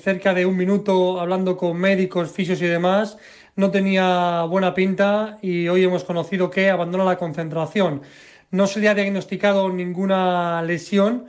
cerca 0.00 0.32
de 0.34 0.46
un 0.46 0.56
minuto 0.56 1.20
hablando 1.20 1.56
con 1.56 1.76
médicos, 1.76 2.30
fisios 2.30 2.62
y 2.62 2.66
demás. 2.66 3.18
No 3.56 3.72
tenía 3.72 4.42
buena 4.42 4.72
pinta 4.72 5.38
y 5.42 5.66
hoy 5.66 5.82
hemos 5.82 6.04
conocido 6.04 6.48
que 6.48 6.70
abandona 6.70 7.02
la 7.04 7.18
concentración. 7.18 8.02
No 8.52 8.68
se 8.68 8.78
le 8.78 8.88
ha 8.88 8.94
diagnosticado 8.94 9.68
ninguna 9.68 10.62
lesión, 10.62 11.26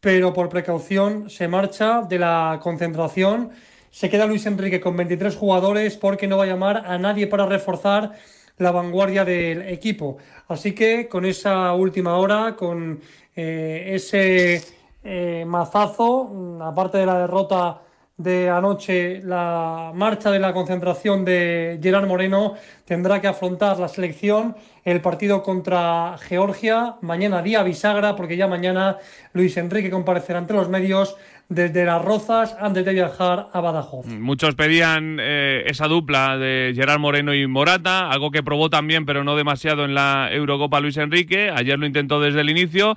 pero 0.00 0.32
por 0.32 0.48
precaución 0.48 1.28
se 1.30 1.48
marcha 1.48 2.02
de 2.02 2.18
la 2.18 2.60
concentración. 2.62 3.50
Se 3.90 4.08
queda 4.08 4.26
Luis 4.26 4.46
Enrique 4.46 4.80
con 4.80 4.96
23 4.96 5.34
jugadores 5.36 5.96
porque 5.96 6.26
no 6.26 6.38
va 6.38 6.44
a 6.44 6.46
llamar 6.46 6.84
a 6.86 6.98
nadie 6.98 7.26
para 7.26 7.46
reforzar 7.46 8.12
la 8.58 8.70
vanguardia 8.70 9.24
del 9.24 9.62
equipo. 9.62 10.18
Así 10.48 10.74
que 10.74 11.08
con 11.08 11.24
esa 11.24 11.72
última 11.74 12.16
hora, 12.16 12.54
con 12.56 13.00
eh, 13.34 13.92
ese 13.94 14.62
eh, 15.04 15.44
mazazo, 15.46 16.24
mm, 16.24 16.62
aparte 16.62 16.98
de 16.98 17.06
la 17.06 17.18
derrota 17.20 17.82
de 18.18 18.50
anoche, 18.50 19.22
la 19.22 19.92
marcha 19.94 20.32
de 20.32 20.40
la 20.40 20.52
concentración 20.52 21.24
de 21.24 21.78
Gerard 21.80 22.08
Moreno 22.08 22.54
tendrá 22.84 23.20
que 23.20 23.28
afrontar 23.28 23.78
la 23.78 23.86
selección, 23.86 24.56
el 24.84 25.00
partido 25.00 25.44
contra 25.44 26.16
Georgia, 26.18 26.96
mañana 27.00 27.42
día 27.42 27.62
bisagra, 27.62 28.16
porque 28.16 28.36
ya 28.36 28.48
mañana 28.48 28.98
Luis 29.32 29.56
Enrique 29.56 29.88
comparecerá 29.88 30.40
ante 30.40 30.52
los 30.52 30.68
medios 30.68 31.16
desde 31.48 31.84
Las 31.86 32.04
Rozas 32.04 32.54
antes 32.60 32.84
de 32.84 32.92
viajar 32.92 33.48
a 33.52 33.60
Badajoz. 33.60 34.06
Muchos 34.06 34.54
pedían 34.54 35.18
eh, 35.20 35.62
esa 35.66 35.88
dupla 35.88 36.36
de 36.36 36.72
Gerard 36.74 37.00
Moreno 37.00 37.34
y 37.34 37.46
Morata, 37.46 38.10
algo 38.10 38.30
que 38.30 38.42
probó 38.42 38.68
también, 38.68 39.06
pero 39.06 39.24
no 39.24 39.34
demasiado 39.34 39.84
en 39.86 39.94
la 39.94 40.28
Eurocopa 40.30 40.80
Luis 40.80 40.98
Enrique. 40.98 41.50
Ayer 41.54 41.78
lo 41.78 41.86
intentó 41.86 42.20
desde 42.20 42.42
el 42.42 42.50
inicio, 42.50 42.94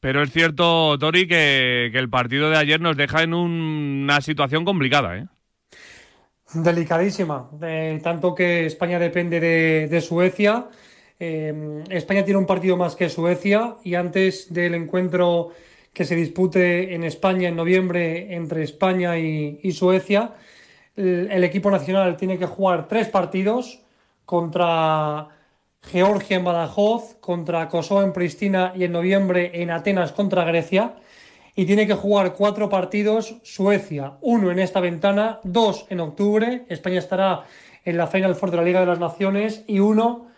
pero 0.00 0.22
es 0.22 0.32
cierto, 0.32 0.98
Tori, 0.98 1.28
que, 1.28 1.90
que 1.92 1.98
el 1.98 2.10
partido 2.10 2.50
de 2.50 2.56
ayer 2.56 2.80
nos 2.80 2.96
deja 2.96 3.22
en 3.22 3.34
un- 3.34 4.00
una 4.02 4.20
situación 4.20 4.64
complicada. 4.64 5.16
¿eh? 5.16 5.26
Delicadísima, 6.54 7.48
eh, 7.62 8.00
tanto 8.02 8.34
que 8.34 8.66
España 8.66 8.98
depende 8.98 9.40
de, 9.40 9.88
de 9.88 10.00
Suecia. 10.00 10.66
Eh, 11.18 11.84
España 11.88 12.24
tiene 12.24 12.38
un 12.40 12.46
partido 12.46 12.76
más 12.76 12.96
que 12.96 13.08
Suecia 13.08 13.76
y 13.84 13.94
antes 13.94 14.52
del 14.52 14.74
encuentro 14.74 15.50
que 15.92 16.04
se 16.04 16.16
dispute 16.16 16.94
en 16.94 17.04
España 17.04 17.48
en 17.48 17.56
noviembre 17.56 18.34
entre 18.34 18.62
España 18.62 19.18
y, 19.18 19.72
Suecia, 19.72 20.34
el, 20.96 21.30
el 21.30 21.44
equipo 21.44 21.70
nacional 21.70 22.16
tiene 22.16 22.38
que 22.38 22.46
jugar 22.46 22.88
tres 22.88 23.08
partidos 23.08 23.82
contra 24.24 25.28
Georgia 25.82 26.36
en 26.36 26.44
Badajoz, 26.44 27.16
contra 27.20 27.68
Kosovo 27.68 28.02
en 28.02 28.12
Pristina 28.12 28.72
y 28.74 28.84
en 28.84 28.92
noviembre 28.92 29.50
en 29.54 29.70
Atenas 29.70 30.12
contra 30.12 30.44
Grecia. 30.44 30.94
Y 31.54 31.66
tiene 31.66 31.86
que 31.86 31.94
jugar 31.94 32.32
cuatro 32.32 32.70
partidos 32.70 33.36
Suecia, 33.42 34.14
uno 34.22 34.50
en 34.50 34.58
esta 34.58 34.80
ventana, 34.80 35.38
dos 35.42 35.84
en 35.90 36.00
octubre, 36.00 36.64
España 36.68 36.98
estará 36.98 37.44
en 37.84 37.98
la 37.98 38.06
Final 38.06 38.34
Four 38.34 38.52
de 38.52 38.56
la 38.56 38.62
Liga 38.62 38.80
de 38.80 38.86
las 38.86 38.98
Naciones 38.98 39.64
y 39.66 39.80
uno 39.80 40.28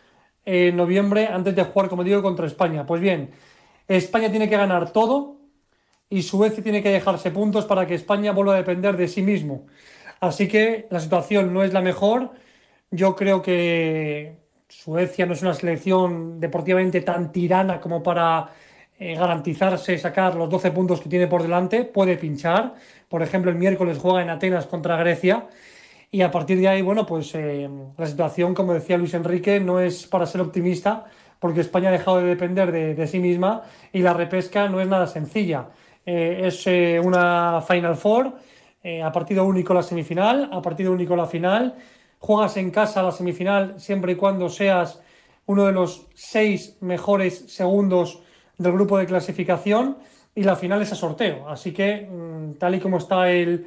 en 0.45 0.77
noviembre 0.77 1.29
antes 1.29 1.55
de 1.55 1.63
jugar, 1.63 1.89
como 1.89 2.03
digo, 2.03 2.21
contra 2.21 2.47
España. 2.47 2.85
Pues 2.85 3.01
bien, 3.01 3.31
España 3.87 4.31
tiene 4.31 4.49
que 4.49 4.57
ganar 4.57 4.91
todo 4.91 5.37
y 6.15 6.23
Suecia 6.23 6.63
tiene 6.63 6.81
que 6.81 6.91
dejarse 6.91 7.33
puntos 7.33 7.65
para 7.65 7.89
que 7.89 7.97
España 7.97 8.31
vuelva 8.31 8.55
a 8.55 8.59
depender 8.59 8.97
de 8.97 9.09
sí 9.09 9.21
mismo. 9.21 9.67
Así 10.21 10.47
que 10.47 10.87
la 10.89 11.01
situación 11.01 11.53
no 11.53 11.65
es 11.65 11.73
la 11.73 11.81
mejor. 11.81 12.31
Yo 12.93 13.17
creo 13.17 13.43
que 13.43 14.37
Suecia 14.69 15.27
no 15.27 15.33
es 15.33 15.43
una 15.43 15.55
selección 15.55 16.39
deportivamente 16.39 17.01
tan 17.01 17.33
tirana 17.33 17.81
como 17.81 18.01
para 18.01 18.49
eh, 18.97 19.17
garantizarse 19.17 19.99
sacar 19.99 20.37
los 20.37 20.49
12 20.49 20.71
puntos 20.71 21.01
que 21.01 21.09
tiene 21.09 21.27
por 21.27 21.43
delante. 21.43 21.83
Puede 21.83 22.17
pinchar. 22.17 22.75
Por 23.09 23.21
ejemplo, 23.21 23.51
el 23.51 23.57
miércoles 23.57 23.99
juega 24.01 24.23
en 24.23 24.31
Atenas 24.31 24.67
contra 24.67 24.97
Grecia. 24.97 25.49
Y 26.13 26.23
a 26.23 26.31
partir 26.31 26.61
de 26.61 26.69
ahí, 26.69 26.81
bueno, 26.81 27.07
pues 27.07 27.35
eh, 27.35 27.69
la 27.99 28.07
situación, 28.07 28.55
como 28.55 28.73
decía 28.73 28.97
Luis 28.97 29.15
Enrique, 29.15 29.59
no 29.59 29.81
es 29.81 30.07
para 30.07 30.27
ser 30.27 30.43
optimista, 30.43 31.07
porque 31.41 31.61
España 31.61 31.89
ha 31.89 31.93
dejado 31.93 32.19
de 32.19 32.27
depender 32.27 32.71
de, 32.71 32.95
de 32.95 33.07
sí 33.09 33.19
misma 33.19 33.63
y 33.93 33.99
la 33.99 34.15
repesca 34.15 34.69
no 34.69 34.81
es 34.81 34.87
nada 34.87 35.09
sencilla. 35.09 35.71
Eh, 36.07 36.43
es 36.45 36.67
eh, 36.67 37.01
una 37.03 37.63
Final 37.67 37.97
Four, 37.97 38.33
eh, 38.83 39.03
a 39.03 39.11
partido 39.11 39.45
único 39.45 39.73
la 39.73 39.83
semifinal, 39.83 40.49
a 40.53 40.61
partido 40.61 40.93
único 40.93 41.17
la 41.17 41.27
final. 41.27 41.75
Juegas 42.19 42.57
en 42.57 42.71
casa 42.71 43.03
la 43.03 43.13
semifinal 43.13 43.81
siempre 43.81 44.13
y 44.13 44.17
cuando 44.17 44.49
seas 44.49 45.01
uno 45.47 45.65
de 45.67 45.73
los 45.73 46.07
seis 46.15 46.77
mejores 46.81 47.53
segundos 47.53 48.23
del 48.59 48.73
grupo 48.73 48.99
de 48.99 49.07
clasificación 49.07 49.99
y 50.35 50.43
la 50.43 50.57
final 50.57 50.83
es 50.83 50.93
a 50.93 50.95
sorteo. 50.95 51.49
Así 51.49 51.73
que, 51.73 52.09
mm, 52.11 52.55
tal 52.59 52.75
y 52.75 52.81
como 52.81 52.99
está 52.99 53.31
el, 53.31 53.67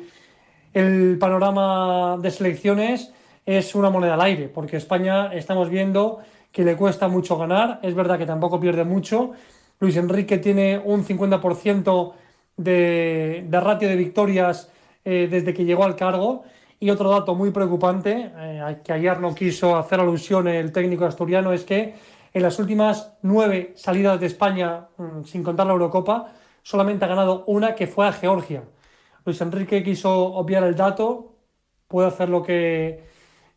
el 0.74 1.18
panorama 1.20 2.18
de 2.22 2.32
selecciones, 2.32 3.14
es 3.46 3.76
una 3.76 3.90
moneda 3.90 4.16
al 4.16 4.22
aire, 4.22 4.50
porque 4.50 4.78
España 4.78 5.34
estamos 5.34 5.70
viendo 5.70 6.20
que 6.52 6.64
le 6.64 6.76
cuesta 6.76 7.08
mucho 7.08 7.38
ganar. 7.38 7.80
Es 7.82 7.96
verdad 7.96 8.18
que 8.18 8.26
tampoco 8.26 8.60
pierde 8.60 8.84
mucho. 8.84 9.32
Luis 9.80 9.96
Enrique 9.96 10.38
tiene 10.40 10.78
un 10.84 11.06
50% 11.06 12.14
de, 12.58 13.48
ratio 13.52 13.88
de 13.88 13.96
victorias 13.96 14.72
eh, 15.06 15.28
desde 15.30 15.54
que 15.54 15.66
llegó 15.66 15.84
al 15.84 15.96
cargo. 15.96 16.44
Y 16.80 16.90
otro 16.90 17.10
dato 17.10 17.34
muy 17.34 17.52
preocupante, 17.52 18.32
eh, 18.36 18.78
que 18.84 18.94
ayer 18.94 19.20
no 19.20 19.34
quiso 19.34 19.78
hacer 19.78 20.00
alusión 20.00 20.48
el 20.48 20.72
técnico 20.72 21.06
asturiano, 21.06 21.52
es 21.52 21.64
que 21.64 21.96
en 22.34 22.44
las 22.44 22.60
últimas 22.60 23.14
nueve 23.24 23.74
salidas 23.76 24.20
de 24.20 24.28
España, 24.28 24.88
mm, 24.98 25.24
sin 25.24 25.44
contar 25.44 25.66
la 25.66 25.74
Eurocopa, 25.74 26.34
solamente 26.62 27.06
ha 27.06 27.08
ganado 27.08 27.44
una 27.48 27.74
que 27.74 27.88
fue 27.88 28.08
a 28.08 28.12
Georgia. 28.12 28.64
Luis 29.26 29.42
Enrique 29.42 29.84
quiso 29.84 30.34
obviar 30.36 30.64
el 30.64 30.76
dato, 30.76 31.36
puede 31.88 32.10
hacer 32.10 32.30
lo 32.30 32.44
que 32.44 33.04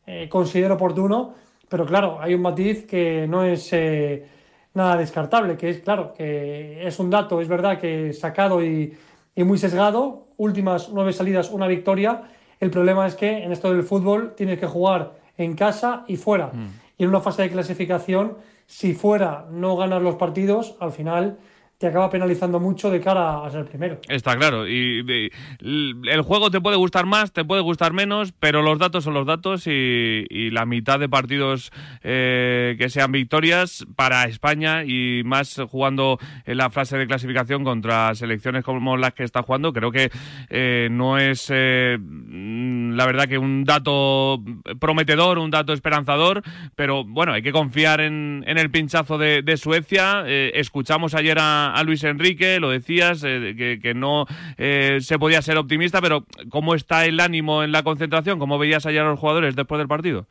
eh, 0.07 0.29
considere 0.29 0.75
oportuno, 0.75 1.35
pero 1.69 1.87
claro, 1.87 2.19
hay 2.21 2.35
un 2.35 2.43
matiz 2.43 2.87
que 2.87 3.27
no 3.29 3.45
es 3.45 3.73
eh, 3.73 4.27
nada 4.75 4.97
descartable, 4.97 5.57
que 5.57 5.71
es 5.71 5.81
claro, 5.81 6.13
que 6.17 6.87
es 6.87 6.99
un 6.99 7.11
dato, 7.11 7.41
es 7.41 7.49
verdad 7.49 7.79
que 7.79 8.13
sacado 8.13 8.65
y, 8.65 8.97
y 9.35 9.45
muy 9.45 9.59
sesgado, 9.59 10.27
últimas 10.37 10.91
nueve 10.91 11.13
salidas, 11.13 11.51
una 11.51 11.67
victoria. 11.67 12.23
El 12.61 12.71
problema 12.71 13.07
es 13.07 13.15
que 13.15 13.45
en 13.45 13.53
esto 13.53 13.73
del 13.73 13.83
fútbol 13.83 14.35
tienes 14.37 14.59
que 14.59 14.67
jugar 14.67 15.13
en 15.37 15.55
casa 15.55 16.05
y 16.07 16.17
fuera. 16.17 16.51
Y 16.99 17.05
en 17.05 17.09
una 17.09 17.21
fase 17.21 17.43
de 17.43 17.51
clasificación, 17.51 18.37
si 18.67 18.93
fuera 18.95 19.47
no 19.51 19.77
ganas 19.77 20.03
los 20.03 20.17
partidos, 20.17 20.77
al 20.79 20.93
final 20.93 21.39
te 21.81 21.87
acaba 21.87 22.11
penalizando 22.11 22.61
mucho 22.61 22.91
de 22.91 23.01
cara 23.01 23.43
a 23.43 23.51
ser 23.51 23.65
primero. 23.65 24.01
Está 24.07 24.37
claro. 24.37 24.69
Y, 24.69 25.31
el 25.61 26.23
juego 26.23 26.51
te 26.51 26.61
puede 26.61 26.77
gustar 26.77 27.07
más, 27.07 27.33
te 27.33 27.43
puede 27.43 27.63
gustar 27.63 27.95
menos, 27.95 28.35
pero 28.39 28.61
los 28.61 28.79
datos 28.79 29.03
son 29.05 29.15
los 29.15 29.27
datos 29.27 29.67
y, 29.67 30.51
la 30.51 30.67
mitad 30.67 31.01
de 31.01 31.09
partidos 31.09 31.73
eh, 32.03 32.77
que 32.79 32.91
sean 32.91 33.13
victorias 33.13 33.87
para 33.97 34.25
España 34.25 34.85
y 34.85 35.23
más 35.25 35.59
jugando 35.71 36.19
en 36.45 36.59
la 36.59 36.69
fase 36.69 36.99
de 36.99 37.07
clasificación 37.07 37.65
contra 37.65 38.15
selecciones 38.15 38.63
como 38.63 38.99
las 38.99 39.15
que 39.15 39.25
está 39.25 39.43
jugando, 39.43 39.73
creo 39.73 39.91
que 39.91 40.11
eh, 40.51 40.89
no 40.91 41.17
es 41.17 41.51
eh, 41.51 41.97
la 41.99 43.07
verdad 43.07 43.27
que 43.27 43.39
un 43.39 43.65
dato 43.65 44.43
prometedor, 44.81 45.39
un 45.39 45.51
dato 45.51 45.73
esperanzador, 45.73 46.43
pero 46.77 47.05
bueno, 47.05 47.33
hay 47.33 47.43
que 47.43 47.53
confiar 47.53 48.03
en, 48.03 48.45
el 48.47 48.71
pinchazo 48.71 49.17
de, 49.17 49.57
Suecia. 49.57 50.25
Escuchamos 50.27 51.15
ayer 51.15 51.39
a 51.39 51.70
a 51.75 51.83
Luis 51.83 52.05
Enrique, 52.05 52.61
lo 52.61 52.71
decías, 52.71 53.23
eh, 53.25 53.79
que, 53.83 53.95
no 53.95 54.27
eh, 54.59 54.99
se 55.01 55.19
podía 55.19 55.43
ser 55.43 55.57
optimista, 55.59 56.01
pero 56.01 56.25
¿cómo 56.49 56.75
está 56.75 57.05
el 57.05 57.21
ánimo 57.21 57.63
en 57.63 57.73
la 57.73 57.83
concentración? 57.83 58.39
¿Cómo 58.39 58.59
veías 58.59 58.87
ayer 58.87 59.03
a 59.03 59.11
los 59.11 59.19
jugadores 59.19 59.57
después 59.57 59.79
del 59.79 59.89
partido? 59.89 60.27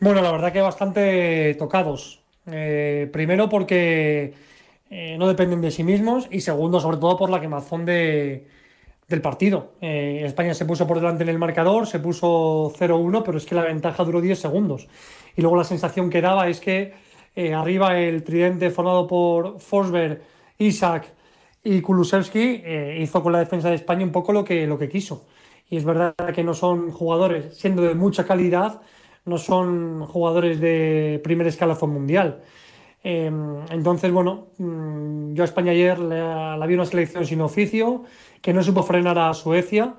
Bueno, 0.00 0.22
la 0.22 0.32
verdad 0.32 0.52
que 0.52 0.60
bastante 0.60 1.54
tocados. 1.58 2.20
Eh, 2.46 3.08
primero 3.12 3.48
porque 3.48 4.34
no 5.18 5.26
dependen 5.26 5.60
de 5.60 5.72
sí 5.72 5.82
mismos 5.82 6.28
y 6.30 6.40
segundo, 6.40 6.78
sobre 6.78 6.98
todo, 6.98 7.16
por 7.16 7.30
la 7.30 7.40
quemazón 7.40 7.84
de, 7.84 8.46
del 9.08 9.20
partido. 9.20 9.72
España 9.80 10.54
se 10.54 10.66
puso 10.66 10.86
por 10.86 10.98
delante 11.00 11.24
en 11.24 11.30
el 11.30 11.38
marcador, 11.38 11.88
se 11.88 11.98
puso 11.98 12.72
0-1, 12.78 13.22
pero 13.24 13.38
es 13.38 13.46
que 13.46 13.56
la 13.56 13.62
ventaja 13.62 14.04
duró 14.04 14.20
10 14.20 14.38
segundos. 14.38 14.86
Y 15.36 15.40
luego 15.40 15.56
la 15.56 15.64
sensación 15.64 16.10
que 16.10 16.20
daba 16.20 16.48
es 16.48 16.60
que 16.60 16.92
eh, 17.36 17.52
arriba 17.52 17.98
el 17.98 18.22
tridente 18.22 18.70
formado 18.70 19.06
por 19.06 19.58
Forsberg, 19.58 20.22
Isaac 20.58 21.12
y 21.64 21.80
Kulusevski 21.80 22.62
eh, 22.64 22.98
hizo 23.00 23.22
con 23.22 23.32
la 23.32 23.40
defensa 23.40 23.70
de 23.70 23.76
España 23.76 24.04
un 24.04 24.12
poco 24.12 24.32
lo 24.32 24.44
que, 24.44 24.66
lo 24.66 24.78
que 24.78 24.88
quiso. 24.88 25.26
Y 25.68 25.76
es 25.76 25.84
verdad 25.84 26.14
que 26.34 26.44
no 26.44 26.54
son 26.54 26.90
jugadores, 26.92 27.56
siendo 27.56 27.82
de 27.82 27.94
mucha 27.94 28.26
calidad, 28.26 28.82
no 29.24 29.38
son 29.38 30.06
jugadores 30.06 30.60
de 30.60 31.20
primer 31.24 31.46
escalafón 31.46 31.90
mundial. 31.90 32.42
Eh, 33.02 33.30
entonces, 33.70 34.12
bueno, 34.12 34.48
yo 34.58 35.42
a 35.42 35.44
España 35.44 35.72
ayer 35.72 35.98
la, 35.98 36.56
la 36.56 36.66
vi 36.66 36.74
una 36.74 36.84
selección 36.84 37.26
sin 37.26 37.40
oficio, 37.40 38.04
que 38.40 38.52
no 38.52 38.62
supo 38.62 38.82
frenar 38.82 39.18
a 39.18 39.32
Suecia. 39.34 39.94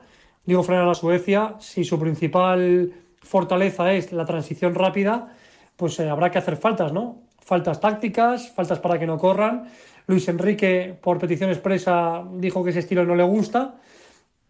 Digo 0.45 0.63
frenar 0.63 0.87
a 0.87 0.93
Suecia, 0.93 1.55
si 1.59 1.83
su 1.83 1.99
principal 1.99 2.93
fortaleza 3.21 3.91
es 3.93 4.11
la 4.11 4.25
transición 4.25 4.75
rápida, 4.75 5.35
pues 5.75 5.99
eh, 5.99 6.09
habrá 6.09 6.31
que 6.31 6.37
hacer 6.37 6.57
faltas, 6.57 6.93
¿no? 6.93 7.23
Faltas 7.39 7.79
tácticas, 7.79 8.49
faltas 8.49 8.79
para 8.79 8.97
que 8.97 9.05
no 9.05 9.17
corran. 9.17 9.69
Luis 10.07 10.27
Enrique, 10.27 10.95
por 11.01 11.17
petición 11.17 11.49
expresa, 11.49 12.23
dijo 12.33 12.63
que 12.63 12.69
ese 12.69 12.79
estilo 12.79 13.05
no 13.05 13.15
le 13.15 13.23
gusta. 13.23 13.75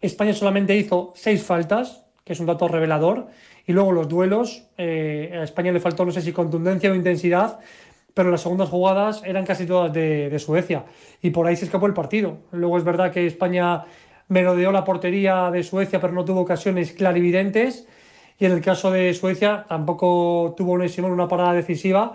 España 0.02 0.34
solamente 0.34 0.76
hizo 0.76 1.14
seis 1.16 1.44
faltas, 1.44 2.06
que 2.24 2.34
es 2.34 2.40
un 2.40 2.46
dato 2.46 2.68
revelador. 2.68 3.28
Y 3.66 3.74
luego 3.74 3.92
los 3.92 4.08
duelos, 4.08 4.68
eh, 4.78 5.32
a 5.34 5.44
España 5.44 5.72
le 5.72 5.80
faltó 5.80 6.06
no 6.06 6.12
sé 6.12 6.22
si 6.22 6.32
contundencia 6.32 6.92
o 6.92 6.96
intensidad, 6.96 7.60
pero 8.14 8.32
las 8.32 8.42
segundas 8.42 8.70
jugadas 8.70 9.22
eran 9.26 9.46
casi 9.46 9.66
todas 9.66 9.92
de, 9.92 10.30
de 10.30 10.40
Suecia. 10.40 10.86
Y 11.22 11.32
por 11.32 11.48
ahí 11.48 11.56
se 11.56 11.66
escapó 11.66 11.88
el 11.88 11.94
partido. 11.94 12.38
Luego 12.52 12.78
es 12.78 12.84
verdad 12.84 13.12
que 13.12 13.26
España 13.26 13.84
merodeó 14.28 14.72
la 14.72 14.84
portería 14.84 15.52
de 15.52 15.64
Suecia, 15.64 16.00
pero 16.00 16.14
no 16.14 16.26
tuvo 16.26 16.42
ocasiones 16.42 16.92
clarividentes. 16.94 17.88
Y 18.38 18.46
en 18.46 18.52
el 18.52 18.62
caso 18.62 18.92
de 18.92 19.14
Suecia 19.14 19.66
tampoco 19.68 20.54
tuvo 20.58 20.86
Simón 20.88 21.12
una 21.12 21.28
parada 21.28 21.54
decisiva, 21.54 22.14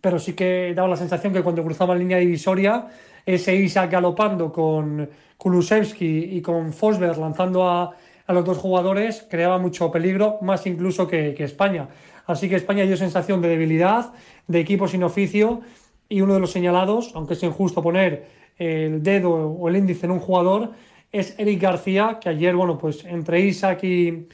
pero 0.00 0.18
sí 0.18 0.32
que 0.32 0.72
daba 0.74 0.88
la 0.88 0.96
sensación 0.96 1.32
que 1.32 1.42
cuando 1.42 1.62
cruzaba 1.62 1.94
línea 1.94 2.18
divisoria, 2.18 2.88
ese 3.24 3.54
Isaac 3.54 3.92
galopando 3.92 4.52
con 4.52 5.08
Kulusevski 5.36 6.36
y 6.36 6.42
con 6.42 6.72
Fosberg 6.72 7.18
lanzando 7.18 7.68
a, 7.68 7.94
a, 8.26 8.32
los 8.32 8.44
dos 8.44 8.58
jugadores 8.58 9.26
creaba 9.30 9.58
mucho 9.58 9.92
peligro, 9.92 10.38
más 10.42 10.66
incluso 10.66 11.06
que, 11.06 11.34
que 11.34 11.44
España. 11.44 11.88
Así 12.26 12.48
que 12.48 12.56
España 12.56 12.84
dio 12.84 12.96
sensación 12.96 13.40
de 13.40 13.48
debilidad, 13.48 14.12
de 14.48 14.60
equipo 14.60 14.88
sin 14.88 15.04
oficio 15.04 15.60
y 16.08 16.20
uno 16.22 16.34
de 16.34 16.40
los 16.40 16.50
señalados, 16.50 17.12
aunque 17.14 17.34
es 17.34 17.42
injusto 17.42 17.82
poner 17.82 18.26
el 18.58 19.02
dedo 19.02 19.30
o 19.30 19.68
el 19.68 19.76
índice 19.76 20.06
en 20.06 20.12
un 20.12 20.20
jugador, 20.20 20.72
es 21.12 21.34
Eric 21.38 21.60
García, 21.60 22.18
que 22.20 22.28
ayer, 22.28 22.54
bueno, 22.54 22.78
pues 22.78 23.04
entre 23.04 23.40
Isaac 23.40 23.82
y, 23.84 24.26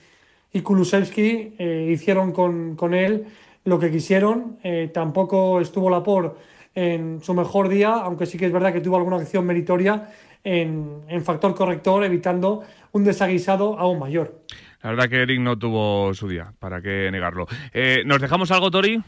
y 0.53 0.61
Kulusevski 0.63 1.55
eh, 1.59 1.91
hicieron 1.93 2.33
con, 2.33 2.77
con, 2.77 2.95
él 2.95 3.27
lo 3.65 3.79
que 3.79 3.91
quisieron. 3.91 4.57
Eh, 4.63 4.91
tampoco 4.93 5.61
estuvo 5.61 5.91
Lapor 5.91 6.39
en 6.75 7.21
su 7.23 7.35
mejor 7.35 7.69
día, 7.69 7.95
aunque 7.95 8.27
sí 8.27 8.39
que 8.39 8.47
es 8.47 8.53
verdad 8.53 8.73
que 8.73 8.81
tuvo 8.81 8.97
alguna 8.97 9.17
acción 9.17 9.47
meritoria 9.47 10.11
en, 10.45 11.03
en 11.09 11.25
factor 11.25 11.55
corrector, 11.55 12.05
evitando 12.05 12.63
un 12.93 13.05
desaguisado 13.05 13.79
aún 13.79 13.99
mayor. 13.99 14.43
La 14.83 14.91
verdad 14.91 15.09
que 15.09 15.23
Eric 15.23 15.41
no 15.41 15.59
tuvo 15.59 16.15
su 16.15 16.29
día, 16.29 16.53
para 16.59 16.81
qué 16.81 17.11
negarlo. 17.11 17.47
Eh, 17.73 18.03
¿Nos 18.07 18.21
dejamos 18.21 18.51
algo, 18.51 18.71
Tori? 18.71 19.03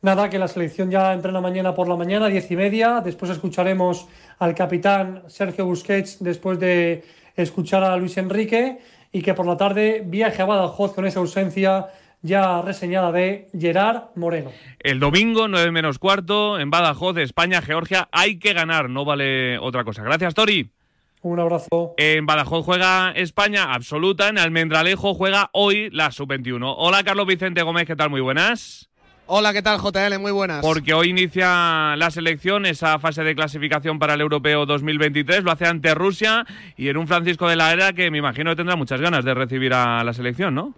Nada, 0.00 0.30
que 0.30 0.38
la 0.38 0.48
selección 0.48 0.90
ya 0.90 1.12
entrena 1.12 1.40
mañana 1.40 1.74
por 1.74 1.88
la 1.88 1.96
mañana, 1.96 2.28
diez 2.28 2.50
y 2.50 2.56
media. 2.56 3.00
Después 3.04 3.30
escucharemos 3.30 4.08
al 4.38 4.54
capitán 4.54 5.22
Sergio 5.28 5.66
Busquets 5.66 6.22
después 6.22 6.58
de 6.58 7.04
escuchar 7.36 7.84
a 7.84 7.96
Luis 7.96 8.16
Enrique 8.16 8.78
y 9.14 9.22
que 9.22 9.32
por 9.32 9.46
la 9.46 9.56
tarde 9.56 10.02
viaje 10.04 10.42
a 10.42 10.44
Badajoz 10.44 10.92
con 10.92 11.06
esa 11.06 11.20
ausencia 11.20 11.86
ya 12.20 12.60
reseñada 12.62 13.12
de 13.12 13.46
Gerard 13.56 14.08
Moreno. 14.16 14.50
El 14.80 14.98
domingo, 14.98 15.46
9 15.46 15.70
menos 15.70 16.00
cuarto, 16.00 16.58
en 16.58 16.68
Badajoz, 16.68 17.16
España, 17.18 17.62
Georgia, 17.62 18.08
hay 18.10 18.40
que 18.40 18.52
ganar, 18.52 18.90
no 18.90 19.04
vale 19.04 19.56
otra 19.58 19.84
cosa. 19.84 20.02
Gracias, 20.02 20.34
Tori. 20.34 20.68
Un 21.22 21.38
abrazo. 21.38 21.94
En 21.96 22.26
Badajoz 22.26 22.64
juega 22.64 23.12
España 23.12 23.72
absoluta, 23.72 24.28
en 24.28 24.38
Almendralejo 24.38 25.14
juega 25.14 25.48
hoy 25.52 25.90
la 25.90 26.10
sub-21. 26.10 26.74
Hola, 26.76 27.04
Carlos 27.04 27.28
Vicente 27.28 27.62
Gómez, 27.62 27.86
¿qué 27.86 27.94
tal? 27.94 28.10
Muy 28.10 28.20
buenas. 28.20 28.90
Hola, 29.26 29.54
¿qué 29.54 29.62
tal, 29.62 29.78
JL? 29.78 30.18
Muy 30.18 30.32
buenas. 30.32 30.60
Porque 30.60 30.92
hoy 30.92 31.08
inicia 31.08 31.96
la 31.96 32.10
selección, 32.10 32.66
esa 32.66 32.98
fase 32.98 33.24
de 33.24 33.34
clasificación 33.34 33.98
para 33.98 34.14
el 34.14 34.20
Europeo 34.20 34.66
2023. 34.66 35.44
Lo 35.44 35.50
hace 35.50 35.66
ante 35.66 35.94
Rusia 35.94 36.44
y 36.76 36.88
en 36.88 36.98
un 36.98 37.06
Francisco 37.06 37.48
de 37.48 37.56
la 37.56 37.72
Era 37.72 37.94
que 37.94 38.10
me 38.10 38.18
imagino 38.18 38.50
que 38.50 38.56
tendrá 38.56 38.76
muchas 38.76 39.00
ganas 39.00 39.24
de 39.24 39.32
recibir 39.32 39.72
a 39.72 40.04
la 40.04 40.12
selección, 40.12 40.54
¿no? 40.54 40.74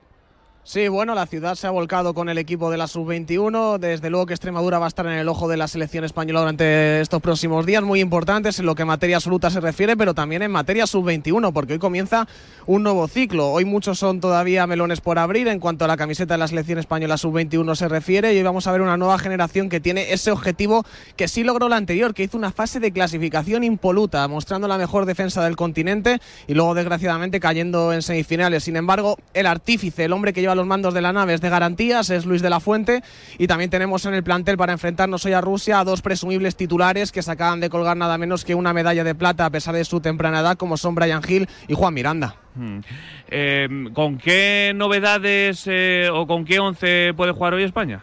Sí, 0.69 0.89
bueno, 0.89 1.15
la 1.15 1.27
ciudad 1.27 1.55
se 1.55 1.69
ha 1.69 1.71
volcado 1.71 2.13
con 2.13 2.29
el 2.29 2.39
equipo 2.39 2.73
de 2.73 2.77
la 2.77 2.89
sub-21. 2.89 3.79
Desde 3.79 4.11
luego 4.11 4.27
que 4.27 4.35
Extremadura 4.35 4.81
va 4.81 4.87
a 4.87 4.89
estar 4.89 5.07
en 5.07 5.13
el 5.13 5.29
ojo 5.29 5.47
de 5.47 5.57
la 5.57 5.69
selección 5.69 6.03
española 6.03 6.41
durante 6.41 7.01
estos 7.01 7.23
próximos 7.23 7.65
días, 7.65 7.85
muy 7.85 8.01
importantes 8.01 8.59
en 8.59 8.67
lo 8.67 8.75
que 8.75 8.85
materia 8.85 9.15
absoluta 9.15 9.49
se 9.49 9.61
refiere, 9.61 9.97
pero 9.97 10.13
también 10.13 10.43
en 10.43 10.51
materia 10.51 10.89
sub-21, 10.89 11.53
porque 11.53 11.75
hoy 11.75 11.79
comienza 11.79 12.27
un 12.67 12.83
nuevo 12.83 13.07
ciclo. 13.07 13.53
Hoy 13.53 13.65
muchos 13.65 14.01
son 14.01 14.19
todavía 14.21 14.67
melones 14.67 15.01
por 15.01 15.21
abrir 15.21 15.47
en 15.47 15.61
cuanto 15.61 15.85
a 15.85 15.89
la 15.89 15.97
camiseta 15.97 16.35
de 16.35 16.39
la 16.39 16.49
selección 16.49 16.81
española 16.81 17.17
sub-21 17.17 17.77
se 17.77 17.87
refiere, 17.87 18.35
y 18.35 18.39
hoy 18.39 18.43
vamos 18.43 18.67
a 18.67 18.73
ver 18.73 18.81
una 18.81 18.97
nueva 18.97 19.21
generación 19.21 19.69
que 19.69 19.79
tiene 19.79 20.13
ese 20.15 20.33
objetivo 20.33 20.85
que 21.15 21.29
sí 21.29 21.45
logró 21.45 21.69
la 21.69 21.77
anterior, 21.77 22.13
que 22.13 22.25
hizo 22.25 22.37
una 22.37 22.51
fase 22.51 22.81
de 22.81 22.91
clasificación 22.91 23.63
impoluta, 23.63 24.27
mostrando 24.27 24.67
la 24.67 24.79
mejor 24.79 25.07
defensa 25.07 25.45
del 25.45 25.55
continente 25.55 26.19
y 26.49 26.55
luego, 26.55 26.75
desgraciadamente, 26.75 27.39
cayendo 27.39 27.93
en 27.93 28.03
semifinales. 28.03 28.65
Sin 28.65 28.75
embargo, 28.75 29.17
el 29.33 29.47
artífice, 29.47 30.07
el 30.07 30.13
hombre 30.13 30.33
que 30.33 30.41
lleva 30.41 30.56
los 30.57 30.67
mandos 30.67 30.95
de 30.95 31.01
la 31.01 31.13
nave 31.13 31.35
es 31.35 31.41
de 31.41 31.49
garantías, 31.49 32.11
es 32.11 32.27
Luis 32.27 32.43
de 32.43 32.51
la 32.51 32.61
Fuente 32.61 33.03
y 33.39 33.47
también 33.47 33.71
tenemos 33.71 34.07
en 34.07 34.15
el 34.15 34.25
plantel 34.25 34.57
para 34.57 34.73
enfrentarnos 34.73 35.25
hoy 35.25 35.33
a 35.33 35.41
Rusia 35.41 35.81
a 35.81 35.85
dos 35.85 36.03
presumibles 36.03 36.57
titulares 36.57 37.13
que 37.13 37.23
se 37.23 37.31
acaban 37.31 37.61
de 37.61 37.71
colgar 37.71 37.97
nada 37.97 38.19
menos 38.19 38.45
que 38.45 38.55
una 38.55 38.73
medalla 38.73 39.05
de 39.05 39.15
plata 39.15 39.47
a 39.47 39.51
pesar 39.51 39.75
de 39.75 39.85
su 39.85 40.01
temprana 40.01 40.41
edad 40.41 40.57
como 40.57 40.77
son 40.77 40.95
Brian 40.95 41.23
Hill 41.27 41.49
y 41.69 41.75
Juan 41.75 41.95
Miranda. 41.95 42.37
Hmm. 42.55 42.81
Eh, 43.29 43.69
¿Con 43.93 44.19
qué 44.19 44.73
novedades 44.75 45.65
eh, 45.67 46.09
o 46.13 46.27
con 46.27 46.45
qué 46.45 46.59
once 46.59 47.13
puede 47.17 47.33
jugar 47.33 47.55
hoy 47.55 47.65
España? 47.65 48.03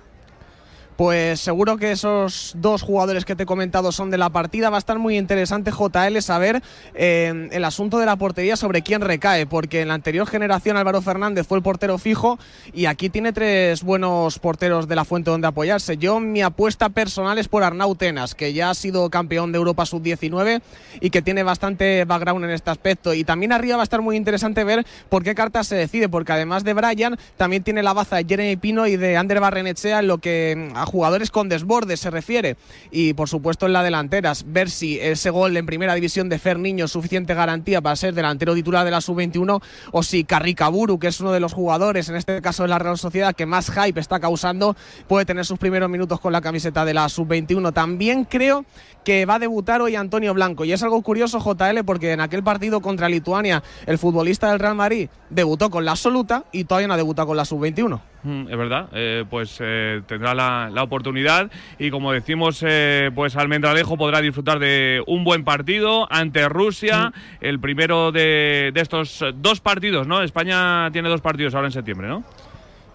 Pues 0.97 1.39
seguro 1.39 1.77
que 1.77 1.91
esos 1.91 2.53
dos 2.55 2.81
jugadores 2.81 3.25
que 3.25 3.35
te 3.35 3.43
he 3.43 3.45
comentado 3.45 3.91
son 3.91 4.11
de 4.11 4.17
la 4.17 4.29
partida. 4.29 4.69
Va 4.69 4.77
a 4.77 4.79
estar 4.79 4.99
muy 4.99 5.17
interesante, 5.17 5.71
JL, 5.71 6.21
saber 6.21 6.61
eh, 6.93 7.49
el 7.51 7.65
asunto 7.65 7.97
de 7.97 8.05
la 8.05 8.15
portería 8.15 8.55
sobre 8.55 8.81
quién 8.81 9.01
recae, 9.01 9.45
porque 9.45 9.81
en 9.81 9.87
la 9.87 9.95
anterior 9.95 10.27
generación 10.27 10.77
Álvaro 10.77 11.01
Fernández 11.01 11.47
fue 11.47 11.57
el 11.57 11.63
portero 11.63 11.97
fijo 11.97 12.37
y 12.73 12.85
aquí 12.85 13.09
tiene 13.09 13.33
tres 13.33 13.83
buenos 13.83 14.39
porteros 14.39 14.87
de 14.87 14.95
la 14.95 15.05
fuente 15.05 15.31
donde 15.31 15.47
apoyarse. 15.47 15.97
Yo, 15.97 16.19
mi 16.19 16.41
apuesta 16.41 16.89
personal 16.89 17.37
es 17.37 17.47
por 17.47 17.63
Arnau 17.63 17.95
Tenas, 17.95 18.35
que 18.35 18.53
ya 18.53 18.69
ha 18.69 18.75
sido 18.75 19.09
campeón 19.09 19.51
de 19.51 19.57
Europa 19.57 19.85
Sub-19 19.85 20.61
y 21.01 21.09
que 21.09 21.21
tiene 21.21 21.43
bastante 21.43 22.05
background 22.05 22.45
en 22.45 22.51
este 22.51 22.69
aspecto. 22.69 23.13
Y 23.13 23.23
también 23.23 23.51
arriba 23.51 23.77
va 23.77 23.83
a 23.83 23.85
estar 23.85 24.01
muy 24.01 24.15
interesante 24.15 24.63
ver 24.63 24.85
por 25.09 25.23
qué 25.23 25.35
carta 25.35 25.63
se 25.63 25.75
decide, 25.75 26.09
porque 26.09 26.33
además 26.33 26.63
de 26.63 26.73
Brian, 26.73 27.17
también 27.37 27.63
tiene 27.63 27.83
la 27.83 27.93
baza 27.93 28.17
de 28.17 28.25
Jeremy 28.25 28.55
Pino 28.57 28.87
y 28.87 28.97
de 28.97 29.17
Ander 29.17 29.39
Barrenechea 29.39 29.99
en 29.99 30.07
lo 30.07 30.17
que 30.17 30.71
a 30.83 30.85
jugadores 30.85 31.31
con 31.31 31.49
desborde 31.49 31.97
se 31.97 32.11
refiere. 32.11 32.57
Y 32.91 33.13
por 33.13 33.29
supuesto 33.29 33.65
en 33.65 33.73
la 33.73 33.83
delantera, 33.83 34.33
ver 34.45 34.69
si 34.69 34.99
ese 34.99 35.29
gol 35.29 35.57
en 35.57 35.65
primera 35.65 35.95
división 35.95 36.29
de 36.29 36.39
Fer 36.39 36.59
Niño 36.59 36.85
es 36.85 36.91
suficiente 36.91 37.33
garantía 37.33 37.81
para 37.81 37.95
ser 37.95 38.13
delantero 38.13 38.53
titular 38.53 38.85
de 38.85 38.91
la 38.91 39.01
Sub-21 39.01 39.61
o 39.91 40.03
si 40.03 40.23
Carricaburu, 40.23 40.99
que 40.99 41.07
es 41.07 41.19
uno 41.19 41.31
de 41.31 41.39
los 41.39 41.53
jugadores, 41.53 42.09
en 42.09 42.15
este 42.15 42.41
caso 42.41 42.63
de 42.63 42.69
la 42.69 42.79
Real 42.79 42.97
Sociedad, 42.97 43.35
que 43.35 43.45
más 43.45 43.71
hype 43.71 43.99
está 43.99 44.19
causando, 44.19 44.75
puede 45.07 45.25
tener 45.25 45.45
sus 45.45 45.57
primeros 45.57 45.89
minutos 45.89 46.19
con 46.19 46.33
la 46.33 46.41
camiseta 46.41 46.85
de 46.85 46.93
la 46.93 47.09
Sub-21. 47.09 47.73
También 47.73 48.25
creo 48.25 48.65
que 49.03 49.25
va 49.25 49.35
a 49.35 49.39
debutar 49.39 49.81
hoy 49.81 49.95
Antonio 49.95 50.33
Blanco. 50.33 50.65
Y 50.65 50.73
es 50.73 50.83
algo 50.83 51.01
curioso, 51.01 51.39
JL, 51.39 51.83
porque 51.85 52.11
en 52.11 52.21
aquel 52.21 52.43
partido 52.43 52.81
contra 52.81 53.09
Lituania, 53.09 53.63
el 53.85 53.97
futbolista 53.97 54.49
del 54.49 54.59
Real 54.59 54.75
Madrid 54.75 55.09
debutó 55.29 55.69
con 55.69 55.85
la 55.85 55.91
absoluta 55.91 56.45
y 56.51 56.65
todavía 56.65 56.87
no 56.87 56.93
ha 56.93 56.97
debutado 56.97 57.27
con 57.27 57.37
la 57.37 57.45
Sub-21. 57.45 58.12
Mm, 58.23 58.47
Es 58.49 58.57
verdad, 58.57 58.87
eh, 58.93 59.25
pues 59.29 59.57
eh, 59.61 60.01
tendrá 60.07 60.33
la, 60.33 60.69
la 60.71 60.83
oportunidad 60.83 61.51
y 61.77 61.89
como 61.91 62.13
decimos, 62.13 62.63
eh, 62.65 63.11
pues 63.13 63.35
Almendralejo 63.35 63.97
podrá 63.97 64.21
disfrutar 64.21 64.59
de 64.59 65.03
un 65.07 65.25
buen 65.25 65.43
partido 65.43 66.07
ante 66.09 66.47
Rusia, 66.47 67.11
el 67.41 67.59
primero 67.59 68.11
de, 68.13 68.71
de 68.73 68.81
estos 68.81 69.23
dos 69.35 69.59
partidos, 69.59 70.07
¿no? 70.07 70.21
España 70.21 70.89
tiene 70.91 71.09
dos 71.09 71.19
partidos 71.21 71.53
ahora 71.53 71.67
en 71.67 71.73
septiembre, 71.73 72.07
¿no? 72.07 72.23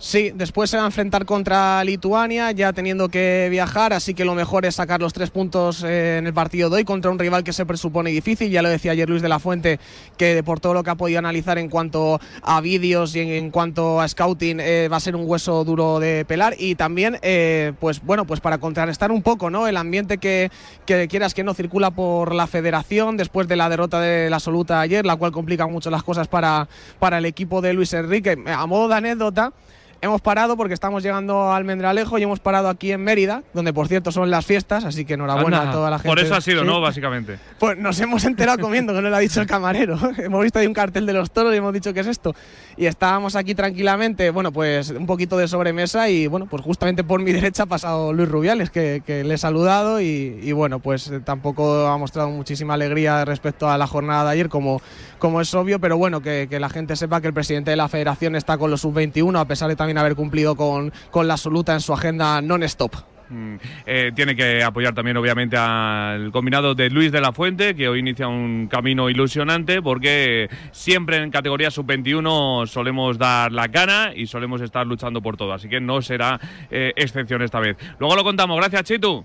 Sí, 0.00 0.30
después 0.32 0.70
se 0.70 0.76
va 0.76 0.84
a 0.84 0.86
enfrentar 0.86 1.24
contra 1.24 1.82
Lituania, 1.82 2.52
ya 2.52 2.72
teniendo 2.72 3.08
que 3.08 3.48
viajar, 3.50 3.92
así 3.92 4.14
que 4.14 4.24
lo 4.24 4.36
mejor 4.36 4.64
es 4.64 4.76
sacar 4.76 5.00
los 5.00 5.12
tres 5.12 5.30
puntos 5.30 5.82
eh, 5.82 6.18
en 6.18 6.26
el 6.28 6.32
partido 6.32 6.70
de 6.70 6.76
hoy 6.76 6.84
contra 6.84 7.10
un 7.10 7.18
rival 7.18 7.42
que 7.42 7.52
se 7.52 7.66
presupone 7.66 8.10
difícil. 8.10 8.48
Ya 8.48 8.62
lo 8.62 8.68
decía 8.68 8.92
ayer 8.92 9.08
Luis 9.08 9.22
de 9.22 9.28
la 9.28 9.40
Fuente, 9.40 9.80
que 10.16 10.40
por 10.44 10.60
todo 10.60 10.72
lo 10.72 10.84
que 10.84 10.90
ha 10.90 10.94
podido 10.94 11.18
analizar 11.18 11.58
en 11.58 11.68
cuanto 11.68 12.20
a 12.42 12.60
vídeos 12.60 13.16
y 13.16 13.22
en, 13.22 13.50
cuanto 13.50 14.00
a 14.00 14.06
scouting, 14.06 14.60
eh, 14.60 14.88
va 14.88 14.98
a 14.98 15.00
ser 15.00 15.16
un 15.16 15.28
hueso 15.28 15.64
duro 15.64 15.98
de 15.98 16.24
pelar. 16.24 16.54
Y 16.56 16.76
también, 16.76 17.18
eh, 17.22 17.72
pues 17.80 18.00
bueno, 18.00 18.24
pues 18.24 18.38
para 18.38 18.58
contrarrestar 18.58 19.10
un 19.10 19.22
poco 19.22 19.50
¿no? 19.50 19.66
el 19.66 19.76
ambiente 19.76 20.18
que, 20.18 20.52
que 20.86 21.08
quieras 21.08 21.34
que 21.34 21.42
no 21.42 21.54
circula 21.54 21.90
por 21.90 22.36
la 22.36 22.46
federación 22.46 23.16
después 23.16 23.48
de 23.48 23.56
la 23.56 23.68
derrota 23.68 24.00
de 24.00 24.30
la 24.30 24.36
absoluta 24.36 24.80
ayer, 24.80 25.04
la 25.04 25.16
cual 25.16 25.32
complica 25.32 25.66
mucho 25.66 25.90
las 25.90 26.04
cosas 26.04 26.28
para, 26.28 26.68
para 27.00 27.18
el 27.18 27.24
equipo 27.24 27.60
de 27.60 27.72
Luis 27.72 27.92
Enrique. 27.94 28.38
A 28.46 28.64
modo 28.66 28.86
de 28.86 28.94
anécdota, 28.94 29.52
Hemos 30.00 30.20
parado 30.20 30.56
porque 30.56 30.74
estamos 30.74 31.02
llegando 31.02 31.50
a 31.50 31.56
Almendralejo 31.56 32.18
y 32.18 32.22
hemos 32.22 32.38
parado 32.38 32.68
aquí 32.68 32.92
en 32.92 33.02
Mérida, 33.02 33.42
donde 33.52 33.72
por 33.72 33.88
cierto 33.88 34.12
son 34.12 34.30
las 34.30 34.46
fiestas, 34.46 34.84
así 34.84 35.04
que 35.04 35.14
enhorabuena 35.14 35.58
Anda, 35.58 35.70
a 35.70 35.72
toda 35.72 35.90
la 35.90 35.98
gente. 35.98 36.08
Por 36.08 36.20
eso 36.20 36.36
ha 36.36 36.40
sido, 36.40 36.60
Sí. 36.62 36.66
¿no? 36.66 36.80
Básicamente. 36.80 37.38
Pues 37.58 37.76
nos 37.78 37.98
hemos 38.00 38.24
enterado 38.24 38.58
comiendo, 38.60 38.94
que 38.94 39.02
no 39.02 39.10
lo 39.10 39.16
ha 39.16 39.18
dicho 39.18 39.40
el 39.40 39.48
camarero. 39.48 39.98
hemos 40.18 40.42
visto 40.42 40.60
ahí 40.60 40.68
un 40.68 40.72
cartel 40.74 41.04
de 41.04 41.12
los 41.14 41.32
toros 41.32 41.52
y 41.52 41.56
hemos 41.56 41.72
dicho 41.72 41.92
qué 41.92 42.00
es 42.00 42.06
esto. 42.06 42.32
Y 42.76 42.86
estábamos 42.86 43.34
aquí 43.34 43.56
tranquilamente, 43.56 44.30
bueno, 44.30 44.52
pues 44.52 44.90
un 44.90 45.06
poquito 45.06 45.36
de 45.36 45.48
sobremesa 45.48 46.08
y 46.08 46.28
bueno, 46.28 46.46
pues 46.46 46.62
justamente 46.62 47.02
por 47.02 47.20
mi 47.20 47.32
derecha 47.32 47.64
ha 47.64 47.66
pasado 47.66 48.12
Luis 48.12 48.28
Rubiales, 48.28 48.70
que, 48.70 49.02
que 49.04 49.24
le 49.24 49.34
he 49.34 49.38
saludado 49.38 50.00
y, 50.00 50.38
y, 50.42 50.52
bueno, 50.52 50.78
pues 50.78 51.10
tampoco 51.24 51.88
ha 51.88 51.98
mostrado 51.98 52.30
muchísima 52.30 52.74
alegría 52.74 53.24
respecto 53.24 53.68
a 53.68 53.76
la 53.76 53.88
jornada 53.88 54.26
de 54.26 54.30
ayer, 54.30 54.48
como, 54.48 54.80
como 55.18 55.40
es 55.40 55.52
obvio, 55.54 55.80
pero 55.80 55.98
bueno, 55.98 56.20
que, 56.20 56.46
que 56.48 56.60
la 56.60 56.68
gente 56.68 56.94
sepa 56.94 57.20
que 57.20 57.26
el 57.26 57.34
presidente 57.34 57.72
de 57.72 57.76
la 57.76 57.88
federación 57.88 58.36
está 58.36 58.58
con 58.58 58.70
los 58.70 58.82
sub-21, 58.82 59.40
a 59.40 59.44
pesar 59.46 59.68
de 59.68 59.74
también 59.88 59.98
haber 59.98 60.16
cumplido 60.16 60.54
con, 60.54 60.92
con 61.10 61.26
la 61.26 61.34
absoluta 61.34 61.72
en 61.72 61.80
su 61.80 61.94
agenda 61.94 62.42
non-stop. 62.42 62.92
Mm, 63.30 63.56
eh, 63.86 64.12
tiene 64.14 64.36
que 64.36 64.62
apoyar 64.62 64.94
también, 64.94 65.16
obviamente, 65.16 65.56
al 65.56 66.30
combinado 66.30 66.74
de 66.74 66.90
Luis 66.90 67.10
de 67.10 67.22
la 67.22 67.32
Fuente, 67.32 67.74
que 67.74 67.88
hoy 67.88 68.00
inicia 68.00 68.28
un 68.28 68.68
camino 68.70 69.08
ilusionante, 69.08 69.80
porque 69.80 70.50
siempre 70.72 71.16
en 71.16 71.30
categoría 71.30 71.70
sub-21 71.70 72.66
solemos 72.66 73.16
dar 73.16 73.50
la 73.50 73.68
cara 73.68 74.12
y 74.14 74.26
solemos 74.26 74.60
estar 74.60 74.86
luchando 74.86 75.22
por 75.22 75.38
todo. 75.38 75.54
Así 75.54 75.70
que 75.70 75.80
no 75.80 76.02
será 76.02 76.38
eh, 76.70 76.92
excepción 76.96 77.40
esta 77.40 77.60
vez. 77.60 77.78
Luego 77.98 78.14
lo 78.14 78.24
contamos. 78.24 78.58
Gracias, 78.58 78.82
Chitu. 78.84 79.24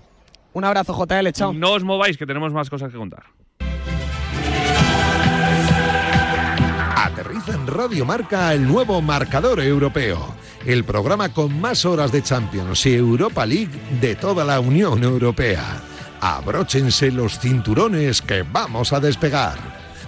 Un 0.54 0.64
abrazo, 0.64 0.94
JL. 0.94 1.30
Chao. 1.32 1.52
No 1.52 1.72
os 1.72 1.84
mováis, 1.84 2.16
que 2.16 2.24
tenemos 2.24 2.54
más 2.54 2.70
cosas 2.70 2.90
que 2.90 2.96
contar. 2.96 3.24
Aterriza 6.96 7.54
en 7.54 7.66
Radio 7.66 8.04
Marca 8.04 8.52
el 8.54 8.66
nuevo 8.66 9.00
marcador 9.00 9.60
europeo, 9.60 10.34
el 10.66 10.84
programa 10.84 11.32
con 11.32 11.60
más 11.60 11.84
horas 11.84 12.12
de 12.12 12.22
Champions 12.22 12.86
y 12.86 12.94
Europa 12.94 13.46
League 13.46 13.72
de 14.00 14.14
toda 14.14 14.44
la 14.44 14.60
Unión 14.60 15.02
Europea. 15.02 15.80
Abróchense 16.20 17.10
los 17.10 17.38
cinturones 17.38 18.22
que 18.22 18.42
vamos 18.42 18.92
a 18.92 19.00
despegar. 19.00 19.58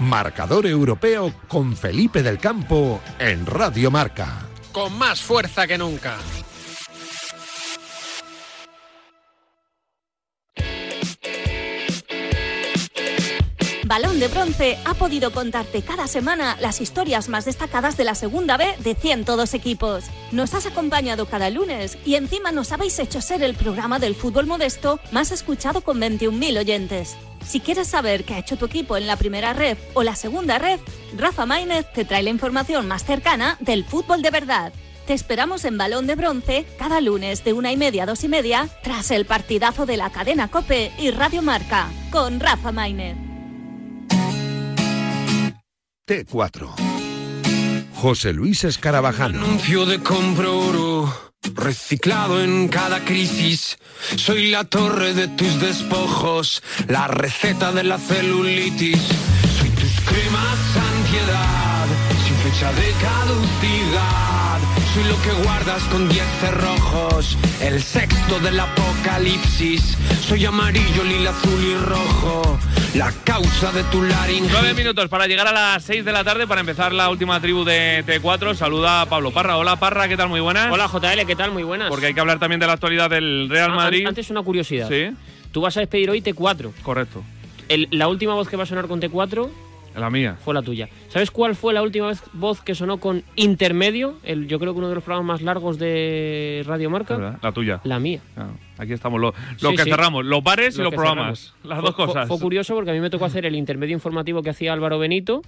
Marcador 0.00 0.66
europeo 0.66 1.32
con 1.48 1.76
Felipe 1.76 2.22
del 2.22 2.38
Campo 2.38 3.00
en 3.18 3.46
Radio 3.46 3.90
Marca. 3.90 4.46
Con 4.72 4.96
más 4.98 5.20
fuerza 5.20 5.66
que 5.66 5.78
nunca. 5.78 6.16
Balón 13.96 14.20
de 14.20 14.28
Bronce 14.28 14.78
ha 14.84 14.92
podido 14.92 15.32
contarte 15.32 15.80
cada 15.80 16.06
semana 16.06 16.58
las 16.60 16.82
historias 16.82 17.30
más 17.30 17.46
destacadas 17.46 17.96
de 17.96 18.04
la 18.04 18.14
segunda 18.14 18.58
B 18.58 18.74
de 18.80 18.94
102 18.94 19.54
equipos. 19.54 20.04
Nos 20.32 20.52
has 20.52 20.66
acompañado 20.66 21.24
cada 21.24 21.48
lunes 21.48 21.96
y 22.04 22.16
encima 22.16 22.52
nos 22.52 22.72
habéis 22.72 22.98
hecho 22.98 23.22
ser 23.22 23.42
el 23.42 23.54
programa 23.54 23.98
del 23.98 24.14
fútbol 24.14 24.44
modesto 24.44 25.00
más 25.12 25.32
escuchado 25.32 25.80
con 25.80 25.98
21.000 25.98 26.58
oyentes. 26.58 27.16
Si 27.42 27.58
quieres 27.58 27.88
saber 27.88 28.24
qué 28.24 28.34
ha 28.34 28.38
hecho 28.40 28.58
tu 28.58 28.66
equipo 28.66 28.98
en 28.98 29.06
la 29.06 29.16
primera 29.16 29.54
red 29.54 29.78
o 29.94 30.02
la 30.02 30.14
segunda 30.14 30.58
red, 30.58 30.78
Rafa 31.16 31.46
Maínez 31.46 31.86
te 31.94 32.04
trae 32.04 32.22
la 32.22 32.28
información 32.28 32.86
más 32.86 33.02
cercana 33.02 33.56
del 33.60 33.86
fútbol 33.86 34.20
de 34.20 34.30
verdad. 34.30 34.74
Te 35.06 35.14
esperamos 35.14 35.64
en 35.64 35.78
Balón 35.78 36.06
de 36.06 36.16
Bronce 36.16 36.66
cada 36.78 37.00
lunes 37.00 37.44
de 37.44 37.54
una 37.54 37.72
y 37.72 37.78
media 37.78 38.02
a 38.02 38.06
dos 38.06 38.24
y 38.24 38.28
media 38.28 38.68
tras 38.82 39.10
el 39.10 39.24
partidazo 39.24 39.86
de 39.86 39.96
la 39.96 40.10
cadena 40.10 40.48
Cope 40.48 40.92
y 40.98 41.12
Radio 41.12 41.40
Marca 41.40 41.88
con 42.10 42.40
Rafa 42.40 42.72
Maínez. 42.72 43.25
T4. 46.06 46.68
José 47.96 48.32
Luis 48.32 48.62
Escarabajano. 48.62 49.44
Anuncio 49.44 49.84
de 49.86 49.98
compro 49.98 50.56
oro, 50.56 51.32
reciclado 51.54 52.40
en 52.40 52.68
cada 52.68 53.04
crisis. 53.04 53.76
Soy 54.14 54.52
la 54.52 54.62
torre 54.62 55.14
de 55.14 55.26
tus 55.26 55.60
despojos, 55.60 56.62
la 56.86 57.08
receta 57.08 57.72
de 57.72 57.82
la 57.82 57.98
celulitis. 57.98 59.02
Soy 59.58 59.70
tus 59.70 60.00
cremas 60.02 60.76
ansiedad, 60.76 61.86
sin 62.24 62.36
fecha 62.36 62.72
de 62.72 62.92
caducidad. 63.02 64.35
Soy 64.96 65.04
lo 65.04 65.20
que 65.22 65.42
guardas 65.44 65.82
con 65.84 66.08
diez 66.08 66.24
cerrojos, 66.40 67.36
el 67.60 67.82
sexto 67.82 68.40
del 68.40 68.58
apocalipsis. 68.58 69.82
Soy 70.26 70.46
amarillo, 70.46 71.04
lila, 71.04 71.30
azul 71.30 71.62
y 71.62 71.74
rojo, 71.76 72.58
la 72.94 73.12
causa 73.22 73.72
de 73.72 73.82
tu 73.84 74.02
laringe. 74.02 74.48
Nueve 74.50 74.72
minutos 74.72 75.08
para 75.10 75.26
llegar 75.26 75.46
a 75.48 75.52
las 75.52 75.84
seis 75.84 76.02
de 76.02 76.12
la 76.12 76.24
tarde 76.24 76.46
para 76.46 76.60
empezar 76.62 76.94
la 76.94 77.10
última 77.10 77.38
tribu 77.42 77.62
de 77.62 78.04
T4. 78.06 78.54
Saluda 78.54 79.02
a 79.02 79.06
Pablo 79.06 79.32
Parra. 79.32 79.58
Hola 79.58 79.76
Parra, 79.76 80.08
¿qué 80.08 80.16
tal? 80.16 80.30
Muy 80.30 80.40
buenas. 80.40 80.72
Hola 80.72 80.88
JL, 80.88 81.26
¿qué 81.26 81.36
tal? 81.36 81.50
Muy 81.52 81.62
buenas. 81.62 81.90
Porque 81.90 82.06
hay 82.06 82.14
que 82.14 82.20
hablar 82.20 82.38
también 82.38 82.58
de 82.60 82.66
la 82.66 82.72
actualidad 82.72 83.10
del 83.10 83.48
Real 83.50 83.72
Ah, 83.72 83.76
Madrid. 83.76 84.00
an- 84.02 84.08
Antes 84.08 84.30
una 84.30 84.42
curiosidad. 84.42 84.88
Sí, 84.88 85.10
Tú 85.52 85.60
vas 85.60 85.76
a 85.76 85.80
despedir 85.80 86.08
hoy 86.08 86.22
T4. 86.22 86.72
correcto. 86.82 87.22
El- 87.68 87.88
la 87.90 88.08
última 88.08 88.32
voz 88.34 88.48
que 88.48 88.56
va 88.56 88.62
a 88.62 88.66
sonar 88.66 88.86
con 88.86 89.00
T4 89.00 89.50
La 89.96 90.10
mía. 90.10 90.36
fue 90.44 90.52
la 90.54 90.62
tuya. 90.62 90.88
¿Sabes 91.08 91.30
cuál 91.30 91.54
fue 91.54 91.72
la 91.72 91.82
última 91.82 92.08
vez 92.08 92.22
voz 92.32 92.60
que 92.60 92.74
sonó 92.74 92.98
con 92.98 93.24
Intermedio? 93.34 94.16
El, 94.24 94.46
yo 94.46 94.58
creo 94.58 94.72
que 94.72 94.78
uno 94.78 94.88
de 94.88 94.94
los 94.94 95.04
programas 95.04 95.26
más 95.40 95.42
largos 95.42 95.78
de 95.78 96.62
Radio 96.66 96.90
Marca. 96.90 97.38
La 97.42 97.52
tuya. 97.52 97.80
La 97.84 97.98
mía. 97.98 98.20
Ah, 98.36 98.48
aquí 98.78 98.92
estamos, 98.92 99.20
lo, 99.20 99.32
lo 99.60 99.70
Sí, 99.70 99.76
que 99.76 99.82
sí. 99.84 99.90
cerramos, 99.90 100.24
los 100.24 100.42
bares 100.42 100.74
y 100.74 100.78
Lo 100.78 100.84
los 100.84 100.90
que 100.90 100.96
programas. 100.96 101.38
cerramos. 101.40 101.64
Las 101.64 101.78
Fue- 101.80 101.86
dos 101.88 101.96
fue- 101.96 102.06
cosas. 102.06 102.28
Fue, 102.28 102.38
curioso 102.38 102.74
porque 102.74 102.90
a 102.90 102.94
mí 102.94 103.00
me 103.00 103.10
tocó 103.10 103.24
hacer 103.24 103.46
el 103.46 103.54
intermedio 103.56 103.94
informativo 103.94 104.42
que 104.42 104.50
hacía 104.50 104.72
Álvaro 104.72 104.98
Benito 104.98 105.42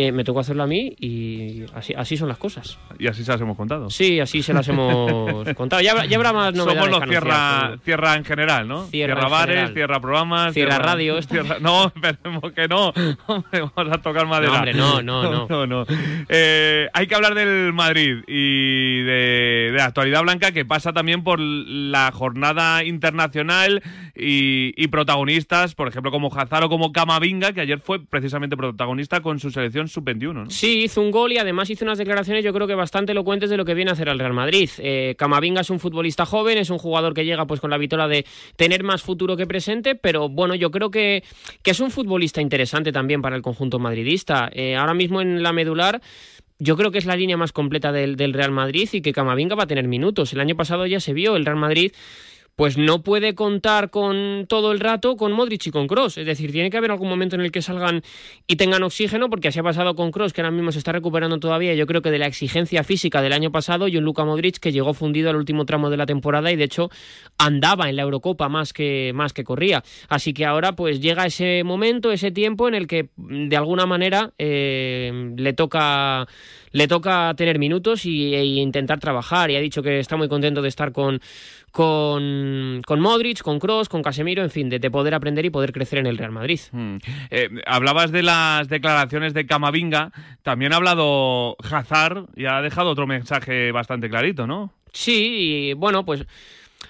eh, 0.00 0.12
me 0.12 0.22
tocó 0.22 0.38
hacerlo 0.40 0.62
a 0.62 0.66
mí 0.68 0.94
y 1.00 1.64
así, 1.74 1.92
así 1.92 2.16
son 2.16 2.28
las 2.28 2.38
cosas. 2.38 2.78
Y 3.00 3.08
así 3.08 3.24
se 3.24 3.32
las 3.32 3.40
hemos 3.40 3.56
contado. 3.56 3.90
Sí, 3.90 4.20
así 4.20 4.42
se 4.44 4.54
las 4.54 4.66
hemos 4.68 5.46
contado. 5.56 5.82
Ya, 5.82 5.90
habrá- 5.92 6.06
ya 6.06 6.16
habrá 6.16 6.32
más 6.32 6.54
novedades. 6.54 6.84
Somos 6.84 7.00
los 7.00 7.08
cierra, 7.08 7.76
cierra 7.84 8.14
en 8.14 8.24
general, 8.24 8.68
¿no? 8.68 8.86
Cierra 8.86 9.28
bares, 9.28 9.54
general. 9.56 9.74
cierra 9.74 10.00
programas. 10.00 10.54
Cierra 10.54 10.78
radios. 10.78 11.26
cierra- 11.26 11.58
no, 11.60 11.86
esperemos 11.94 12.52
que 12.52 12.68
no. 12.68 12.88
Hombre, 13.26 13.60
vamos 13.76 13.92
a 13.92 13.98
tocar 14.00 14.26
madera. 14.28 14.52
No, 14.52 14.58
hombre, 14.58 14.74
no, 14.74 15.02
no, 15.02 15.22
no. 15.30 15.46
no, 15.48 15.66
no. 15.66 15.86
Eh, 16.28 16.88
hay 16.92 17.06
que 17.08 17.14
hablar 17.16 17.34
del 17.34 17.72
Madrid 17.72 18.18
y 18.28 19.02
de, 19.02 19.70
de 19.74 19.82
actualidad 19.82 20.22
blanca 20.22 20.52
que 20.52 20.64
pasa 20.64 20.92
también 20.92 21.24
por 21.24 21.40
la 21.40 22.12
jornada 22.12 22.84
internacional 22.84 23.82
y, 24.14 24.72
y 24.76 24.86
protagonistas, 24.88 25.74
por 25.74 25.88
ejemplo, 25.88 26.10
como 26.12 26.32
Hazard 26.32 26.64
o 26.64 26.68
como 26.68 26.92
Camavinga, 26.92 27.52
que 27.52 27.62
ayer 27.62 27.80
fue 27.80 27.98
precisamente 28.04 28.56
protagonista 28.56 29.20
con 29.22 29.40
su 29.40 29.50
selección 29.50 29.87
sub-21, 29.88 30.32
¿no? 30.32 30.50
Sí, 30.50 30.84
hizo 30.84 31.00
un 31.00 31.10
gol 31.10 31.32
y 31.32 31.38
además 31.38 31.70
hizo 31.70 31.84
unas 31.84 31.98
declaraciones 31.98 32.44
yo 32.44 32.52
creo 32.52 32.66
que 32.66 32.74
bastante 32.74 33.12
elocuentes 33.12 33.50
de 33.50 33.56
lo 33.56 33.64
que 33.64 33.74
viene 33.74 33.90
a 33.90 33.94
hacer 33.94 34.08
el 34.08 34.18
Real 34.18 34.32
Madrid. 34.32 34.70
Eh, 34.78 35.14
Camavinga 35.18 35.60
es 35.60 35.70
un 35.70 35.80
futbolista 35.80 36.26
joven, 36.26 36.58
es 36.58 36.70
un 36.70 36.78
jugador 36.78 37.14
que 37.14 37.24
llega 37.24 37.46
pues 37.46 37.60
con 37.60 37.70
la 37.70 37.78
vitola 37.78 38.08
de 38.08 38.24
tener 38.56 38.82
más 38.84 39.02
futuro 39.02 39.36
que 39.36 39.46
presente, 39.46 39.94
pero 39.94 40.28
bueno, 40.28 40.54
yo 40.54 40.70
creo 40.70 40.90
que, 40.90 41.22
que 41.62 41.70
es 41.70 41.80
un 41.80 41.90
futbolista 41.90 42.40
interesante 42.40 42.92
también 42.92 43.22
para 43.22 43.36
el 43.36 43.42
conjunto 43.42 43.78
madridista. 43.78 44.50
Eh, 44.52 44.76
ahora 44.76 44.94
mismo 44.94 45.20
en 45.20 45.42
la 45.42 45.52
medular... 45.52 46.00
Yo 46.60 46.76
creo 46.76 46.90
que 46.90 46.98
es 46.98 47.06
la 47.06 47.14
línea 47.14 47.36
más 47.36 47.52
completa 47.52 47.92
del 47.92 48.32
Real 48.32 48.50
Madrid 48.50 48.88
y 48.90 49.00
que 49.00 49.12
Camavinga 49.12 49.54
va 49.54 49.62
a 49.62 49.66
tener 49.68 49.86
minutos. 49.86 50.32
El 50.32 50.40
año 50.40 50.56
pasado 50.56 50.86
ya 50.86 50.98
se 50.98 51.12
vio, 51.12 51.36
el 51.36 51.46
Real 51.46 51.56
Madrid 51.56 51.92
pues 52.58 52.76
no 52.76 53.04
puede 53.04 53.36
contar 53.36 53.88
con 53.88 54.46
todo 54.48 54.72
el 54.72 54.80
rato 54.80 55.16
con 55.16 55.30
Modric 55.30 55.68
y 55.68 55.70
con 55.70 55.86
Cross. 55.86 56.18
Es 56.18 56.26
decir, 56.26 56.50
tiene 56.50 56.70
que 56.70 56.76
haber 56.76 56.90
algún 56.90 57.08
momento 57.08 57.36
en 57.36 57.42
el 57.42 57.52
que 57.52 57.62
salgan 57.62 58.02
y 58.48 58.56
tengan 58.56 58.82
oxígeno, 58.82 59.30
porque 59.30 59.46
así 59.46 59.60
ha 59.60 59.62
pasado 59.62 59.94
con 59.94 60.10
Cross, 60.10 60.32
que 60.32 60.40
ahora 60.40 60.50
mismo 60.50 60.72
se 60.72 60.78
está 60.78 60.90
recuperando 60.90 61.38
todavía, 61.38 61.74
yo 61.74 61.86
creo 61.86 62.02
que 62.02 62.10
de 62.10 62.18
la 62.18 62.26
exigencia 62.26 62.82
física 62.82 63.22
del 63.22 63.32
año 63.32 63.52
pasado, 63.52 63.86
y 63.86 63.96
un 63.96 64.02
Luka 64.02 64.24
Modric 64.24 64.58
que 64.58 64.72
llegó 64.72 64.92
fundido 64.92 65.30
al 65.30 65.36
último 65.36 65.66
tramo 65.66 65.88
de 65.88 65.98
la 65.98 66.06
temporada 66.06 66.50
y 66.50 66.56
de 66.56 66.64
hecho 66.64 66.90
andaba 67.38 67.88
en 67.90 67.94
la 67.94 68.02
Eurocopa 68.02 68.48
más 68.48 68.72
que, 68.72 69.12
más 69.14 69.32
que 69.32 69.44
corría. 69.44 69.84
Así 70.08 70.34
que 70.34 70.44
ahora 70.44 70.72
pues 70.72 71.00
llega 71.00 71.26
ese 71.26 71.62
momento, 71.62 72.10
ese 72.10 72.32
tiempo 72.32 72.66
en 72.66 72.74
el 72.74 72.88
que 72.88 73.10
de 73.16 73.56
alguna 73.56 73.86
manera 73.86 74.32
eh, 74.36 75.32
le 75.36 75.52
toca 75.52 76.26
le 76.72 76.88
toca 76.88 77.34
tener 77.36 77.58
minutos 77.58 78.04
y, 78.04 78.34
e 78.34 78.44
intentar 78.44 79.00
trabajar. 79.00 79.50
Y 79.50 79.56
ha 79.56 79.60
dicho 79.60 79.82
que 79.82 79.98
está 79.98 80.16
muy 80.16 80.28
contento 80.28 80.62
de 80.62 80.68
estar 80.68 80.92
con, 80.92 81.20
con, 81.70 82.82
con 82.86 83.00
Modric, 83.00 83.42
con 83.42 83.58
Cross, 83.58 83.88
con 83.88 84.02
Casemiro, 84.02 84.42
en 84.42 84.50
fin, 84.50 84.68
de, 84.68 84.78
de 84.78 84.90
poder 84.90 85.14
aprender 85.14 85.44
y 85.44 85.50
poder 85.50 85.72
crecer 85.72 85.98
en 85.98 86.06
el 86.06 86.18
Real 86.18 86.32
Madrid. 86.32 86.60
Mm. 86.72 86.96
Eh, 87.30 87.48
hablabas 87.66 88.10
de 88.12 88.22
las 88.22 88.68
declaraciones 88.68 89.34
de 89.34 89.46
Camavinga, 89.46 90.12
también 90.42 90.72
ha 90.72 90.76
hablado 90.76 91.56
Hazard 91.62 92.26
y 92.36 92.46
ha 92.46 92.60
dejado 92.60 92.90
otro 92.90 93.06
mensaje 93.06 93.72
bastante 93.72 94.08
clarito, 94.08 94.46
¿no? 94.46 94.72
Sí, 94.92 95.70
y 95.70 95.72
bueno, 95.74 96.04
pues. 96.04 96.24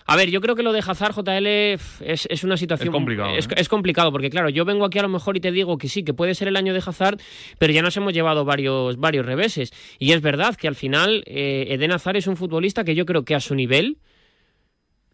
A 0.05 0.17
ver, 0.17 0.31
yo 0.31 0.41
creo 0.41 0.55
que 0.55 0.63
lo 0.63 0.73
de 0.73 0.81
Hazard, 0.81 1.15
JL, 1.15 1.47
es, 1.47 2.27
es 2.31 2.45
una 2.45 2.57
situación. 2.57 2.89
Es 2.89 2.93
complicado, 2.93 3.37
Es, 3.37 3.47
¿eh? 3.47 3.55
es 3.57 3.69
complicado, 3.69 4.11
porque 4.11 4.31
claro, 4.31 4.49
yo 4.49 4.65
vengo 4.65 4.87
aquí 4.87 4.99
a 4.99 5.03
lo 5.03 5.09
mejor 5.09 5.37
y 5.37 5.41
te 5.41 5.53
digo 5.53 5.77
que 5.77 5.89
sí, 5.89 6.03
que 6.03 6.15
puede 6.15 6.35
ser 6.35 6.49
el 6.49 6.57
año 6.57 6.73
de 6.73 6.83
Hazard, 6.85 7.21
pero 7.59 7.73
ya 7.75 7.83
nos 7.83 7.97
hemos 7.99 8.15
llevado 8.15 8.47
varios, 8.47 8.97
varios 8.97 9.27
reveses. 9.27 9.73
Y 9.99 10.13
es 10.13 10.23
verdad 10.23 10.57
que 10.57 10.69
al 10.69 10.75
final 10.75 11.25
eh, 11.27 11.67
Eden 11.71 11.93
Hazard 11.93 12.17
es 12.17 12.27
un 12.27 12.37
futbolista 12.37 12.85
que 12.85 12.95
yo 12.95 13.05
creo 13.05 13.25
que 13.25 13.35
a 13.35 13.41
su 13.41 13.55
nivel 13.55 13.99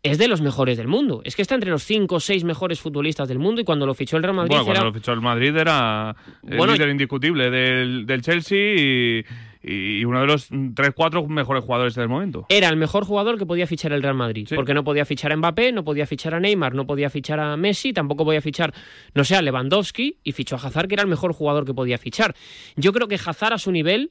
es 0.05 0.19
de 0.19 0.29
los 0.29 0.41
mejores 0.43 0.77
del 0.77 0.87
mundo. 0.87 1.23
Es 1.25 1.35
que 1.35 1.43
está 1.43 1.55
entre 1.57 1.71
los 1.71 1.83
cinco 1.83 2.17
o 2.17 2.21
seis 2.21 2.45
mejores 2.45 2.79
futbolistas 2.79 3.27
del 3.27 3.39
mundo 3.41 3.61
y 3.61 3.65
cuando 3.65 3.87
lo 3.87 3.95
fichó 3.95 4.17
el 4.19 4.23
Real 4.23 4.37
Madrid 4.37 4.51
bueno, 4.51 4.65
cuando 4.67 4.81
era- 4.81 4.89
lo 4.91 4.95
fichó 4.95 5.13
el 5.13 5.21
Madrid 5.23 5.57
era 5.57 6.15
el 6.47 6.57
Bueno, 6.59 6.75
líder 6.75 6.91
indiscutible 6.91 7.51
del, 7.51 8.05
del 8.07 8.21
Chelsea 8.23 8.75
y, 8.77 9.25
y 9.63 10.05
uno 10.05 10.21
de 10.21 10.27
los 10.27 10.51
3-4 10.51 11.27
mejores 11.29 11.65
jugadores 11.65 11.95
del 11.95 12.09
momento. 12.09 12.45
era 12.51 12.69
el 12.69 12.77
mejor 12.77 13.05
jugador 13.07 13.39
que 13.39 13.47
podía 13.47 13.67
fichar 13.67 13.93
el 13.95 14.03
Real 14.03 14.15
Madrid. 14.15 14.47
Porque 14.55 14.75
no 14.75 14.85
podía 14.85 15.07
fichar 15.07 15.33
a 15.33 15.37
Mbappé, 15.39 15.73
no 15.73 15.85
podía 15.85 16.07
fichar 16.07 16.35
a 16.35 16.41
Neymar, 16.41 16.75
no 16.75 16.87
podía 16.87 17.09
fichar 17.09 17.41
a 17.41 17.57
Messi, 17.57 17.95
tampoco 17.95 18.27
podía 18.27 18.43
fichar, 18.43 18.75
no 19.15 19.25
sé, 19.25 19.37
a 19.37 19.41
Lewandowski 19.43 20.19
y 20.23 20.33
fichó 20.33 20.57
a 20.57 20.59
Hazard, 20.59 20.87
que 20.89 20.95
era 20.97 21.03
el 21.03 21.09
mejor 21.09 21.33
jugador 21.33 21.65
que 21.65 21.73
podía 21.73 21.97
fichar. 21.97 22.35
Yo 22.77 22.93
creo 22.93 23.09
que 23.09 23.15
Hazard 23.15 23.55
a 23.55 23.59
su 23.59 23.73
nivel 23.73 24.11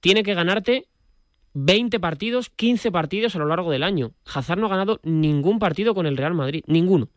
tiene 0.00 0.22
que 0.22 0.34
ganarte 0.34 0.84
20 1.54 2.00
partidos, 2.00 2.50
15 2.50 2.90
partidos 2.92 3.34
a 3.34 3.38
lo 3.38 3.46
largo 3.46 3.70
del 3.70 3.82
año. 3.82 4.12
Hazard 4.26 4.58
no 4.58 4.66
ha 4.66 4.70
ganado 4.70 5.00
ningún 5.02 5.58
partido 5.58 5.94
con 5.94 6.06
el 6.06 6.16
Real 6.16 6.34
Madrid, 6.34 6.64
ninguno. 6.66 7.08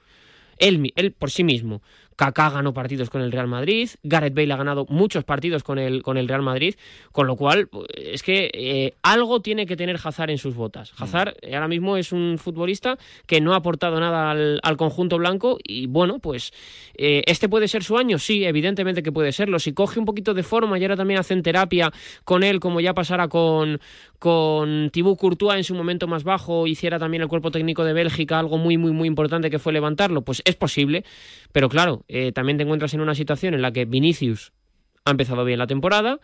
Él, 0.57 0.91
él 0.95 1.11
por 1.11 1.31
sí 1.31 1.43
mismo. 1.43 1.81
Kaká 2.17 2.49
ganó 2.49 2.73
partidos 2.73 3.11
con 3.11 3.21
el 3.21 3.31
Real 3.31 3.47
Madrid, 3.47 3.89
Gareth 4.03 4.33
Bale 4.33 4.51
ha 4.51 4.57
ganado 4.57 4.87
muchos 4.89 5.23
partidos 5.23 5.63
con 5.63 5.77
el, 5.77 6.01
con 6.01 6.17
el 6.17 6.27
Real 6.27 6.41
Madrid, 6.41 6.75
con 7.11 7.27
lo 7.27 7.35
cual 7.35 7.67
pues, 7.67 7.87
es 7.95 8.23
que 8.23 8.49
eh, 8.53 8.95
algo 9.03 9.41
tiene 9.41 9.67
que 9.67 9.77
tener 9.77 9.99
Hazard 10.03 10.31
en 10.31 10.39
sus 10.39 10.55
botas. 10.55 10.93
Hazard 10.97 11.35
eh, 11.41 11.53
ahora 11.53 11.67
mismo 11.67 11.95
es 11.95 12.11
un 12.11 12.39
futbolista 12.39 12.97
que 13.27 13.39
no 13.39 13.53
ha 13.53 13.57
aportado 13.57 13.99
nada 13.99 14.31
al, 14.31 14.59
al 14.63 14.77
conjunto 14.77 15.19
blanco 15.19 15.59
y 15.63 15.85
bueno, 15.85 16.17
pues 16.17 16.51
eh, 16.95 17.21
este 17.27 17.47
puede 17.49 17.67
ser 17.67 17.83
su 17.83 17.97
año, 17.97 18.17
sí, 18.17 18.45
evidentemente 18.45 19.03
que 19.03 19.11
puede 19.11 19.31
serlo. 19.31 19.59
Si 19.59 19.73
coge 19.73 19.99
un 19.99 20.05
poquito 20.05 20.33
de 20.33 20.41
forma 20.41 20.79
y 20.79 20.83
ahora 20.83 20.95
también 20.95 21.19
hacen 21.19 21.43
terapia 21.43 21.93
con 22.23 22.43
él, 22.43 22.59
como 22.59 22.81
ya 22.81 22.95
pasara 22.95 23.27
con, 23.27 23.79
con 24.17 24.89
Thibaut 24.91 25.19
Courtois 25.19 25.57
en 25.57 25.63
su 25.63 25.75
momento 25.75 26.07
más 26.07 26.23
bajo, 26.23 26.65
hiciera 26.65 26.97
también 26.97 27.21
el 27.21 27.29
cuerpo 27.29 27.51
técnico 27.51 27.83
de 27.83 27.93
Bélgica 27.93 28.39
algo 28.39 28.57
muy, 28.57 28.77
muy, 28.77 28.91
muy 28.91 29.07
importante 29.07 29.51
que 29.51 29.59
fue 29.59 29.71
levantarlo, 29.71 30.23
pues 30.23 30.41
es 30.45 30.55
posible, 30.55 31.05
pero 31.51 31.69
claro, 31.69 32.03
eh, 32.07 32.31
también 32.31 32.57
te 32.57 32.63
encuentras 32.63 32.93
en 32.93 33.01
una 33.01 33.15
situación 33.15 33.53
en 33.53 33.61
la 33.61 33.71
que 33.71 33.85
Vinicius 33.85 34.53
ha 35.05 35.11
empezado 35.11 35.45
bien 35.45 35.59
la 35.59 35.67
temporada, 35.67 36.19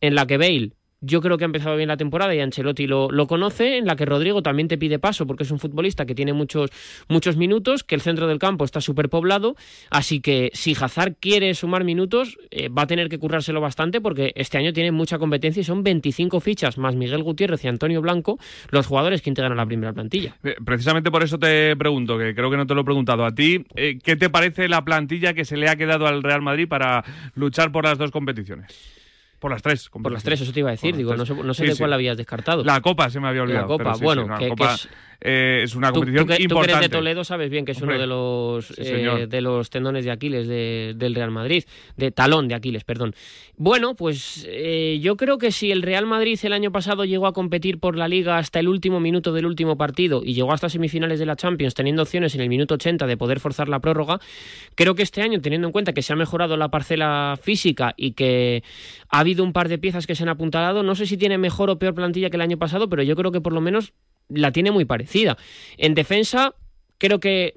en 0.00 0.14
la 0.14 0.26
que 0.26 0.38
Bale 0.38 0.72
yo 1.00 1.20
creo 1.20 1.38
que 1.38 1.44
ha 1.44 1.46
empezado 1.46 1.76
bien 1.76 1.88
la 1.88 1.96
temporada 1.96 2.34
y 2.34 2.40
Ancelotti 2.40 2.86
lo, 2.86 3.10
lo 3.10 3.26
conoce, 3.26 3.78
en 3.78 3.86
la 3.86 3.96
que 3.96 4.04
Rodrigo 4.04 4.42
también 4.42 4.68
te 4.68 4.78
pide 4.78 4.98
paso 4.98 5.26
porque 5.26 5.44
es 5.44 5.50
un 5.50 5.58
futbolista 5.58 6.06
que 6.06 6.14
tiene 6.14 6.32
muchos, 6.32 6.70
muchos 7.08 7.36
minutos, 7.36 7.84
que 7.84 7.94
el 7.94 8.00
centro 8.00 8.26
del 8.26 8.38
campo 8.38 8.64
está 8.64 8.80
súper 8.80 9.08
poblado, 9.08 9.56
así 9.90 10.20
que 10.20 10.50
si 10.54 10.76
Hazard 10.78 11.14
quiere 11.20 11.54
sumar 11.54 11.84
minutos 11.84 12.38
eh, 12.50 12.68
va 12.68 12.82
a 12.82 12.86
tener 12.86 13.08
que 13.08 13.18
currárselo 13.18 13.60
bastante 13.60 14.00
porque 14.00 14.32
este 14.34 14.58
año 14.58 14.72
tiene 14.72 14.92
mucha 14.92 15.18
competencia 15.18 15.60
y 15.60 15.64
son 15.64 15.82
25 15.82 16.40
fichas 16.40 16.78
más 16.78 16.96
Miguel 16.96 17.22
Gutiérrez 17.22 17.64
y 17.64 17.68
Antonio 17.68 18.00
Blanco 18.00 18.38
los 18.70 18.86
jugadores 18.86 19.22
que 19.22 19.30
integran 19.30 19.52
a 19.52 19.56
la 19.56 19.66
primera 19.66 19.92
plantilla. 19.92 20.36
Eh, 20.42 20.56
Precisamente 20.64 21.10
por 21.10 21.22
eso 21.22 21.38
te 21.38 21.76
pregunto, 21.76 22.18
que 22.18 22.34
creo 22.34 22.50
que 22.50 22.56
no 22.56 22.66
te 22.66 22.74
lo 22.74 22.82
he 22.82 22.84
preguntado 22.84 23.24
a 23.24 23.34
ti, 23.34 23.64
eh, 23.74 23.98
¿qué 24.02 24.16
te 24.16 24.30
parece 24.30 24.68
la 24.68 24.84
plantilla 24.84 25.34
que 25.34 25.44
se 25.44 25.56
le 25.56 25.68
ha 25.68 25.76
quedado 25.76 26.06
al 26.06 26.22
Real 26.22 26.42
Madrid 26.42 26.68
para 26.68 27.04
luchar 27.34 27.72
por 27.72 27.84
las 27.84 27.98
dos 27.98 28.10
competiciones? 28.10 28.97
Por 29.38 29.50
las 29.52 29.62
tres. 29.62 29.88
Por 29.90 30.10
las 30.12 30.22
tres, 30.24 30.40
eso 30.40 30.52
te 30.52 30.60
iba 30.60 30.70
a 30.70 30.72
decir, 30.72 30.96
digo, 30.96 31.14
no 31.16 31.24
sé, 31.24 31.34
no 31.34 31.54
sé 31.54 31.62
Sí, 31.62 31.68
de 31.68 31.74
sí. 31.74 31.78
cuál 31.78 31.92
habías 31.92 32.16
descartado. 32.16 32.64
La 32.64 32.80
Copa 32.80 33.08
se 33.08 33.20
me 33.20 33.28
había 33.28 33.42
olvidado. 33.42 33.62
La 33.62 33.68
Copa, 33.68 33.92
sí, 33.94 33.98
sí, 34.00 34.04
bueno, 34.04 34.26
que, 34.36 34.44
que 34.44 34.48
Copa, 34.50 34.74
es, 34.74 34.88
eh, 35.20 35.60
es 35.64 35.74
una 35.76 35.90
competición 35.92 36.24
tú, 36.24 36.28
que, 36.28 36.34
tú 36.34 36.38
que 36.38 36.42
importante. 36.44 36.72
eres 36.78 36.90
de 36.90 36.96
Toledo 36.96 37.24
sabes 37.24 37.50
bien 37.50 37.64
que 37.64 37.72
es 37.72 37.80
Hombre, 37.80 37.96
uno 37.96 38.00
de 38.02 38.06
los 38.08 38.66
sí, 38.66 38.74
eh, 38.84 39.26
de 39.28 39.40
los 39.40 39.70
tendones 39.70 40.04
de 40.04 40.10
Aquiles 40.10 40.46
de- 40.48 40.94
del 40.96 41.14
Real 41.14 41.30
Madrid, 41.30 41.64
de 41.96 42.10
talón 42.10 42.48
de 42.48 42.54
Aquiles, 42.54 42.82
perdón. 42.84 43.14
Bueno, 43.56 43.94
pues 43.94 44.44
eh, 44.48 44.98
yo 45.02 45.16
creo 45.16 45.38
que 45.38 45.50
si 45.52 45.70
el 45.72 45.82
Real 45.82 46.06
Madrid 46.06 46.38
el 46.42 46.52
año 46.52 46.70
pasado 46.72 47.04
llegó 47.04 47.26
a 47.26 47.32
competir 47.32 47.78
por 47.78 47.96
la 47.96 48.06
Liga 48.08 48.38
hasta 48.38 48.60
el 48.60 48.68
último 48.68 49.00
minuto 49.00 49.32
del 49.32 49.46
último 49.46 49.76
partido 49.76 50.22
y 50.24 50.34
llegó 50.34 50.52
hasta 50.52 50.68
semifinales 50.68 51.18
de 51.18 51.26
la 51.26 51.34
Champions 51.36 51.74
teniendo 51.74 52.02
opciones 52.02 52.34
en 52.34 52.40
el 52.40 52.48
minuto 52.48 52.74
80 52.74 53.06
de 53.06 53.16
poder 53.16 53.40
forzar 53.40 53.68
la 53.68 53.80
prórroga, 53.80 54.20
creo 54.76 54.94
que 54.94 55.02
este 55.02 55.22
año 55.22 55.40
teniendo 55.40 55.66
en 55.68 55.72
cuenta 55.72 55.92
que 55.92 56.02
se 56.02 56.12
ha 56.12 56.16
mejorado 56.16 56.56
la 56.56 56.68
parcela 56.68 57.38
física 57.40 57.94
y 57.96 58.12
que 58.12 58.62
ha 59.08 59.24
habido 59.28 59.44
un 59.44 59.52
par 59.52 59.68
de 59.68 59.76
piezas 59.76 60.06
que 60.06 60.14
se 60.14 60.22
han 60.22 60.30
apuntalado, 60.30 60.82
no 60.82 60.94
sé 60.94 61.06
si 61.06 61.18
tiene 61.18 61.36
mejor 61.36 61.68
o 61.68 61.78
peor 61.78 61.94
plantilla 61.94 62.30
que 62.30 62.36
el 62.36 62.40
año 62.40 62.56
pasado, 62.56 62.88
pero 62.88 63.02
yo 63.02 63.14
creo 63.14 63.30
que 63.30 63.42
por 63.42 63.52
lo 63.52 63.60
menos 63.60 63.92
la 64.30 64.52
tiene 64.52 64.70
muy 64.70 64.86
parecida. 64.86 65.36
En 65.76 65.94
defensa, 65.94 66.54
creo 66.96 67.20
que 67.20 67.54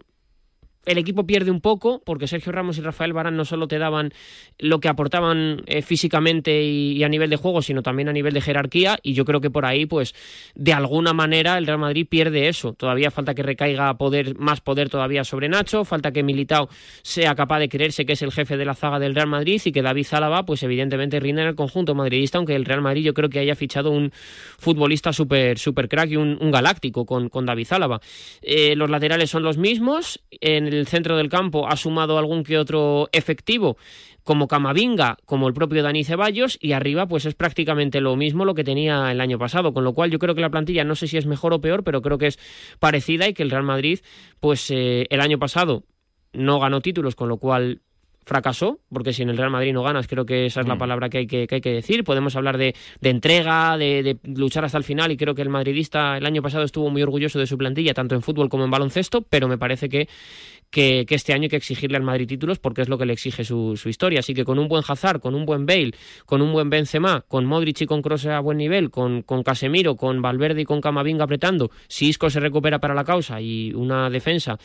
el 0.86 0.98
equipo 0.98 1.26
pierde 1.26 1.52
un 1.52 1.62
poco 1.62 2.02
porque 2.04 2.28
Sergio 2.28 2.52
Ramos 2.52 2.78
y 2.78 2.82
Rafael 2.82 3.14
Barán 3.14 3.36
no 3.36 3.46
solo 3.46 3.68
te 3.68 3.78
daban 3.78 4.14
lo 4.58 4.80
que 4.80 4.90
aportaban 4.90 5.62
eh, 5.68 5.82
físicamente 5.82 6.64
y, 6.64 7.04
a 7.04 7.10
nivel 7.10 7.30
de 7.30 7.36
juego, 7.36 7.62
sino 7.62 7.84
también 7.84 8.10
a 8.10 8.14
nivel 8.14 8.34
de 8.34 8.42
jerarquía 8.42 8.98
y 9.04 9.14
yo 9.14 9.26
creo 9.26 9.42
que 9.42 9.50
por 9.50 9.66
ahí 9.66 9.86
pues 9.86 10.14
de 10.56 10.74
alguna 10.74 11.14
manera 11.14 11.58
el 11.58 11.68
Real 11.68 11.80
Madrid 11.80 12.08
pierde 12.10 12.48
eso. 12.48 12.74
Todavía 12.74 13.12
falta 13.12 13.34
que 13.36 13.44
recaiga 13.44 13.94
poder 13.98 14.38
más 14.38 14.62
poder 14.62 14.90
todavía 14.90 15.24
sobre 15.24 15.50
Nacho, 15.50 15.86
falta 15.86 16.12
que 16.12 16.24
Militao 16.24 16.70
sea 17.04 17.36
capaz 17.36 17.60
de 17.60 17.70
creerse 17.70 18.06
que 18.06 18.14
es 18.14 18.22
el 18.22 18.32
jefe 18.32 18.58
de 18.58 18.66
la 18.66 18.74
zaga 18.74 19.00
del 19.00 19.14
Real 19.14 19.28
Madrid 19.28 19.62
y 19.64 19.72
que 19.72 19.82
David 19.82 20.06
Zálava 20.06 20.44
pues 20.44 20.64
evidentemente 20.64 21.20
rinda 21.20 21.44
en 21.44 21.50
el 21.50 21.56
conjunto 21.56 21.94
madridista, 21.94 22.38
aunque 22.38 22.56
el 22.56 22.66
Real 22.66 22.82
Madrid 22.82 23.04
yo 23.04 23.14
creo 23.14 23.30
que 23.30 23.40
haya 23.40 23.56
fichado 23.56 23.92
un 23.92 24.12
futbolista 24.58 25.14
súper 25.14 25.60
super 25.60 25.88
crack 25.88 26.12
y 26.12 26.18
un, 26.18 26.52
galáctico 26.52 27.06
con, 27.06 27.30
con 27.30 27.46
David 27.46 27.66
Zálava. 27.66 28.02
Eh, 28.42 28.76
los 28.76 28.90
laterales 28.90 29.30
son 29.30 29.44
los 29.44 29.58
mismos, 29.58 30.22
en 30.42 30.71
el 30.74 30.88
centro 30.88 31.18
del 31.18 31.30
campo 31.30 31.68
ha 31.68 31.76
sumado 31.76 32.18
algún 32.18 32.44
que 32.44 32.58
otro 32.58 33.10
efectivo 33.12 33.78
como 34.24 34.48
Camavinga, 34.48 35.18
como 35.26 35.48
el 35.48 35.54
propio 35.56 35.82
Dani 35.82 36.04
Ceballos, 36.04 36.58
y 36.62 36.74
arriba 36.74 37.08
pues 37.08 37.26
es 37.26 37.34
prácticamente 37.34 38.02
lo 38.02 38.16
mismo 38.16 38.46
lo 38.46 38.54
que 38.54 38.64
tenía 38.64 39.12
el 39.12 39.20
año 39.20 39.40
pasado, 39.40 39.74
con 39.74 39.84
lo 39.84 39.94
cual 39.94 40.12
yo 40.12 40.20
creo 40.20 40.36
que 40.36 40.42
la 40.42 40.52
plantilla 40.52 40.84
no 40.84 40.94
sé 40.96 41.08
si 41.08 41.18
es 41.18 41.26
mejor 41.26 41.54
o 41.54 41.62
peor, 41.62 41.84
pero 41.84 42.02
creo 42.04 42.20
que 42.20 42.28
es 42.28 42.38
parecida 42.80 43.28
y 43.28 43.34
que 43.34 43.42
el 43.44 43.50
Real 43.50 43.64
Madrid 43.64 44.00
pues 44.40 44.70
eh, 44.70 45.08
el 45.10 45.22
año 45.22 45.40
pasado 45.40 45.84
no 46.34 46.60
ganó 46.60 46.82
títulos, 46.82 47.16
con 47.16 47.30
lo 47.30 47.38
cual 47.38 47.82
fracasó, 48.24 48.80
porque 48.94 49.14
si 49.14 49.24
en 49.24 49.32
el 49.32 49.38
Real 49.38 49.50
Madrid 49.50 49.74
no 49.74 49.82
ganas, 49.82 50.06
creo 50.08 50.28
que 50.28 50.46
esa 50.46 50.62
es 50.62 50.68
la 50.68 50.76
Mm. 50.76 50.78
palabra 50.78 51.10
que 51.10 51.18
hay 51.18 51.28
que, 51.28 51.48
que 51.48 51.56
hay 51.56 51.62
que 51.62 51.72
decir. 51.74 52.04
Podemos 52.04 52.36
hablar 52.36 52.60
de, 52.60 52.76
de 53.02 53.10
entrega, 53.10 53.76
de, 53.80 54.04
de 54.04 54.18
luchar 54.40 54.64
hasta 54.64 54.78
el 54.78 54.84
final, 54.84 55.12
y 55.12 55.18
creo 55.18 55.34
que 55.34 55.42
el 55.42 55.50
madridista 55.50 56.16
el 56.18 56.26
año 56.28 56.44
pasado 56.44 56.64
estuvo 56.64 56.92
muy 56.92 57.02
orgulloso 57.02 57.40
de 57.40 57.48
su 57.48 57.58
plantilla, 57.58 57.96
tanto 57.96 58.14
en 58.14 58.22
fútbol 58.22 58.48
como 58.48 58.64
en 58.64 58.70
baloncesto, 58.70 59.24
pero 59.24 59.48
me 59.48 59.58
parece 59.58 59.90
que, 59.90 60.08
que, 60.72 61.06
que 61.06 61.16
este 61.16 61.34
año 61.34 61.44
hay 61.44 61.50
que 61.50 61.58
exigirle 61.58 61.98
al 61.98 62.04
Madrid 62.04 62.28
títulos 62.28 62.58
porque 62.58 62.82
es 62.82 62.90
lo 62.90 62.98
que 62.98 63.06
le 63.06 63.14
exige 63.14 63.44
su, 63.44 63.78
su 63.78 63.90
historia. 63.90 64.20
Así 64.22 64.34
que 64.34 64.46
con 64.46 64.58
un 64.58 64.68
buen 64.68 64.84
Hazard, 64.88 65.20
con 65.20 65.36
un 65.36 65.46
buen 65.46 65.66
Bale, 65.66 65.92
con 66.26 66.42
un 66.42 66.52
buen 66.54 66.70
Benzema, 66.70 67.24
con 67.28 67.46
Modric 67.46 67.82
y 67.82 67.86
con 67.86 68.02
Kroos 68.02 68.26
a 68.26 68.40
buen 68.40 68.58
nivel, 68.58 68.90
con, 68.90 69.22
con 69.22 69.44
Casemiro, 69.44 69.96
con 69.96 70.22
Valverde 70.22 70.62
y 70.62 70.66
con 70.66 70.82
Camavinga 70.82 71.26
apretando, 71.26 71.70
si 71.88 72.08
Isco 72.08 72.30
se 72.30 72.40
recupera 72.40 72.80
para 72.80 72.94
la 72.96 73.04
causa 73.04 73.42
y 73.42 73.74
una 73.74 74.10
defensa 74.10 74.58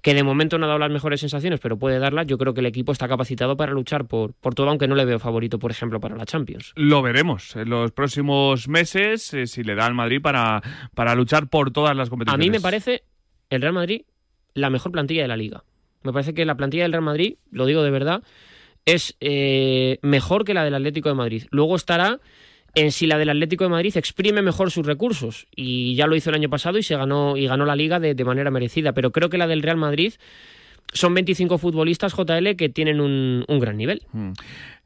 que 0.00 0.14
de 0.14 0.22
momento 0.22 0.58
no 0.58 0.66
ha 0.66 0.68
dado 0.68 0.78
las 0.78 0.92
mejores 0.92 1.20
sensaciones, 1.20 1.58
pero 1.60 1.76
puede 1.76 1.98
darlas, 1.98 2.26
yo 2.26 2.38
creo 2.38 2.54
que 2.54 2.60
el 2.60 2.66
equipo 2.66 2.92
está 2.92 3.08
capacitado 3.08 3.56
para 3.56 3.72
luchar 3.72 4.06
por, 4.06 4.32
por 4.34 4.54
todo, 4.54 4.68
aunque 4.68 4.86
no 4.86 4.94
le 4.94 5.04
veo 5.04 5.18
favorito, 5.18 5.58
por 5.58 5.72
ejemplo, 5.72 5.98
para 5.98 6.16
la 6.16 6.24
Champions. 6.24 6.72
Lo 6.76 7.02
veremos 7.02 7.56
en 7.56 7.68
los 7.68 7.90
próximos 7.90 8.68
meses 8.68 9.34
eh, 9.34 9.46
si 9.48 9.64
le 9.64 9.74
da 9.74 9.86
al 9.86 9.94
Madrid 9.94 10.20
para, 10.22 10.62
para 10.94 11.16
luchar 11.16 11.48
por 11.48 11.72
todas 11.72 11.96
las 11.96 12.08
A 12.08 12.10
competiciones. 12.10 12.46
mí 12.46 12.50
me 12.50 12.60
parece 12.60 13.02
el 13.50 13.60
Real 13.60 13.72
Madrid 13.74 14.02
la 14.54 14.70
mejor 14.70 14.92
plantilla 14.92 15.22
de 15.22 15.28
la 15.28 15.36
liga. 15.36 15.64
Me 16.02 16.12
parece 16.12 16.34
que 16.34 16.44
la 16.44 16.56
plantilla 16.56 16.84
del 16.84 16.92
Real 16.92 17.04
Madrid, 17.04 17.34
lo 17.50 17.66
digo 17.66 17.82
de 17.82 17.90
verdad, 17.90 18.22
es 18.84 19.16
eh, 19.20 19.98
mejor 20.02 20.44
que 20.44 20.54
la 20.54 20.64
del 20.64 20.74
Atlético 20.74 21.08
de 21.08 21.14
Madrid. 21.14 21.44
Luego 21.50 21.76
estará 21.76 22.20
en 22.74 22.92
si 22.92 23.06
la 23.06 23.18
del 23.18 23.30
Atlético 23.30 23.64
de 23.64 23.70
Madrid 23.70 23.96
exprime 23.96 24.42
mejor 24.42 24.70
sus 24.70 24.86
recursos. 24.86 25.46
Y 25.54 25.94
ya 25.94 26.06
lo 26.06 26.16
hizo 26.16 26.30
el 26.30 26.36
año 26.36 26.48
pasado 26.48 26.78
y 26.78 26.82
se 26.82 26.96
ganó, 26.96 27.36
y 27.36 27.46
ganó 27.46 27.64
la 27.64 27.76
liga 27.76 27.98
de, 28.00 28.14
de 28.14 28.24
manera 28.24 28.50
merecida. 28.50 28.92
Pero 28.92 29.10
creo 29.10 29.28
que 29.28 29.38
la 29.38 29.46
del 29.46 29.62
Real 29.62 29.76
Madrid 29.76 30.14
son 30.92 31.14
25 31.14 31.58
futbolistas 31.58 32.14
JL 32.14 32.56
que 32.56 32.68
tienen 32.68 33.00
un, 33.00 33.44
un 33.46 33.58
gran 33.58 33.76
nivel. 33.76 34.02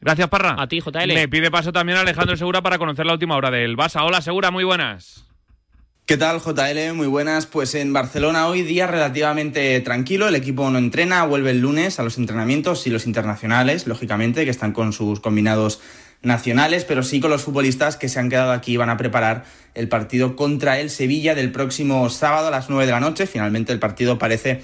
Gracias, 0.01 0.29
Parra. 0.29 0.57
A 0.59 0.67
ti, 0.67 0.81
JL. 0.81 1.15
Me 1.15 1.29
pide 1.29 1.51
paso 1.51 1.73
también 1.73 1.99
Alejandro 1.99 2.37
Segura 2.37 2.63
para 2.63 2.79
conocer 2.79 3.07
la 3.07 3.13
última 3.13 3.37
hora 3.37 3.51
del 3.51 3.77
Barça. 3.77 4.05
Hola, 4.05 4.21
Segura, 4.21 4.51
muy 4.51 4.65
buenas. 4.65 5.32
¿Qué 6.05 6.17
tal, 6.17 6.41
JL? 6.41 6.95
Muy 6.95 7.07
buenas. 7.07 7.47
Pues 7.47 7.77
en 7.77 7.93
Barcelona 7.93 8.49
hoy 8.49 8.63
día 8.63 8.89
relativamente 8.89 9.81
tranquilo. 9.83 10.27
El 10.27 10.35
equipo 10.35 10.69
no 10.69 10.79
entrena, 10.79 11.25
vuelve 11.25 11.53
el 11.53 11.61
lunes 11.61 12.01
a 12.01 12.03
los 12.03 12.19
entrenamientos 12.19 12.89
y 12.89 12.91
los 12.91 13.07
internacionales, 13.07 13.87
lógicamente, 13.87 14.45
que 14.45 14.51
están 14.51 14.73
con 14.73 14.93
sus 14.93 15.21
combinados 15.21 15.81
nacionales, 16.21 16.85
pero 16.85 17.05
sí 17.05 17.21
con 17.21 17.31
los 17.31 17.43
futbolistas 17.43 17.97
que 17.97 18.09
se 18.09 18.19
han 18.19 18.31
quedado 18.31 18.51
aquí 18.51 18.73
y 18.73 18.77
van 18.77 18.91
a 18.91 18.97
preparar 18.97 19.45
el 19.75 19.89
partido 19.89 20.35
contra 20.35 20.81
el 20.81 20.91
Sevilla 20.91 21.37
del 21.37 21.53
próximo 21.53 22.11
sábado 22.11 22.49
a 22.49 22.51
las 22.51 22.69
9 22.69 22.85
de 22.85 22.93
la 22.93 23.01
noche. 23.01 23.29
Finalmente 23.29 23.73
el 23.73 23.79
partido 23.79 24.19
parece 24.19 24.61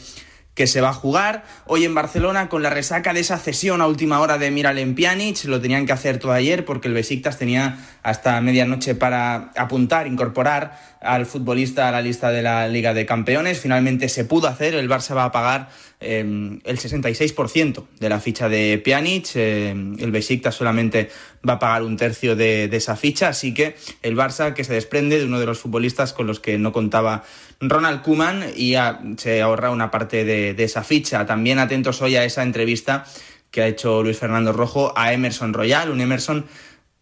que 0.58 0.66
se 0.66 0.80
va 0.80 0.88
a 0.88 0.92
jugar 0.92 1.44
hoy 1.66 1.84
en 1.84 1.94
Barcelona 1.94 2.48
con 2.48 2.64
la 2.64 2.70
resaca 2.70 3.14
de 3.14 3.20
esa 3.20 3.38
cesión 3.38 3.80
a 3.80 3.86
última 3.86 4.18
hora 4.18 4.38
de 4.38 4.50
Miralem 4.50 4.96
Pjanic. 4.96 5.44
Lo 5.44 5.60
tenían 5.60 5.86
que 5.86 5.92
hacer 5.92 6.18
todo 6.18 6.32
ayer 6.32 6.64
porque 6.64 6.88
el 6.88 6.94
Besiktas 6.94 7.38
tenía 7.38 7.78
hasta 8.02 8.40
medianoche 8.40 8.96
para 8.96 9.52
apuntar, 9.56 10.08
incorporar 10.08 10.76
al 11.00 11.26
futbolista 11.26 11.88
a 11.88 11.92
la 11.92 12.02
lista 12.02 12.30
de 12.30 12.42
la 12.42 12.68
Liga 12.68 12.94
de 12.94 13.06
Campeones. 13.06 13.60
Finalmente 13.60 14.08
se 14.08 14.24
pudo 14.24 14.48
hacer. 14.48 14.74
El 14.74 14.88
Barça 14.88 15.14
va 15.14 15.24
a 15.24 15.32
pagar 15.32 15.68
eh, 16.00 16.20
el 16.20 16.78
66% 16.78 17.84
de 17.98 18.08
la 18.08 18.20
ficha 18.20 18.48
de 18.48 18.78
Pjanic. 18.78 19.28
Eh, 19.34 19.70
el 19.70 20.10
Besiktas 20.10 20.54
solamente 20.54 21.10
va 21.48 21.54
a 21.54 21.58
pagar 21.58 21.82
un 21.82 21.96
tercio 21.96 22.36
de, 22.36 22.68
de 22.68 22.76
esa 22.76 22.96
ficha. 22.96 23.28
Así 23.28 23.54
que 23.54 23.76
el 24.02 24.16
Barça 24.16 24.54
que 24.54 24.64
se 24.64 24.72
desprende 24.72 25.18
de 25.18 25.24
uno 25.24 25.40
de 25.40 25.46
los 25.46 25.58
futbolistas 25.58 26.12
con 26.12 26.26
los 26.26 26.40
que 26.40 26.58
no 26.58 26.72
contaba 26.72 27.24
Ronald 27.60 28.02
Koeman 28.02 28.44
y 28.56 28.74
se 29.16 29.42
ahorra 29.42 29.70
una 29.70 29.90
parte 29.90 30.24
de, 30.24 30.54
de 30.54 30.64
esa 30.64 30.82
ficha. 30.82 31.26
También 31.26 31.58
atentos 31.58 32.02
hoy 32.02 32.16
a 32.16 32.24
esa 32.24 32.42
entrevista 32.42 33.04
que 33.50 33.62
ha 33.62 33.66
hecho 33.66 34.02
Luis 34.02 34.18
Fernando 34.18 34.52
Rojo 34.52 34.92
a 34.96 35.12
Emerson 35.12 35.54
Royal, 35.54 35.90
un 35.90 36.00
Emerson 36.00 36.46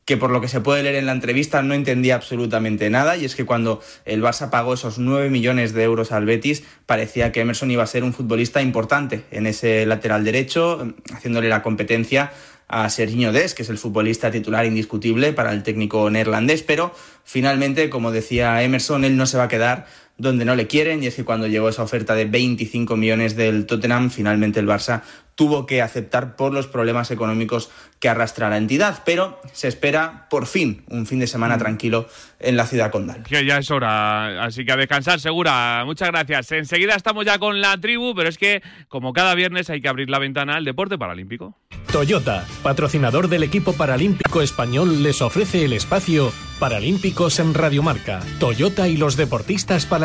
que 0.06 0.16
por 0.16 0.30
lo 0.30 0.40
que 0.40 0.48
se 0.48 0.60
puede 0.60 0.84
leer 0.84 0.94
en 0.94 1.06
la 1.06 1.12
entrevista 1.12 1.60
no 1.62 1.74
entendía 1.74 2.14
absolutamente 2.14 2.88
nada 2.88 3.16
y 3.16 3.24
es 3.24 3.34
que 3.34 3.44
cuando 3.44 3.82
el 4.04 4.22
Barça 4.22 4.50
pagó 4.50 4.74
esos 4.74 4.98
9 4.98 5.30
millones 5.30 5.74
de 5.74 5.82
euros 5.82 6.12
al 6.12 6.24
Betis 6.24 6.62
parecía 6.86 7.32
que 7.32 7.40
Emerson 7.40 7.72
iba 7.72 7.82
a 7.82 7.88
ser 7.88 8.04
un 8.04 8.14
futbolista 8.14 8.62
importante 8.62 9.24
en 9.32 9.46
ese 9.46 9.84
lateral 9.84 10.24
derecho, 10.24 10.94
haciéndole 11.12 11.48
la 11.48 11.62
competencia 11.62 12.32
a 12.68 12.88
Serginho 12.88 13.32
Des, 13.32 13.54
que 13.54 13.62
es 13.62 13.68
el 13.68 13.78
futbolista 13.78 14.30
titular 14.30 14.64
indiscutible 14.64 15.32
para 15.32 15.52
el 15.52 15.64
técnico 15.64 16.08
neerlandés, 16.08 16.62
pero 16.62 16.94
finalmente, 17.24 17.90
como 17.90 18.12
decía 18.12 18.62
Emerson, 18.62 19.04
él 19.04 19.16
no 19.16 19.26
se 19.26 19.38
va 19.38 19.44
a 19.44 19.48
quedar 19.48 19.86
donde 20.18 20.44
no 20.44 20.54
le 20.54 20.66
quieren 20.66 21.02
y 21.02 21.08
es 21.08 21.14
que 21.14 21.24
cuando 21.24 21.46
llegó 21.46 21.68
esa 21.68 21.82
oferta 21.82 22.14
de 22.14 22.24
25 22.24 22.96
millones 22.96 23.36
del 23.36 23.66
Tottenham, 23.66 24.10
finalmente 24.10 24.60
el 24.60 24.66
Barça 24.66 25.02
tuvo 25.36 25.66
que 25.66 25.82
aceptar 25.82 26.34
por 26.34 26.52
los 26.52 26.66
problemas 26.66 27.10
económicos 27.10 27.70
que 28.00 28.08
arrastra 28.08 28.50
la 28.50 28.56
entidad, 28.56 29.02
pero 29.04 29.38
se 29.52 29.68
espera 29.68 30.26
por 30.28 30.46
fin 30.46 30.84
un 30.88 31.06
fin 31.06 31.20
de 31.20 31.26
semana 31.26 31.58
tranquilo 31.58 32.08
en 32.40 32.56
la 32.56 32.66
ciudad 32.66 32.90
condal. 32.90 33.22
Que 33.22 33.44
ya 33.44 33.58
es 33.58 33.70
hora, 33.70 34.44
así 34.44 34.64
que 34.64 34.72
a 34.72 34.76
descansar, 34.76 35.20
segura. 35.20 35.82
Muchas 35.84 36.08
gracias. 36.08 36.52
Enseguida 36.52 36.94
estamos 36.94 37.24
ya 37.24 37.38
con 37.38 37.60
la 37.60 37.78
tribu, 37.78 38.14
pero 38.14 38.28
es 38.28 38.38
que, 38.38 38.62
como 38.88 39.12
cada 39.12 39.34
viernes, 39.34 39.70
hay 39.70 39.80
que 39.80 39.88
abrir 39.88 40.10
la 40.10 40.18
ventana 40.18 40.56
al 40.56 40.64
deporte 40.64 40.98
paralímpico. 40.98 41.56
Toyota, 41.92 42.46
patrocinador 42.62 43.28
del 43.28 43.42
equipo 43.42 43.74
paralímpico 43.74 44.42
español, 44.42 45.02
les 45.02 45.22
ofrece 45.22 45.64
el 45.64 45.74
espacio 45.74 46.32
Paralímpicos 46.58 47.38
en 47.38 47.52
Radiomarca. 47.52 48.20
Toyota 48.40 48.88
y 48.88 48.96
los 48.96 49.18
deportistas 49.18 49.84
paralímpicos. 49.84 49.96